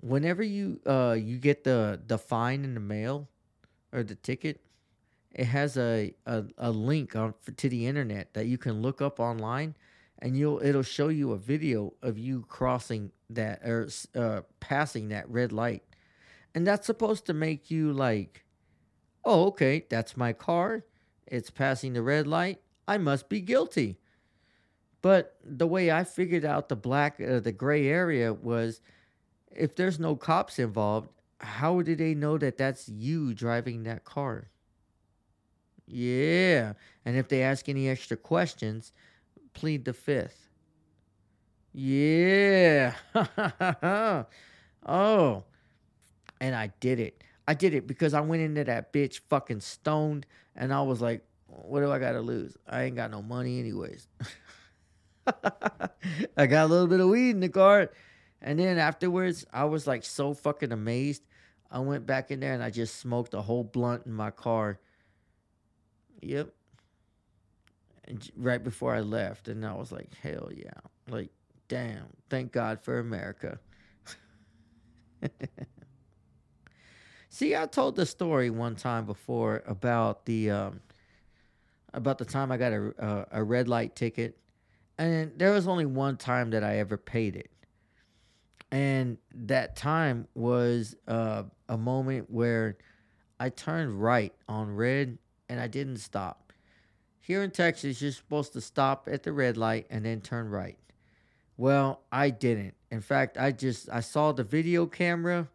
Whenever 0.00 0.42
you 0.42 0.80
uh 0.86 1.16
you 1.18 1.36
get 1.36 1.64
the 1.64 2.00
the 2.06 2.16
fine 2.16 2.64
in 2.64 2.72
the 2.72 2.80
mail 2.80 3.28
or 3.92 4.02
the 4.02 4.14
ticket, 4.14 4.60
it 5.30 5.44
has 5.44 5.76
a 5.76 6.14
a, 6.24 6.44
a 6.56 6.70
link 6.70 7.16
on 7.16 7.34
to 7.56 7.68
the 7.68 7.86
internet 7.86 8.32
that 8.32 8.46
you 8.46 8.56
can 8.56 8.80
look 8.80 9.02
up 9.02 9.20
online, 9.20 9.74
and 10.20 10.38
you'll 10.38 10.62
it'll 10.62 10.82
show 10.82 11.08
you 11.08 11.32
a 11.32 11.38
video 11.38 11.92
of 12.00 12.16
you 12.16 12.46
crossing 12.48 13.12
that 13.28 13.60
or 13.62 13.88
uh, 14.14 14.40
passing 14.60 15.08
that 15.08 15.28
red 15.28 15.52
light, 15.52 15.82
and 16.54 16.66
that's 16.66 16.86
supposed 16.86 17.26
to 17.26 17.34
make 17.34 17.70
you 17.70 17.92
like, 17.92 18.44
oh 19.24 19.46
okay, 19.46 19.86
that's 19.88 20.16
my 20.16 20.32
car, 20.32 20.84
it's 21.26 21.50
passing 21.50 21.92
the 21.92 22.02
red 22.02 22.26
light, 22.26 22.60
I 22.86 22.98
must 22.98 23.28
be 23.28 23.40
guilty. 23.40 23.98
But 25.02 25.36
the 25.44 25.66
way 25.66 25.90
I 25.90 26.04
figured 26.04 26.46
out 26.46 26.68
the 26.68 26.76
black, 26.76 27.20
uh, 27.20 27.40
the 27.40 27.52
gray 27.52 27.88
area 27.88 28.32
was 28.32 28.80
if 29.50 29.76
there's 29.76 30.00
no 30.00 30.16
cops 30.16 30.58
involved, 30.58 31.10
how 31.40 31.82
do 31.82 31.94
they 31.94 32.14
know 32.14 32.38
that 32.38 32.56
that's 32.56 32.88
you 32.88 33.34
driving 33.34 33.82
that 33.82 34.04
car? 34.04 34.48
Yeah. 35.86 36.72
And 37.04 37.16
if 37.16 37.28
they 37.28 37.42
ask 37.42 37.68
any 37.68 37.88
extra 37.88 38.16
questions, 38.16 38.92
plead 39.52 39.84
the 39.84 39.92
fifth. 39.92 40.48
Yeah. 41.72 42.94
oh. 44.86 45.44
And 46.44 46.54
I 46.54 46.66
did 46.78 47.00
it. 47.00 47.24
I 47.48 47.54
did 47.54 47.72
it 47.72 47.86
because 47.86 48.12
I 48.12 48.20
went 48.20 48.42
into 48.42 48.64
that 48.64 48.92
bitch 48.92 49.20
fucking 49.30 49.60
stoned 49.60 50.26
and 50.54 50.74
I 50.74 50.82
was 50.82 51.00
like, 51.00 51.24
what 51.46 51.80
do 51.80 51.90
I 51.90 51.98
got 51.98 52.12
to 52.12 52.20
lose? 52.20 52.54
I 52.68 52.82
ain't 52.82 52.96
got 52.96 53.10
no 53.10 53.22
money, 53.22 53.58
anyways. 53.58 54.06
I 56.36 56.46
got 56.46 56.66
a 56.66 56.66
little 56.66 56.86
bit 56.86 57.00
of 57.00 57.08
weed 57.08 57.30
in 57.30 57.40
the 57.40 57.48
car. 57.48 57.90
And 58.42 58.58
then 58.58 58.76
afterwards, 58.76 59.46
I 59.54 59.64
was 59.64 59.86
like 59.86 60.04
so 60.04 60.34
fucking 60.34 60.70
amazed. 60.70 61.22
I 61.70 61.78
went 61.78 62.04
back 62.04 62.30
in 62.30 62.40
there 62.40 62.52
and 62.52 62.62
I 62.62 62.68
just 62.68 62.96
smoked 62.96 63.32
a 63.32 63.40
whole 63.40 63.64
blunt 63.64 64.04
in 64.04 64.12
my 64.12 64.30
car. 64.30 64.78
Yep. 66.20 66.50
Right 68.36 68.62
before 68.62 68.94
I 68.94 69.00
left. 69.00 69.48
And 69.48 69.64
I 69.64 69.72
was 69.72 69.90
like, 69.90 70.10
hell 70.22 70.50
yeah. 70.54 70.72
Like, 71.08 71.30
damn. 71.68 72.08
Thank 72.28 72.52
God 72.52 72.82
for 72.82 72.98
America. 72.98 73.58
See, 77.34 77.56
I 77.56 77.66
told 77.66 77.96
the 77.96 78.06
story 78.06 78.48
one 78.48 78.76
time 78.76 79.06
before 79.06 79.64
about 79.66 80.24
the 80.24 80.52
um, 80.52 80.80
about 81.92 82.18
the 82.18 82.24
time 82.24 82.52
I 82.52 82.56
got 82.56 82.72
a, 82.72 82.94
a, 82.96 83.26
a 83.40 83.42
red 83.42 83.66
light 83.66 83.96
ticket 83.96 84.38
and 84.98 85.32
there 85.36 85.50
was 85.50 85.66
only 85.66 85.84
one 85.84 86.16
time 86.16 86.50
that 86.50 86.62
I 86.62 86.78
ever 86.78 86.96
paid 86.96 87.34
it. 87.34 87.50
And 88.70 89.18
that 89.34 89.74
time 89.74 90.28
was 90.36 90.94
uh, 91.08 91.42
a 91.68 91.76
moment 91.76 92.30
where 92.30 92.78
I 93.40 93.48
turned 93.48 94.00
right 94.00 94.32
on 94.48 94.70
red 94.70 95.18
and 95.48 95.58
I 95.58 95.66
didn't 95.66 95.96
stop. 95.96 96.52
Here 97.20 97.42
in 97.42 97.50
Texas, 97.50 98.00
you're 98.00 98.12
supposed 98.12 98.52
to 98.52 98.60
stop 98.60 99.08
at 99.10 99.24
the 99.24 99.32
red 99.32 99.56
light 99.56 99.88
and 99.90 100.04
then 100.04 100.20
turn 100.20 100.50
right. 100.50 100.78
Well, 101.56 102.02
I 102.12 102.30
didn't. 102.30 102.74
In 102.92 103.00
fact, 103.00 103.38
I 103.38 103.50
just 103.50 103.88
I 103.90 103.98
saw 103.98 104.30
the 104.30 104.44
video 104.44 104.86
camera 104.86 105.48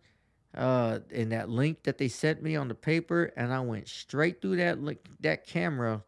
uh 0.56 1.00
in 1.12 1.30
that 1.30 1.50
link 1.50 1.84
that 1.84 1.98
they 1.98 2.08
sent 2.08 2.42
me 2.42 2.56
on 2.56 2.68
the 2.68 2.76
paper 2.76 3.32
and 3.36 3.54
I 3.54 3.60
went 3.60 3.88
straight 3.88 4.42
through 4.42 4.56
that 4.58 4.82
link, 4.82 5.00
that 5.20 5.46
camera 5.46 6.04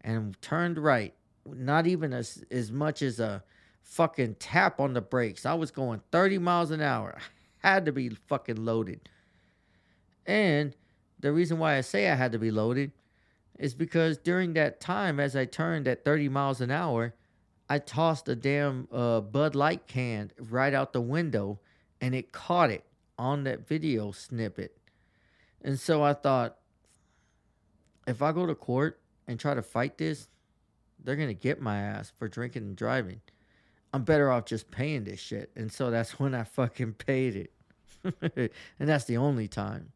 and 0.00 0.40
turned 0.42 0.78
right 0.78 1.14
not 1.46 1.86
even 1.86 2.12
as 2.12 2.42
as 2.50 2.72
much 2.72 3.02
as 3.02 3.20
a 3.20 3.42
fucking 3.82 4.36
tap 4.36 4.80
on 4.80 4.94
the 4.94 5.00
brakes. 5.00 5.46
I 5.46 5.54
was 5.54 5.70
going 5.70 6.00
30 6.10 6.38
miles 6.38 6.70
an 6.70 6.80
hour. 6.80 7.16
I 7.62 7.68
had 7.68 7.86
to 7.86 7.92
be 7.92 8.08
fucking 8.08 8.64
loaded. 8.64 9.08
And 10.26 10.74
the 11.20 11.32
reason 11.32 11.58
why 11.58 11.76
I 11.76 11.82
say 11.82 12.10
I 12.10 12.14
had 12.14 12.32
to 12.32 12.38
be 12.38 12.50
loaded 12.50 12.92
is 13.58 13.74
because 13.74 14.18
during 14.18 14.54
that 14.54 14.80
time, 14.80 15.20
as 15.20 15.36
I 15.36 15.44
turned 15.44 15.86
at 15.86 16.04
30 16.04 16.28
miles 16.28 16.60
an 16.60 16.70
hour, 16.70 17.14
I 17.68 17.78
tossed 17.78 18.28
a 18.28 18.34
damn 18.34 18.88
uh, 18.90 19.20
Bud 19.20 19.54
Light 19.54 19.86
can 19.86 20.32
right 20.38 20.74
out 20.74 20.92
the 20.92 21.00
window 21.00 21.60
and 22.00 22.14
it 22.14 22.32
caught 22.32 22.70
it 22.70 22.84
on 23.18 23.44
that 23.44 23.66
video 23.66 24.10
snippet. 24.12 24.76
And 25.62 25.78
so 25.78 26.02
I 26.02 26.12
thought, 26.12 26.56
if 28.06 28.20
I 28.22 28.32
go 28.32 28.46
to 28.46 28.54
court 28.54 29.00
and 29.26 29.40
try 29.40 29.54
to 29.54 29.62
fight 29.62 29.98
this, 29.98 30.28
they're 31.02 31.16
gonna 31.16 31.34
get 31.34 31.60
my 31.60 31.78
ass 31.78 32.12
for 32.18 32.28
drinking 32.28 32.62
and 32.62 32.76
driving. 32.76 33.20
I'm 33.92 34.02
better 34.02 34.30
off 34.30 34.46
just 34.46 34.70
paying 34.70 35.04
this 35.04 35.20
shit. 35.20 35.50
And 35.54 35.72
so 35.72 35.90
that's 35.90 36.12
when 36.18 36.34
I 36.34 36.44
fucking 36.44 36.94
paid 36.94 37.36
it. 37.36 37.52
and 38.78 38.88
that's 38.88 39.04
the 39.04 39.16
only 39.16 39.48
time. 39.48 39.92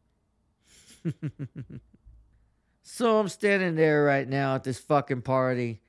so 2.83 3.19
I'm 3.19 3.29
standing 3.29 3.75
there 3.75 4.03
right 4.03 4.27
now 4.27 4.55
at 4.55 4.63
this 4.63 4.79
fucking 4.79 5.21
party. 5.21 5.81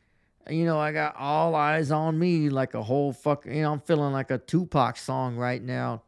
You 0.49 0.65
know, 0.65 0.79
I 0.79 0.93
got 0.93 1.17
all 1.17 1.55
eyes 1.55 1.91
on 1.91 2.19
me 2.19 2.49
like 2.49 2.75
a 2.75 2.83
whole 2.83 3.13
fucking, 3.13 3.55
you 3.55 3.63
know, 3.63 3.73
I'm 3.73 3.81
feeling 3.81 4.13
like 4.13 4.31
a 4.31 4.39
Tupac 4.39 4.97
song 4.97 5.37
right 5.37 5.63
now. 5.63 6.03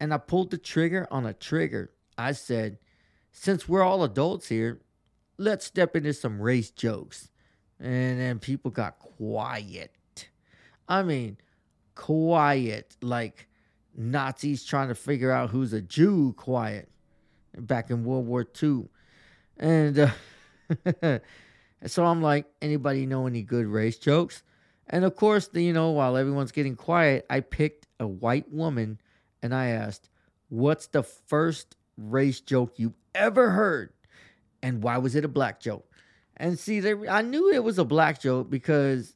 And 0.00 0.14
I 0.14 0.18
pulled 0.18 0.50
the 0.50 0.58
trigger 0.58 1.06
on 1.10 1.26
a 1.26 1.34
trigger. 1.34 1.92
I 2.16 2.32
said, 2.32 2.78
since 3.32 3.68
we're 3.68 3.82
all 3.82 4.02
adults 4.02 4.48
here, 4.48 4.80
let's 5.38 5.66
step 5.66 5.94
into 5.94 6.12
some 6.14 6.40
race 6.40 6.70
jokes. 6.70 7.30
And 7.78 8.18
then 8.18 8.38
people 8.38 8.70
got 8.70 8.98
quiet. 8.98 9.92
I 10.88 11.02
mean, 11.02 11.36
quiet. 11.94 12.96
Like 13.02 13.48
Nazis 13.96 14.64
trying 14.64 14.88
to 14.88 14.94
figure 14.94 15.30
out 15.30 15.50
who's 15.50 15.72
a 15.72 15.80
Jew 15.80 16.34
quiet 16.36 16.88
back 17.56 17.90
in 17.90 18.04
World 18.04 18.26
War 18.26 18.46
II. 18.62 18.88
And 19.58 19.98
uh, 19.98 21.18
so 21.86 22.04
I'm 22.04 22.22
like, 22.22 22.46
anybody 22.62 23.06
know 23.06 23.26
any 23.26 23.42
good 23.42 23.66
race 23.66 23.98
jokes? 23.98 24.42
And 24.88 25.04
of 25.04 25.14
course, 25.14 25.48
you 25.52 25.72
know, 25.72 25.90
while 25.90 26.16
everyone's 26.16 26.52
getting 26.52 26.76
quiet, 26.76 27.26
I 27.30 27.40
picked 27.40 27.86
a 28.00 28.06
white 28.06 28.50
woman 28.50 28.98
and 29.42 29.54
I 29.54 29.68
asked, 29.68 30.08
What's 30.48 30.88
the 30.88 31.02
first 31.02 31.76
race 31.96 32.40
joke 32.40 32.78
you 32.78 32.94
ever 33.14 33.50
heard? 33.50 33.92
And 34.62 34.82
why 34.82 34.98
was 34.98 35.14
it 35.14 35.24
a 35.24 35.28
black 35.28 35.60
joke? 35.60 35.86
And 36.36 36.58
see, 36.58 36.80
they, 36.80 36.94
I 37.08 37.22
knew 37.22 37.52
it 37.52 37.62
was 37.62 37.78
a 37.78 37.84
black 37.84 38.20
joke 38.20 38.50
because 38.50 39.14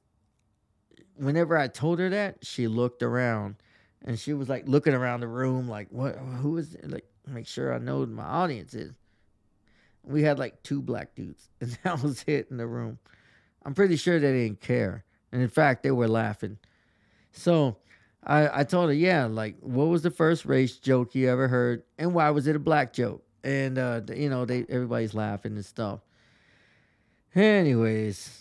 whenever 1.16 1.56
I 1.56 1.68
told 1.68 1.98
her 1.98 2.10
that, 2.10 2.44
she 2.44 2.68
looked 2.68 3.02
around 3.02 3.56
and 4.04 4.18
she 4.18 4.34
was 4.34 4.48
like 4.48 4.68
looking 4.68 4.94
around 4.94 5.20
the 5.20 5.28
room, 5.28 5.68
like, 5.68 5.88
what, 5.90 6.16
who 6.16 6.56
is 6.58 6.74
it? 6.74 6.90
Like, 6.90 7.06
make 7.26 7.46
sure 7.46 7.72
I 7.74 7.78
know 7.78 8.04
my 8.06 8.24
audience 8.24 8.74
is. 8.74 8.92
We 10.02 10.22
had 10.22 10.38
like 10.38 10.62
two 10.62 10.82
black 10.82 11.14
dudes, 11.14 11.48
and 11.60 11.76
that 11.82 12.02
was 12.02 12.24
it 12.26 12.48
in 12.50 12.58
the 12.58 12.66
room. 12.66 12.98
I'm 13.64 13.74
pretty 13.74 13.96
sure 13.96 14.20
they 14.20 14.32
didn't 14.32 14.60
care. 14.60 15.04
And 15.32 15.40
in 15.40 15.48
fact, 15.48 15.82
they 15.82 15.90
were 15.90 16.08
laughing. 16.08 16.58
So 17.32 17.78
I, 18.26 18.60
I 18.60 18.64
told 18.64 18.88
her, 18.88 18.94
yeah, 18.94 19.26
like, 19.26 19.56
what 19.60 19.86
was 19.86 20.02
the 20.02 20.10
first 20.10 20.44
race 20.44 20.76
joke 20.76 21.14
you 21.14 21.28
ever 21.28 21.48
heard? 21.48 21.82
And 21.98 22.14
why 22.14 22.30
was 22.30 22.46
it 22.46 22.56
a 22.56 22.60
black 22.60 22.92
joke? 22.92 23.22
And, 23.42 23.78
uh, 23.78 24.00
you 24.14 24.30
know, 24.30 24.44
they 24.44 24.64
everybody's 24.68 25.14
laughing 25.14 25.54
and 25.56 25.64
stuff. 25.64 26.00
Anyways, 27.34 28.40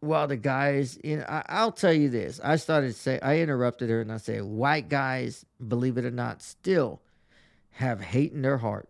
while 0.00 0.28
the 0.28 0.36
guys, 0.36 0.98
you 1.02 1.18
know, 1.18 1.24
I, 1.28 1.64
will 1.64 1.72
tell 1.72 1.92
you 1.92 2.08
this. 2.08 2.40
I 2.42 2.56
started 2.56 2.88
to 2.88 2.98
say 2.98 3.18
I 3.20 3.38
interrupted 3.38 3.90
her 3.90 4.00
and 4.00 4.12
I 4.12 4.18
said, 4.18 4.42
white 4.42 4.88
guys, 4.88 5.44
believe 5.66 5.96
it 5.96 6.04
or 6.04 6.10
not, 6.10 6.42
still 6.42 7.00
have 7.70 8.00
hate 8.00 8.32
in 8.32 8.42
their 8.42 8.58
heart. 8.58 8.88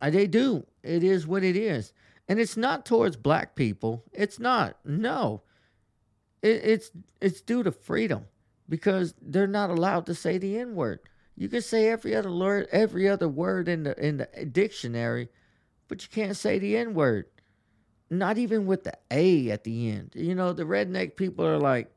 Uh, 0.00 0.10
they 0.10 0.26
do. 0.26 0.66
It 0.82 1.02
is 1.02 1.26
what 1.26 1.44
it 1.44 1.56
is, 1.56 1.92
and 2.28 2.38
it's 2.38 2.56
not 2.56 2.86
towards 2.86 3.16
black 3.16 3.54
people. 3.54 4.04
It's 4.12 4.38
not. 4.38 4.76
No, 4.84 5.42
it, 6.42 6.60
it's 6.64 6.90
it's 7.20 7.40
due 7.40 7.62
to 7.62 7.72
freedom 7.72 8.26
because 8.68 9.14
they're 9.20 9.46
not 9.46 9.70
allowed 9.70 10.06
to 10.06 10.14
say 10.14 10.38
the 10.38 10.58
n 10.58 10.74
word. 10.74 11.00
You 11.38 11.48
can 11.48 11.62
say 11.62 11.88
every 11.88 12.16
other 12.16 12.32
word, 12.32 12.66
every 12.72 13.08
other 13.08 13.28
word 13.28 13.68
in 13.68 13.84
the 13.84 14.04
in 14.04 14.16
the 14.16 14.44
dictionary, 14.44 15.28
but 15.86 16.02
you 16.02 16.08
can't 16.10 16.36
say 16.36 16.58
the 16.58 16.76
N 16.76 16.94
word. 16.94 17.26
Not 18.10 18.38
even 18.38 18.66
with 18.66 18.84
the 18.84 18.94
A 19.10 19.50
at 19.50 19.64
the 19.64 19.90
end. 19.90 20.12
You 20.14 20.34
know, 20.34 20.52
the 20.52 20.64
redneck 20.64 21.16
people 21.16 21.46
are 21.46 21.58
like, 21.58 21.94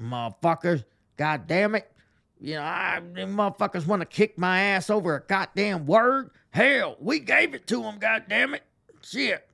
motherfuckers, 0.00 0.84
god 1.16 1.46
damn 1.46 1.74
it. 1.74 1.90
You 2.38 2.56
know, 2.56 2.62
I, 2.62 3.00
motherfuckers 3.14 3.86
want 3.86 4.02
to 4.02 4.06
kick 4.06 4.38
my 4.38 4.60
ass 4.60 4.90
over 4.90 5.16
a 5.16 5.20
goddamn 5.20 5.86
word. 5.86 6.30
Hell, 6.50 6.96
we 7.00 7.18
gave 7.18 7.54
it 7.54 7.66
to 7.68 7.82
them, 7.82 7.98
god 7.98 8.24
damn 8.28 8.54
it. 8.54 8.62
Shit. 9.02 9.45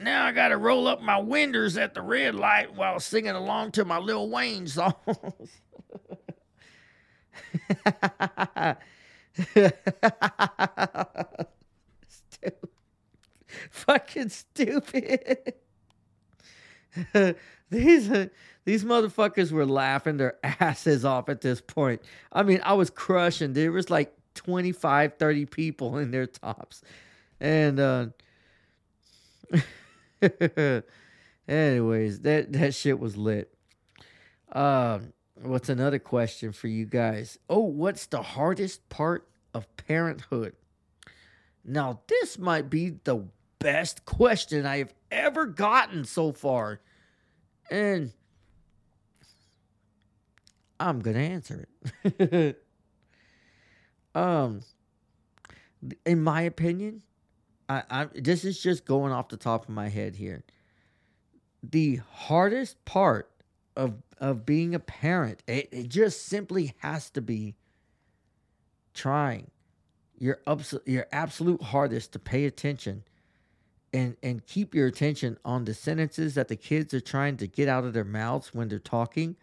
Now 0.00 0.26
I 0.26 0.32
got 0.32 0.48
to 0.48 0.56
roll 0.56 0.88
up 0.88 1.00
my 1.00 1.18
winders 1.18 1.76
at 1.76 1.94
the 1.94 2.02
red 2.02 2.34
light 2.34 2.74
while 2.74 2.98
singing 3.00 3.30
along 3.30 3.72
to 3.72 3.84
my 3.84 3.98
Lil 3.98 4.28
Wayne 4.28 4.66
songs. 4.66 4.96
stupid. 12.08 12.68
fucking 13.70 14.28
stupid. 14.28 15.54
these 17.70 18.10
uh, 18.10 18.26
these 18.64 18.84
motherfuckers 18.84 19.52
were 19.52 19.66
laughing 19.66 20.16
their 20.16 20.36
asses 20.42 21.04
off 21.04 21.28
at 21.28 21.40
this 21.40 21.60
point. 21.60 22.02
I 22.32 22.42
mean, 22.42 22.60
I 22.64 22.74
was 22.74 22.90
crushing. 22.90 23.52
There 23.52 23.72
was 23.72 23.90
like 23.90 24.14
25, 24.34 25.14
30 25.14 25.46
people 25.46 25.98
in 25.98 26.10
their 26.10 26.26
tops. 26.26 26.82
And 27.40 27.78
uh 27.80 28.06
anyways, 31.48 32.20
that 32.20 32.52
that 32.52 32.74
shit 32.74 32.98
was 32.98 33.16
lit. 33.16 33.54
Um 34.52 35.12
what's 35.42 35.68
another 35.68 35.98
question 35.98 36.52
for 36.52 36.68
you 36.68 36.86
guys? 36.86 37.38
Oh, 37.48 37.60
what's 37.60 38.06
the 38.06 38.22
hardest 38.22 38.88
part 38.88 39.28
of 39.52 39.66
parenthood? 39.76 40.54
Now, 41.64 42.00
this 42.08 42.38
might 42.38 42.68
be 42.68 42.90
the 43.04 43.26
best 43.58 44.04
question 44.04 44.66
I 44.66 44.78
have 44.78 44.92
ever 45.10 45.46
gotten 45.46 46.04
so 46.04 46.32
far. 46.32 46.80
And 47.70 48.12
I'm 50.78 51.00
going 51.00 51.16
to 51.16 51.22
answer 51.22 51.66
it. 52.04 52.62
um 54.14 54.60
in 56.06 56.22
my 56.22 56.42
opinion, 56.42 57.02
I, 57.68 57.82
I 57.90 58.06
this 58.14 58.44
is 58.44 58.60
just 58.60 58.84
going 58.84 59.12
off 59.12 59.28
the 59.28 59.36
top 59.36 59.64
of 59.64 59.70
my 59.70 59.88
head 59.88 60.16
here. 60.16 60.44
The 61.62 62.00
hardest 62.12 62.84
part 62.84 63.30
of 63.76 63.94
of 64.18 64.46
being 64.46 64.74
a 64.74 64.78
parent, 64.78 65.42
it, 65.46 65.68
it 65.72 65.88
just 65.88 66.26
simply 66.26 66.74
has 66.78 67.10
to 67.10 67.20
be 67.20 67.56
trying 68.92 69.50
your 70.18 70.40
ups, 70.46 70.74
your 70.86 71.06
absolute 71.12 71.62
hardest 71.62 72.12
to 72.12 72.18
pay 72.18 72.44
attention 72.44 73.02
and 73.92 74.16
and 74.22 74.46
keep 74.46 74.74
your 74.74 74.86
attention 74.86 75.38
on 75.44 75.64
the 75.64 75.74
sentences 75.74 76.34
that 76.34 76.48
the 76.48 76.56
kids 76.56 76.94
are 76.94 77.00
trying 77.00 77.36
to 77.38 77.46
get 77.46 77.68
out 77.68 77.84
of 77.84 77.92
their 77.92 78.04
mouths 78.04 78.54
when 78.54 78.68
they're 78.68 78.78
talking. 78.78 79.36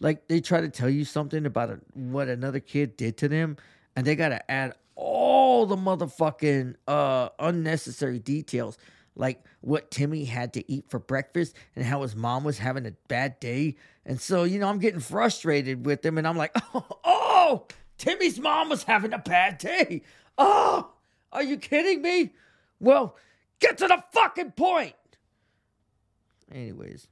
Like 0.00 0.28
they 0.28 0.40
try 0.40 0.60
to 0.60 0.68
tell 0.68 0.90
you 0.90 1.04
something 1.04 1.46
about 1.46 1.70
a, 1.70 1.80
what 1.94 2.28
another 2.28 2.60
kid 2.60 2.96
did 2.96 3.16
to 3.18 3.28
them, 3.28 3.56
and 3.94 4.06
they 4.06 4.16
got 4.16 4.30
to 4.30 4.50
add 4.50 4.74
all 5.62 5.66
the 5.66 5.76
motherfucking 5.76 6.74
uh, 6.88 7.28
unnecessary 7.38 8.18
details, 8.18 8.76
like 9.14 9.44
what 9.60 9.92
Timmy 9.92 10.24
had 10.24 10.54
to 10.54 10.72
eat 10.72 10.86
for 10.88 10.98
breakfast 10.98 11.54
and 11.76 11.84
how 11.84 12.02
his 12.02 12.16
mom 12.16 12.42
was 12.42 12.58
having 12.58 12.84
a 12.84 12.92
bad 13.06 13.38
day. 13.38 13.76
And 14.04 14.20
so, 14.20 14.42
you 14.42 14.58
know, 14.58 14.68
I'm 14.68 14.80
getting 14.80 14.98
frustrated 14.98 15.86
with 15.86 16.02
them, 16.02 16.18
and 16.18 16.26
I'm 16.26 16.36
like, 16.36 16.50
oh, 16.74 16.86
oh 17.04 17.66
Timmy's 17.96 18.40
mom 18.40 18.70
was 18.70 18.82
having 18.82 19.12
a 19.12 19.18
bad 19.18 19.58
day. 19.58 20.02
Oh, 20.36 20.90
are 21.32 21.44
you 21.44 21.58
kidding 21.58 22.02
me? 22.02 22.32
Well, 22.80 23.16
get 23.60 23.78
to 23.78 23.86
the 23.86 24.02
fucking 24.12 24.52
point. 24.52 24.94
Anyways, 26.50 27.06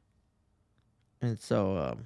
and 1.23 1.39
so, 1.39 1.97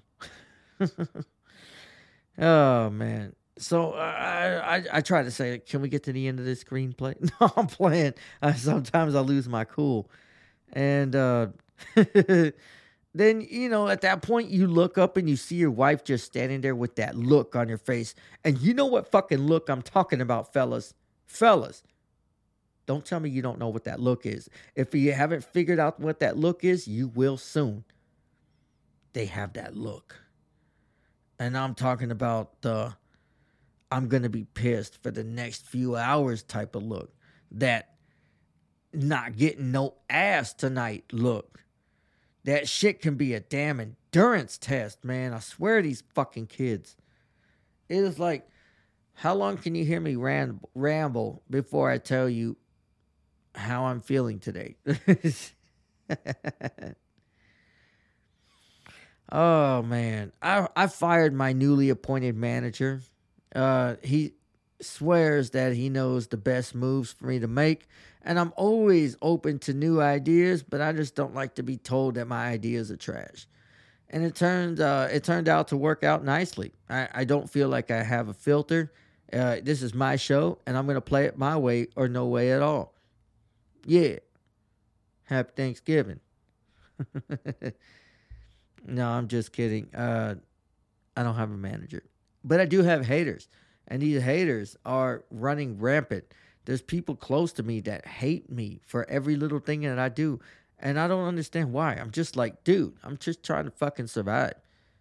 um, 0.81 0.89
oh 2.39 2.91
man, 2.91 3.35
so 3.59 3.93
I, 3.93 4.77
I 4.77 4.85
I 4.95 5.01
try 5.01 5.23
to 5.23 5.31
say, 5.31 5.59
can 5.59 5.81
we 5.81 5.89
get 5.89 6.03
to 6.05 6.13
the 6.13 6.27
end 6.27 6.39
of 6.39 6.45
this 6.45 6.63
screenplay? 6.65 7.15
No, 7.41 7.53
I'm 7.57 7.67
playing. 7.67 8.15
Uh, 8.43 8.53
sometimes 8.55 9.15
I 9.15 9.21
lose 9.21 9.49
my 9.49 9.65
cool, 9.65 10.11
and 10.73 11.15
uh, 11.15 11.49
then 11.95 12.53
you 13.49 13.69
know 13.69 13.89
at 13.89 14.01
that 14.01 14.23
point 14.23 14.51
you 14.51 14.67
look 14.67 14.99
up 14.99 15.17
and 15.17 15.29
you 15.29 15.37
see 15.37 15.57
your 15.57 15.71
wife 15.71 16.03
just 16.05 16.25
standing 16.25 16.61
there 16.63 16.75
with 16.75 16.97
that 16.97 17.17
look 17.17 17.55
on 17.55 17.69
your 17.69 17.79
face, 17.79 18.15
and 18.45 18.59
you 18.59 18.75
know 18.75 18.87
what 18.87 19.11
fucking 19.11 19.39
look 19.47 19.69
I'm 19.69 19.83
talking 19.83 20.21
about, 20.21 20.53
fellas, 20.53 20.95
fellas. 21.27 21.83
Don't 22.87 23.05
tell 23.05 23.21
me 23.21 23.31
you 23.31 23.41
don't 23.41 23.59
know 23.59 23.69
what 23.69 23.85
that 23.85 23.99
look 23.99 24.27
is. 24.27 24.51
If 24.75 24.95
you 24.95 25.13
haven't 25.13 25.43
figured 25.43 25.79
out 25.79 25.99
what 26.01 26.21
that 26.21 26.37
look 26.37 26.65
is, 26.65 26.87
you 26.87 27.09
will 27.09 27.39
soon. 27.39 27.85
They 29.15 29.27
have 29.27 29.53
that 29.53 29.77
look, 29.77 30.17
and 31.39 31.57
I'm 31.57 31.75
talking 31.77 32.11
about 32.11 32.61
the 32.63 32.95
I'm 33.91 34.09
going 34.09 34.23
to 34.25 34.29
be 34.29 34.45
pissed 34.45 35.03
for 35.03 35.11
the 35.11 35.25
next 35.25 35.67
few 35.67 35.97
hours 35.97 36.43
type 36.43 36.75
of 36.75 36.83
look. 36.83 37.15
That 37.53 37.91
not 38.93 39.37
getting 39.37 39.73
no 39.73 39.95
ass 40.09 40.53
tonight 40.53 41.05
look. 41.13 41.65
That 42.45 42.69
shit 42.69 43.01
can 43.01 43.15
be 43.17 43.35
a 43.35 43.41
damn 43.41 43.81
endurance 43.81 44.59
test, 44.59 45.05
man. 45.05 45.33
I 45.33 45.41
swear 45.41 45.81
these 45.83 46.03
fucking 46.15 46.47
kids. 46.49 46.97
It 47.89 47.99
is 47.99 48.19
like, 48.19 48.47
how 49.15 49.35
long 49.35 49.57
can 49.57 49.75
you 49.75 49.85
hear 49.85 50.01
me 50.01 50.17
ram- 50.17 50.61
ramble 50.75 51.43
before 51.49 51.91
I 51.91 51.99
tell 51.99 52.29
you 52.29 52.57
how 53.55 53.85
I'm 53.87 54.01
feeling 54.01 54.41
today? 54.41 54.77
oh 59.33 59.83
man, 59.83 60.33
I 60.43 60.69
I 60.77 60.89
fired 60.89 61.33
my 61.33 61.53
newly 61.53 61.89
appointed 61.91 62.37
manager 62.37 63.01
uh, 63.55 63.97
he 64.03 64.35
swears 64.81 65.51
that 65.51 65.75
he 65.75 65.89
knows 65.89 66.27
the 66.27 66.37
best 66.37 66.75
moves 66.75 67.13
for 67.13 67.27
me 67.27 67.39
to 67.39 67.49
make, 67.49 67.87
and 68.23 68.39
I'm 68.39 68.53
always 68.57 69.17
open 69.23 69.59
to 69.61 69.75
new 69.75 70.01
ideas, 70.01 70.63
but 70.63 70.81
I 70.81 70.93
just 70.93 71.15
don't 71.15 71.35
like 71.35 71.55
to 71.57 71.63
be 71.63 71.77
told 71.77 72.15
that 72.15 72.27
my 72.27 72.47
ideas 72.47 72.91
are 72.91 72.97
trash. 72.97 73.47
And 74.11 74.25
it 74.25 74.35
turned 74.35 74.81
uh, 74.81 75.09
it 75.11 75.25
turned 75.25 75.49
out 75.49 75.69
to 75.69 75.77
work 75.77 76.05
out 76.05 76.25
nicely. 76.25 76.73
I, 76.89 77.09
I 77.13 77.25
don't 77.25 77.51
feel 77.51 77.69
like 77.69 77.91
I 77.91 78.03
have 78.03 78.29
a 78.29 78.35
filter. 78.35 78.93
Uh, 79.33 79.57
this 79.63 79.83
is 79.83 79.95
my 79.95 80.17
show, 80.17 80.59
and 80.67 80.77
I'm 80.77 80.87
gonna 80.87 81.01
play 81.01 81.25
it 81.25 81.37
my 81.37 81.57
way 81.57 81.89
or 81.97 82.09
no 82.09 82.27
way 82.27 82.53
at 82.53 82.63
all. 82.63 82.95
Yeah. 83.87 84.19
Happy 85.25 85.53
Thanksgiving. 85.57 86.21
no, 88.87 89.09
I'm 89.09 89.29
just 89.29 89.53
kidding. 89.53 89.93
Uh, 89.95 90.37
I 91.17 91.23
don't 91.23 91.35
have 91.37 91.51
a 91.51 91.57
manager. 91.57 92.03
But 92.45 92.61
I 92.61 92.67
do 92.67 92.83
have 92.83 93.07
haters, 93.07 93.49
and 93.89 94.03
these 94.03 94.23
haters 94.23 94.77
are 94.85 95.25
running 95.31 95.79
rampant. 95.79 96.25
There's 96.67 96.83
people 96.83 97.17
close 97.17 97.53
to 97.55 97.63
me 97.63 97.81
that 97.81 98.07
hate 98.07 98.51
me 98.51 98.81
for 98.87 99.09
every 99.09 99.37
little 99.37 99.59
thing 99.61 99.81
that 99.83 99.99
I 99.99 100.11
do, 100.11 100.41
and 100.79 100.99
I 100.99 101.09
don't 101.09 101.27
understand 101.27 101.73
why. 101.73 101.95
I'm 101.95 102.11
just 102.11 102.37
like, 102.37 102.65
dude, 102.65 102.95
I'm 103.03 103.17
just 103.17 103.43
trying 103.43 103.65
to 103.65 103.71
fucking 103.71 104.07
survive. 104.07 104.55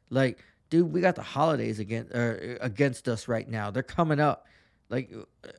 Like, 0.10 0.44
dude, 0.70 0.92
we 0.92 1.02
got 1.02 1.16
the 1.16 1.24
holidays 1.24 1.80
against 1.80 2.14
uh, 2.16 2.36
against 2.62 3.08
us 3.08 3.28
right 3.28 3.48
now. 3.50 3.72
They're 3.72 3.84
coming 3.84 4.20
up. 4.20 4.48
Like, 4.90 5.12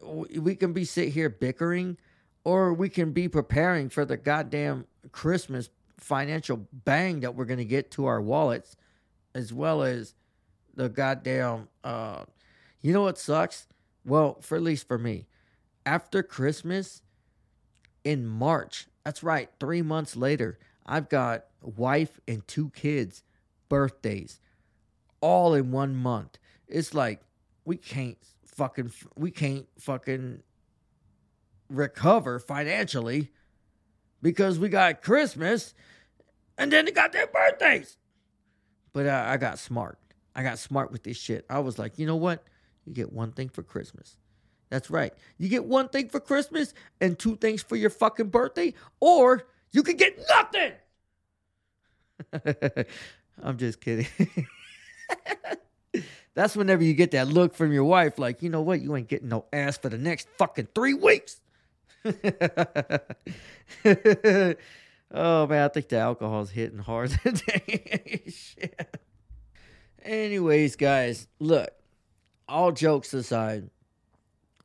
we 0.03 0.55
can 0.55 0.73
be 0.73 0.85
sit 0.85 1.09
here 1.09 1.29
bickering, 1.29 1.99
or 2.45 2.73
we 2.73 2.89
can 2.89 3.13
be 3.13 3.29
preparing 3.29 3.89
for 3.89 4.05
the 4.05 4.17
goddamn 4.17 4.87
Christmas 5.13 5.71
financial 5.99 6.67
bang 6.73 7.21
that 7.21 7.35
we're 7.35 7.47
gonna 7.47 7.65
get 7.65 7.91
to 7.93 8.07
our 8.07 8.21
wallets, 8.21 8.77
as 9.35 9.53
well 9.53 9.83
as 9.83 10.15
the 10.75 10.89
goddamn 10.89 11.69
uh 11.83 12.25
you 12.81 12.93
know 12.93 13.03
what 13.03 13.19
sucks? 13.19 13.67
Well, 14.05 14.39
for 14.41 14.57
at 14.57 14.63
least 14.63 14.87
for 14.87 14.99
me. 14.99 15.27
After 15.87 16.23
Christmas 16.23 17.03
in 18.05 18.27
March, 18.27 18.87
that's 19.05 19.23
right, 19.23 19.49
3 19.59 19.81
months 19.83 20.17
later, 20.17 20.59
I've 20.85 21.09
got 21.09 21.47
wife 21.63 22.21
and 22.29 22.47
two 22.47 22.71
kids 22.71 23.23
birthdays 23.69 24.41
all 25.21 25.55
in 25.55 25.71
one 25.73 25.95
month. 25.95 26.39
It's 26.69 26.93
like 26.93 27.23
we 27.65 27.77
can't 27.77 28.19
fucking 28.45 28.93
we 29.17 29.31
can't 29.31 29.67
fucking 29.79 30.43
recover 31.69 32.39
financially 32.39 33.31
because 34.21 34.59
we 34.59 34.69
got 34.69 35.03
Christmas 35.03 35.75
and 36.59 36.73
then 36.73 36.85
they 36.85 36.91
got 36.91 37.13
their 37.13 37.27
birthdays. 37.27 37.97
But 38.93 39.07
uh, 39.07 39.25
I 39.27 39.39
got 39.39 39.59
smart. 39.59 39.99
I 40.35 40.43
got 40.43 40.59
smart 40.59 40.91
with 40.93 41.03
this 41.03 41.17
shit. 41.17 41.45
I 41.49 41.61
was 41.61 41.79
like, 41.79 41.99
you 41.99 42.07
know 42.07 42.17
what? 42.17 42.45
You 42.85 42.93
get 42.93 43.13
one 43.13 43.33
thing 43.33 43.49
for 43.49 43.63
Christmas. 43.63 44.17
That's 44.71 44.91
right. 44.91 45.13
You 45.39 45.49
get 45.49 45.65
one 45.65 45.89
thing 45.89 46.09
for 46.09 46.21
Christmas 46.21 46.75
and 47.01 47.19
two 47.19 47.37
things 47.37 47.63
for 47.63 47.77
your 47.77 47.91
fucking 47.91 48.29
birthday, 48.29 48.75
or 49.01 49.47
you 49.73 49.83
can 49.83 49.97
get 49.97 50.19
nothing. 50.29 50.73
I'm 53.43 53.57
just 53.59 53.81
kidding. 53.81 54.07
That's 56.35 56.57
whenever 56.57 56.83
you 56.83 56.95
get 56.95 57.13
that 57.13 57.29
look 57.29 57.55
from 57.55 57.73
your 57.73 57.85
wife, 57.85 58.19
like, 58.19 58.43
you 58.43 58.51
know 58.51 58.63
what? 58.63 58.81
You 58.81 58.97
ain't 58.97 59.09
getting 59.09 59.29
no 59.29 59.45
ass 59.53 59.79
for 59.79 59.89
the 59.89 59.99
next 59.99 60.29
fucking 60.37 60.69
three 60.75 60.95
weeks. 60.95 61.41
oh 62.05 62.27
man, 65.47 65.65
I 65.65 65.69
think 65.69 65.89
the 65.89 65.99
alcohol's 65.99 66.51
hitting 66.51 66.81
hard 66.81 67.11
today. 67.23 68.25
Shit. 68.29 68.99
Anyways, 70.05 70.77
guys, 70.77 71.29
look, 71.39 71.71
all 72.47 72.73
jokes 72.73 73.15
aside, 73.15 73.71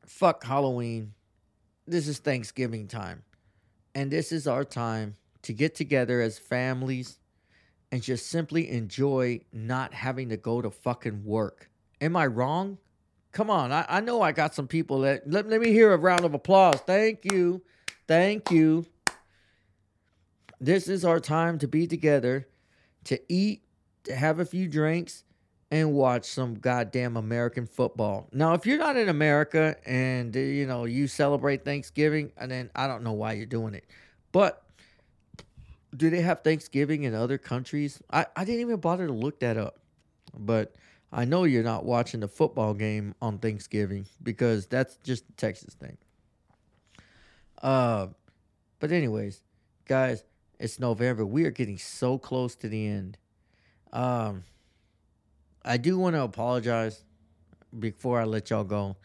fuck 0.04 0.44
Halloween. 0.44 1.14
This 1.86 2.08
is 2.08 2.18
Thanksgiving 2.18 2.88
time. 2.88 3.22
And 3.94 4.10
this 4.10 4.32
is 4.32 4.46
our 4.46 4.64
time 4.64 5.16
to 5.42 5.54
get 5.54 5.74
together 5.74 6.20
as 6.20 6.38
families 6.38 7.18
and 7.90 8.02
just 8.02 8.26
simply 8.26 8.68
enjoy 8.68 9.40
not 9.52 9.94
having 9.94 10.28
to 10.28 10.36
go 10.36 10.60
to 10.60 10.70
fucking 10.70 11.24
work. 11.24 11.70
Am 12.02 12.16
I 12.16 12.26
wrong? 12.26 12.76
Come 13.32 13.48
on, 13.48 13.72
I, 13.72 13.86
I 13.88 14.00
know 14.00 14.20
I 14.20 14.32
got 14.32 14.54
some 14.54 14.68
people 14.68 15.00
that 15.00 15.28
let, 15.28 15.48
let 15.48 15.60
me 15.60 15.72
hear 15.72 15.92
a 15.92 15.96
round 15.96 16.24
of 16.24 16.34
applause. 16.34 16.80
Thank 16.80 17.24
you. 17.32 17.62
Thank 18.06 18.50
you. 18.50 18.84
this 20.60 20.86
is 20.86 21.04
our 21.04 21.18
time 21.20 21.58
to 21.60 21.68
be 21.68 21.86
together, 21.86 22.46
to 23.04 23.18
eat, 23.32 23.62
to 24.04 24.14
have 24.14 24.38
a 24.38 24.44
few 24.44 24.68
drinks, 24.68 25.24
and 25.70 25.92
watch 25.92 26.24
some 26.24 26.54
goddamn 26.56 27.16
American 27.16 27.66
football. 27.66 28.28
Now, 28.32 28.54
if 28.54 28.66
you're 28.66 28.78
not 28.78 28.96
in 28.96 29.08
America 29.08 29.76
and 29.86 30.36
uh, 30.36 30.40
you 30.40 30.66
know 30.66 30.84
you 30.84 31.06
celebrate 31.06 31.64
Thanksgiving, 31.64 32.32
and 32.36 32.50
then 32.50 32.70
I 32.74 32.86
don't 32.86 33.02
know 33.02 33.12
why 33.12 33.34
you're 33.34 33.46
doing 33.46 33.74
it, 33.74 33.84
but 34.32 34.64
do 35.96 36.10
they 36.10 36.20
have 36.20 36.40
Thanksgiving 36.42 37.04
in 37.04 37.14
other 37.14 37.38
countries? 37.38 38.00
I, 38.10 38.26
I 38.36 38.44
didn't 38.44 38.60
even 38.60 38.80
bother 38.80 39.06
to 39.06 39.12
look 39.12 39.40
that 39.40 39.56
up, 39.56 39.78
but 40.36 40.74
I 41.12 41.24
know 41.24 41.44
you're 41.44 41.64
not 41.64 41.84
watching 41.84 42.20
the 42.20 42.28
football 42.28 42.74
game 42.74 43.14
on 43.20 43.38
Thanksgiving 43.38 44.06
because 44.22 44.66
that's 44.66 44.96
just 44.98 45.24
a 45.28 45.32
Texas 45.32 45.74
thing. 45.74 45.98
Uh, 47.60 48.08
but 48.78 48.92
anyways, 48.92 49.42
guys, 49.86 50.24
it's 50.58 50.78
November. 50.78 51.26
We 51.26 51.44
are 51.44 51.50
getting 51.50 51.78
so 51.78 52.18
close 52.18 52.54
to 52.56 52.68
the 52.68 52.86
end. 52.86 53.18
Um, 53.92 54.44
I 55.64 55.76
do 55.76 55.98
want 55.98 56.16
to 56.16 56.22
apologize 56.22 57.04
before 57.78 58.20
I 58.20 58.24
let 58.24 58.50
y'all 58.50 58.64
go. 58.64 58.96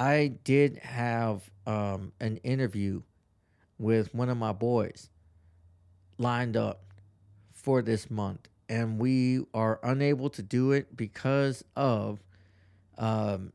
I 0.00 0.38
did 0.44 0.78
have 0.78 1.48
um, 1.66 2.12
an 2.20 2.38
interview 2.38 3.02
with 3.78 4.14
one 4.14 4.28
of 4.28 4.36
my 4.36 4.52
boys 4.52 5.10
lined 6.18 6.56
up 6.56 6.84
for 7.52 7.82
this 7.82 8.10
month, 8.10 8.48
and 8.68 8.98
we 8.98 9.44
are 9.52 9.78
unable 9.82 10.30
to 10.30 10.42
do 10.42 10.72
it 10.72 10.96
because 10.96 11.64
of 11.76 12.22
um, 12.98 13.52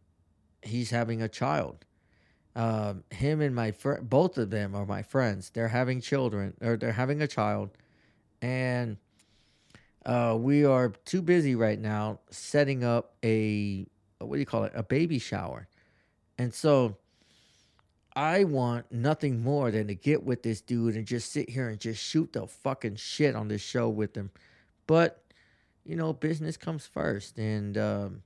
he's 0.62 0.92
having 0.92 1.22
a 1.22 1.30
child. 1.30 1.86
Um, 2.56 3.04
him 3.12 3.42
and 3.42 3.56
my 3.56 3.72
friend, 3.72 4.10
both 4.10 4.38
of 4.38 4.50
them 4.50 4.76
are 4.76 4.86
my 4.86 5.02
friends. 5.02 5.50
They're 5.50 5.70
having 5.70 6.02
children, 6.02 6.56
or 6.62 6.78
they're 6.78 6.92
having 6.92 7.22
a 7.22 7.28
child, 7.28 7.72
and 8.42 8.98
uh, 10.06 10.36
we 10.40 10.66
are 10.66 10.90
too 11.06 11.22
busy 11.22 11.56
right 11.56 11.80
now 11.80 12.20
setting 12.30 12.84
up 12.84 13.16
a 13.24 13.86
what 14.20 14.36
do 14.36 14.40
you 14.40 14.46
call 14.46 14.66
it? 14.66 14.74
A 14.76 14.84
baby 14.84 15.20
shower, 15.20 15.68
and 16.38 16.54
so 16.54 16.98
I 18.20 18.44
want 18.44 18.92
nothing 18.92 19.42
more 19.42 19.72
than 19.72 19.88
to 19.88 19.96
get 19.96 20.24
with 20.24 20.44
this 20.44 20.60
dude 20.60 20.96
and 20.96 21.06
just 21.06 21.32
sit 21.32 21.50
here 21.50 21.70
and 21.70 21.80
just 21.80 22.04
shoot 22.04 22.34
the 22.34 22.48
fucking 22.48 22.98
shit 22.98 23.34
on 23.34 23.48
this 23.48 23.62
show 23.62 23.88
with 23.88 24.14
him. 24.14 24.32
But, 24.88 25.24
you 25.86 25.96
know, 25.96 26.12
business 26.12 26.58
comes 26.58 26.86
first. 26.86 27.38
And 27.38 27.78
um, 27.78 28.24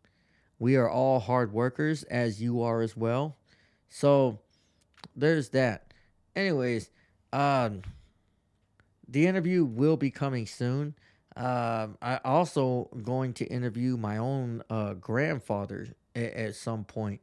we 0.57 0.78
are 0.78 0.89
all 0.89 1.19
hard 1.19 1.53
workers, 1.53 2.01
as 2.03 2.41
you 2.41 2.63
are 2.63 2.82
as 2.82 2.97
well. 2.97 3.36
So 3.89 4.39
there's 5.15 5.49
that. 5.49 5.93
Anyways, 6.36 6.89
um, 7.32 7.84
the 9.07 9.28
interview 9.28 9.63
will 9.63 9.97
be 9.97 10.09
coming 10.09 10.47
soon. 10.47 10.95
Um, 11.36 11.97
I 12.01 12.19
also 12.23 12.89
going 13.03 13.34
to 13.34 13.45
interview 13.45 13.97
my 13.97 14.17
own 14.17 14.63
uh, 14.69 14.93
grandfather 14.93 15.88
at, 16.15 16.34
at 16.34 16.55
some 16.55 16.84
point. 16.84 17.21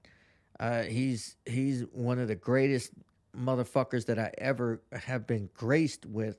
Uh, 0.58 0.82
he's 0.82 1.36
he's 1.46 1.82
one 1.92 2.18
of 2.18 2.28
the 2.28 2.34
greatest 2.34 2.92
motherfuckers 3.36 4.06
that 4.06 4.18
I 4.18 4.32
ever 4.38 4.82
have 4.92 5.26
been 5.26 5.48
graced 5.54 6.06
with 6.06 6.36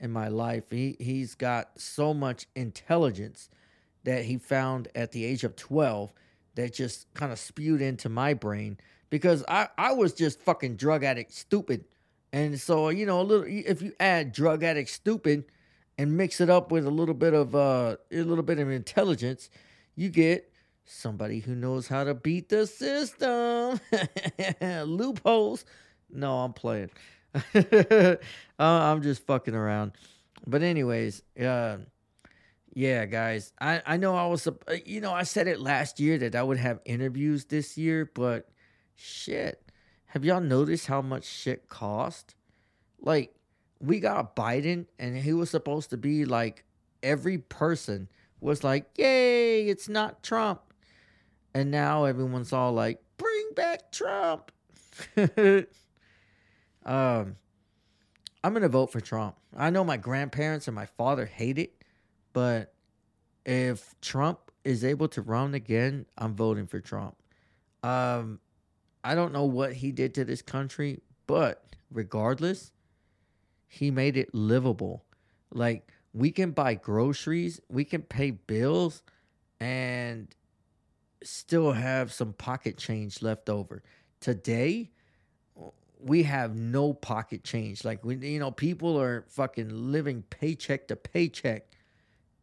in 0.00 0.10
my 0.10 0.28
life. 0.28 0.64
He 0.70 0.96
he's 0.98 1.34
got 1.34 1.70
so 1.80 2.12
much 2.12 2.46
intelligence 2.56 3.48
that 4.02 4.24
he 4.24 4.36
found 4.36 4.88
at 4.94 5.12
the 5.12 5.24
age 5.24 5.44
of 5.44 5.56
12 5.56 6.12
that 6.56 6.74
just 6.74 7.12
kind 7.14 7.32
of 7.32 7.38
spewed 7.38 7.80
into 7.80 8.08
my 8.08 8.34
brain 8.34 8.78
because 9.08 9.44
I 9.48 9.68
I 9.78 9.92
was 9.92 10.12
just 10.12 10.40
fucking 10.40 10.76
drug 10.76 11.04
addict 11.04 11.32
stupid. 11.32 11.84
And 12.32 12.60
so, 12.60 12.88
you 12.88 13.06
know, 13.06 13.20
a 13.20 13.22
little 13.22 13.46
if 13.46 13.80
you 13.80 13.92
add 14.00 14.32
drug 14.32 14.64
addict 14.64 14.90
stupid 14.90 15.44
and 15.98 16.16
mix 16.16 16.40
it 16.40 16.50
up 16.50 16.72
with 16.72 16.86
a 16.86 16.90
little 16.90 17.14
bit 17.14 17.34
of 17.34 17.54
uh 17.54 17.96
a 18.10 18.22
little 18.22 18.44
bit 18.44 18.58
of 18.58 18.70
intelligence, 18.70 19.50
you 19.94 20.08
get 20.08 20.50
somebody 20.84 21.40
who 21.40 21.54
knows 21.54 21.88
how 21.88 22.04
to 22.04 22.14
beat 22.14 22.48
the 22.48 22.66
system. 22.66 23.80
Loopholes. 24.60 25.64
No, 26.10 26.38
I'm 26.40 26.52
playing. 26.52 26.90
uh, 27.54 28.16
I'm 28.58 29.02
just 29.02 29.26
fucking 29.26 29.54
around. 29.54 29.92
But 30.46 30.62
anyways, 30.62 31.22
uh, 31.40 31.78
yeah, 32.74 33.06
guys. 33.06 33.52
I 33.60 33.82
I 33.86 33.96
know 33.96 34.14
I 34.14 34.26
was 34.26 34.46
uh, 34.46 34.52
you 34.84 35.00
know 35.00 35.12
I 35.12 35.22
said 35.22 35.48
it 35.48 35.60
last 35.60 36.00
year 36.00 36.18
that 36.18 36.34
I 36.34 36.42
would 36.42 36.58
have 36.58 36.80
interviews 36.84 37.46
this 37.46 37.78
year, 37.78 38.10
but 38.14 38.48
shit, 38.94 39.62
have 40.06 40.24
y'all 40.24 40.40
noticed 40.40 40.86
how 40.86 41.02
much 41.02 41.24
shit 41.24 41.68
cost? 41.68 42.34
Like 43.00 43.34
we 43.80 44.00
got 44.00 44.36
Biden, 44.36 44.86
and 44.98 45.16
he 45.16 45.32
was 45.32 45.50
supposed 45.50 45.90
to 45.90 45.96
be 45.96 46.24
like 46.24 46.64
every 47.02 47.38
person 47.38 48.08
was 48.40 48.64
like, 48.64 48.86
"Yay, 48.96 49.68
it's 49.68 49.88
not 49.88 50.22
Trump." 50.22 50.60
And 51.54 51.70
now 51.70 52.04
everyone's 52.04 52.52
all 52.52 52.72
like, 52.72 53.00
bring 53.16 53.50
back 53.54 53.92
Trump. 53.92 54.50
um, 56.84 57.36
I'm 58.42 58.54
to 58.54 58.68
vote 58.68 58.90
for 58.90 59.00
Trump. 59.00 59.36
I 59.56 59.70
know 59.70 59.84
my 59.84 59.96
grandparents 59.96 60.66
and 60.66 60.74
my 60.74 60.86
father 60.86 61.26
hate 61.26 61.58
it, 61.58 61.72
but 62.32 62.74
if 63.46 63.94
Trump 64.00 64.50
is 64.64 64.84
able 64.84 65.08
to 65.08 65.22
run 65.22 65.54
again, 65.54 66.06
I'm 66.18 66.34
voting 66.34 66.66
for 66.66 66.80
Trump. 66.80 67.16
Um, 67.84 68.40
I 69.04 69.14
don't 69.14 69.32
know 69.32 69.44
what 69.44 69.74
he 69.74 69.92
did 69.92 70.14
to 70.14 70.24
this 70.24 70.42
country, 70.42 71.00
but 71.26 71.64
regardless, 71.92 72.72
he 73.74 73.90
made 73.90 74.16
it 74.16 74.32
livable. 74.34 75.04
Like 75.52 75.92
we 76.12 76.30
can 76.30 76.52
buy 76.52 76.74
groceries, 76.74 77.60
we 77.68 77.84
can 77.84 78.02
pay 78.02 78.30
bills, 78.30 79.02
and 79.60 80.28
still 81.24 81.72
have 81.72 82.12
some 82.12 82.32
pocket 82.34 82.76
change 82.76 83.20
left 83.20 83.48
over. 83.48 83.82
Today, 84.20 84.90
we 85.98 86.22
have 86.22 86.54
no 86.54 86.92
pocket 86.92 87.42
change. 87.42 87.84
Like 87.84 88.04
we, 88.04 88.16
you 88.16 88.38
know, 88.38 88.52
people 88.52 89.00
are 89.00 89.24
fucking 89.28 89.68
living 89.90 90.22
paycheck 90.30 90.86
to 90.88 90.96
paycheck, 90.96 91.66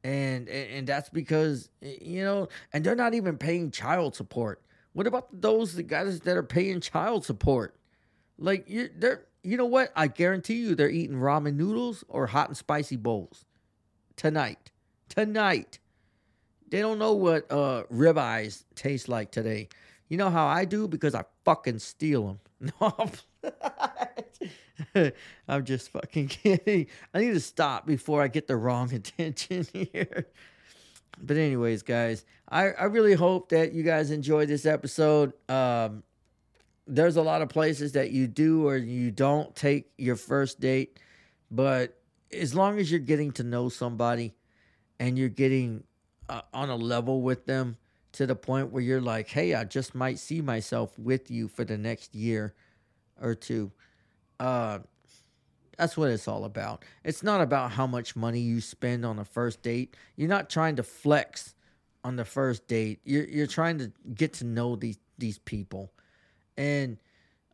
and 0.04 0.50
and 0.50 0.86
that's 0.86 1.10
because 1.10 1.70
you 1.82 2.24
know, 2.24 2.50
and 2.74 2.84
they're 2.84 2.96
not 2.96 3.14
even 3.14 3.38
paying 3.38 3.72
child 3.72 4.16
support. 4.16 4.62
What 4.94 5.08
about 5.08 5.30
those 5.42 5.76
the 5.76 5.84
guys 5.84 6.20
that 6.22 6.36
are 6.36 6.44
paying 6.44 6.82
child 6.82 7.26
support? 7.26 7.78
Like 8.38 8.70
you, 8.70 8.90
they're 8.94 9.26
you 9.44 9.58
know 9.58 9.66
what? 9.66 9.92
I 9.96 10.08
guarantee 10.08 10.56
you, 10.56 10.76
they're 10.76 10.90
eating 10.90 11.18
ramen 11.18 11.56
noodles 11.56 12.04
or 12.08 12.28
hot 12.28 12.50
and 12.50 12.58
spicy 12.58 12.96
bowls 12.96 13.46
tonight. 14.16 14.72
Tonight. 15.10 15.80
They 16.70 16.80
don't 16.80 17.00
know 17.00 17.14
what 17.14 17.52
uh, 17.52 17.84
ribeyes 17.92 18.64
taste 18.76 19.10
like 19.10 19.32
today. 19.32 19.70
You 20.08 20.18
know 20.18 20.30
how 20.30 20.48
I 20.48 20.66
do 20.66 20.88
because 20.88 21.16
I 21.16 21.24
fucking 21.46 21.80
steal 21.80 22.28
them. 22.28 22.40
No, 22.80 22.94
I'm, 24.96 25.12
I'm 25.48 25.66
just 25.66 25.90
fucking 25.90 26.28
kidding. 26.30 26.86
I 27.12 27.20
need 27.20 27.34
to 27.34 27.40
stop 27.40 27.88
before 27.88 28.22
I 28.22 28.28
get 28.28 28.48
the 28.48 28.56
wrong 28.56 28.94
attention 28.94 29.66
here. 29.74 30.28
But 31.20 31.38
anyways, 31.38 31.82
guys, 31.82 32.24
I, 32.50 32.70
I 32.70 32.84
really 32.84 33.14
hope 33.14 33.50
that 33.50 33.74
you 33.74 33.82
guys 33.82 34.12
enjoyed 34.12 34.48
this 34.48 34.68
episode. 34.68 35.34
Um, 35.50 36.04
there's 36.88 37.16
a 37.16 37.22
lot 37.22 37.42
of 37.42 37.50
places 37.50 37.94
that 37.94 38.12
you 38.12 38.28
do 38.28 38.68
or 38.68 38.78
you 38.78 39.12
don't 39.12 39.56
take 39.56 39.92
your 39.98 40.16
first 40.16 40.60
date, 40.60 41.00
but 41.50 41.98
as 42.34 42.56
long 42.56 42.80
as 42.80 42.90
you're 42.90 43.00
getting 43.00 43.32
to 43.34 43.44
know 43.44 43.70
somebody 43.70 44.34
and 45.00 45.18
you're 45.18 45.30
getting 45.30 45.84
uh, 46.30 46.42
on 46.54 46.70
a 46.70 46.76
level 46.76 47.22
with 47.22 47.46
them 47.46 47.78
to 48.14 48.26
the 48.26 48.36
point 48.36 48.72
where 48.72 48.82
you're 48.82 49.02
like, 49.02 49.28
hey, 49.28 49.54
I 49.54 49.64
just 49.64 49.96
might 49.96 50.20
see 50.20 50.42
myself 50.42 50.98
with 50.98 51.32
you 51.32 51.48
for 51.48 51.64
the 51.64 51.78
next 51.78 52.14
year 52.16 52.54
or 53.22 53.36
two. 53.36 53.72
Uh, 54.40 54.80
that's 55.78 55.98
what 55.98 56.12
it's 56.12 56.28
all 56.28 56.46
about. 56.46 56.84
It's 57.04 57.24
not 57.24 57.42
about 57.42 57.72
how 57.72 57.88
much 57.88 58.16
money 58.16 58.40
you 58.40 58.62
spend 58.62 59.06
on 59.06 59.20
a 59.20 59.26
first 59.26 59.62
date. 59.62 59.96
You're 60.16 60.30
not 60.30 60.50
trying 60.50 60.76
to 60.76 60.84
flex 60.84 61.56
on 62.04 62.16
the 62.16 62.26
first 62.26 62.68
date. 62.68 63.00
You're 63.04 63.26
you're 63.26 63.48
trying 63.48 63.78
to 63.80 63.92
get 64.14 64.34
to 64.34 64.46
know 64.46 64.76
these 64.76 65.00
these 65.18 65.40
people. 65.40 65.92
And 66.58 66.98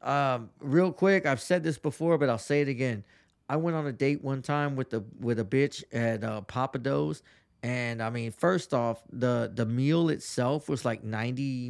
um, 0.01 0.49
real 0.59 0.91
quick, 0.91 1.25
I've 1.25 1.41
said 1.41 1.63
this 1.63 1.77
before, 1.77 2.17
but 2.17 2.29
I'll 2.29 2.37
say 2.37 2.61
it 2.61 2.67
again. 2.67 3.03
I 3.49 3.55
went 3.55 3.77
on 3.77 3.87
a 3.87 3.93
date 3.93 4.23
one 4.23 4.41
time 4.41 4.75
with 4.75 4.89
the 4.89 5.03
with 5.19 5.39
a 5.39 5.45
bitch 5.45 5.83
at 5.93 6.23
uh, 6.23 6.41
Pappadeaux, 6.41 7.21
and 7.63 8.01
I 8.01 8.09
mean, 8.09 8.31
first 8.31 8.73
off, 8.73 9.03
the 9.11 9.51
the 9.53 9.65
meal 9.65 10.09
itself 10.09 10.67
was 10.67 10.83
like 10.83 11.03
90 11.03 11.69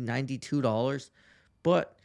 dollars, 0.61 1.11
but 1.63 1.95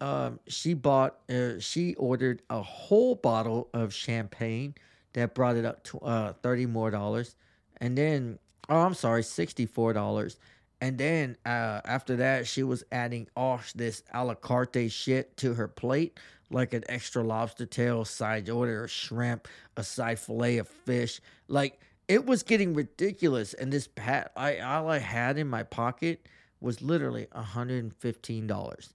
um, 0.00 0.40
she 0.46 0.74
bought 0.74 1.18
uh, 1.30 1.58
she 1.58 1.94
ordered 1.94 2.42
a 2.50 2.62
whole 2.62 3.14
bottle 3.14 3.68
of 3.74 3.92
champagne 3.92 4.74
that 5.14 5.34
brought 5.34 5.56
it 5.56 5.64
up 5.64 5.84
to 5.84 5.98
uh, 6.00 6.32
30 6.42 6.66
more 6.66 6.90
dollars, 6.90 7.36
and 7.80 7.98
then 7.98 8.38
oh, 8.68 8.80
I'm 8.80 8.94
sorry, 8.94 9.22
64 9.22 9.92
dollars. 9.92 10.38
And 10.82 10.98
then 10.98 11.38
uh, 11.46 11.82
after 11.86 12.16
that, 12.18 12.48
she 12.48 12.64
was 12.64 12.84
adding 12.92 13.28
all 13.36 13.62
this 13.76 14.04
a 14.14 14.24
la 14.24 14.34
carte 14.34 14.92
shit 14.92 15.38
to 15.38 15.54
her 15.54 15.68
plate. 15.68 16.20
like 16.50 16.74
an 16.74 16.84
extra 16.88 17.24
lobster 17.24 17.66
tail, 17.66 18.04
side 18.04 18.50
order 18.50 18.88
shrimp, 18.88 19.48
a 19.76 19.84
side 19.84 20.20
fillet 20.20 20.58
of 20.58 20.68
fish. 20.68 21.20
Like 21.48 21.80
it 22.08 22.26
was 22.26 22.44
getting 22.44 22.74
ridiculous. 22.74 23.54
And 23.54 23.72
this 23.72 23.88
pat, 23.88 24.32
I 24.36 24.58
all 24.60 24.88
I 24.90 24.98
had 25.00 25.38
in 25.38 25.48
my 25.48 25.64
pocket 25.64 26.28
was 26.60 26.82
literally 26.82 27.28
hundred 27.34 27.82
and 27.84 27.94
fifteen 27.96 28.46
dollars. 28.48 28.94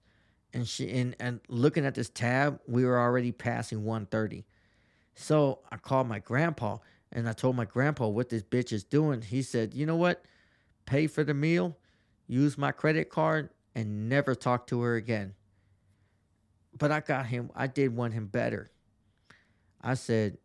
And 0.54 0.68
she 0.68 0.90
and, 0.92 1.16
and 1.20 1.42
looking 1.50 1.86
at 1.86 1.96
this 1.96 2.10
tab, 2.10 2.62
we 2.68 2.86
were 2.86 3.00
already 3.00 3.34
passing 3.34 3.86
one 3.86 4.08
thirty. 4.08 4.46
So 5.16 5.62
I 5.72 5.78
called 5.78 6.08
my 6.08 6.20
grandpa 6.20 6.80
and 7.12 7.30
I 7.30 7.34
told 7.34 7.56
my 7.56 7.66
grandpa 7.66 8.08
what 8.08 8.30
this 8.30 8.44
bitch 8.44 8.74
is 8.74 8.84
doing. 8.86 9.22
He 9.24 9.42
said, 9.44 9.74
"You 9.76 9.88
know 9.88 9.98
what? 9.98 10.24
Pay 10.88 11.06
for 11.06 11.24
the 11.24 11.36
meal, 11.36 11.78
use 12.26 12.58
my 12.58 12.72
credit 12.72 13.12
card, 13.12 13.52
and 13.76 14.10
never 14.10 14.34
talk 14.34 14.66
to 14.68 14.82
her 14.82 14.96
again." 14.96 15.36
But 16.76 16.92
I 16.92 17.02
got 17.02 17.28
him. 17.28 17.52
I 17.56 17.68
did 17.68 17.96
want 17.96 18.14
him 18.14 18.26
better. 18.26 18.72
I 19.82 19.94
said, 19.94 20.40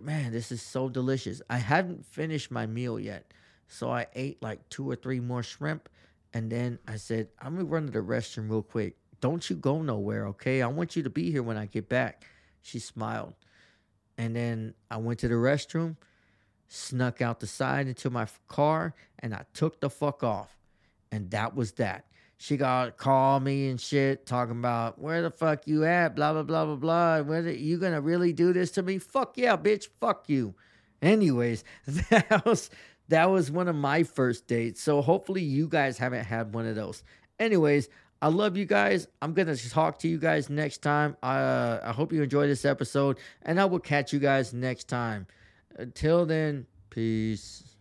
man, 0.00 0.32
this 0.32 0.50
is 0.50 0.62
so 0.62 0.88
delicious. 0.88 1.42
I 1.50 1.58
hadn't 1.58 2.06
finished 2.06 2.50
my 2.50 2.66
meal 2.66 2.98
yet. 2.98 3.32
So 3.68 3.90
I 3.90 4.06
ate 4.14 4.42
like 4.42 4.68
two 4.68 4.88
or 4.88 4.96
three 4.96 5.20
more 5.20 5.42
shrimp. 5.42 5.88
And 6.34 6.50
then 6.50 6.78
I 6.86 6.96
said, 6.96 7.28
I'm 7.40 7.54
going 7.54 7.66
to 7.66 7.72
run 7.72 7.86
to 7.86 7.92
the 7.92 7.98
restroom 7.98 8.50
real 8.50 8.62
quick. 8.62 8.96
Don't 9.20 9.48
you 9.48 9.56
go 9.56 9.82
nowhere, 9.82 10.26
okay? 10.28 10.62
I 10.62 10.66
want 10.66 10.96
you 10.96 11.02
to 11.02 11.10
be 11.10 11.30
here 11.30 11.42
when 11.42 11.56
I 11.56 11.66
get 11.66 11.88
back. 11.88 12.24
She 12.62 12.78
smiled. 12.78 13.34
And 14.16 14.34
then 14.34 14.74
I 14.90 14.96
went 14.96 15.20
to 15.20 15.28
the 15.28 15.34
restroom, 15.34 15.96
snuck 16.72 17.20
out 17.20 17.40
the 17.40 17.46
side 17.46 17.86
into 17.86 18.10
my 18.10 18.26
car, 18.48 18.94
and 19.18 19.34
I 19.34 19.44
took 19.52 19.80
the 19.80 19.90
fuck 19.90 20.24
off. 20.24 20.56
And 21.10 21.30
that 21.30 21.54
was 21.54 21.72
that. 21.72 22.06
She 22.38 22.56
got 22.56 22.96
call 22.96 23.38
me 23.38 23.68
and 23.68 23.80
shit 23.80 24.26
talking 24.26 24.58
about 24.58 24.98
where 24.98 25.22
the 25.22 25.30
fuck 25.30 25.66
you 25.68 25.84
at? 25.84 26.16
Blah 26.16 26.32
blah 26.32 26.42
blah 26.42 26.64
blah 26.64 26.74
blah. 26.74 27.20
Whether 27.20 27.52
you 27.52 27.78
gonna 27.78 28.00
really 28.00 28.32
do 28.32 28.52
this 28.52 28.72
to 28.72 28.82
me? 28.82 28.98
Fuck 28.98 29.34
yeah 29.36 29.56
bitch. 29.56 29.86
Fuck 30.00 30.28
you. 30.28 30.54
Anyways 31.00 31.62
that 31.86 32.44
was 32.44 32.68
that 33.08 33.30
was 33.30 33.50
one 33.50 33.68
of 33.68 33.76
my 33.76 34.02
first 34.02 34.48
dates. 34.48 34.82
So 34.82 35.02
hopefully 35.02 35.42
you 35.42 35.68
guys 35.68 35.98
haven't 35.98 36.24
had 36.24 36.52
one 36.52 36.66
of 36.66 36.74
those. 36.74 37.04
Anyways 37.38 37.88
i 38.20 38.28
love 38.28 38.56
you 38.56 38.64
guys. 38.64 39.06
I'm 39.20 39.34
gonna 39.34 39.54
talk 39.56 40.00
to 40.00 40.08
you 40.08 40.18
guys 40.18 40.50
next 40.50 40.78
time. 40.78 41.16
Uh, 41.22 41.78
i 41.84 41.92
hope 41.92 42.12
you 42.12 42.24
enjoy 42.24 42.48
this 42.48 42.64
episode 42.64 43.18
and 43.42 43.60
i 43.60 43.66
will 43.66 43.78
catch 43.78 44.12
you 44.12 44.18
guys 44.18 44.52
next 44.52 44.88
time 44.88 45.28
until 45.76 46.26
then 46.26 46.66
peace 46.90 47.71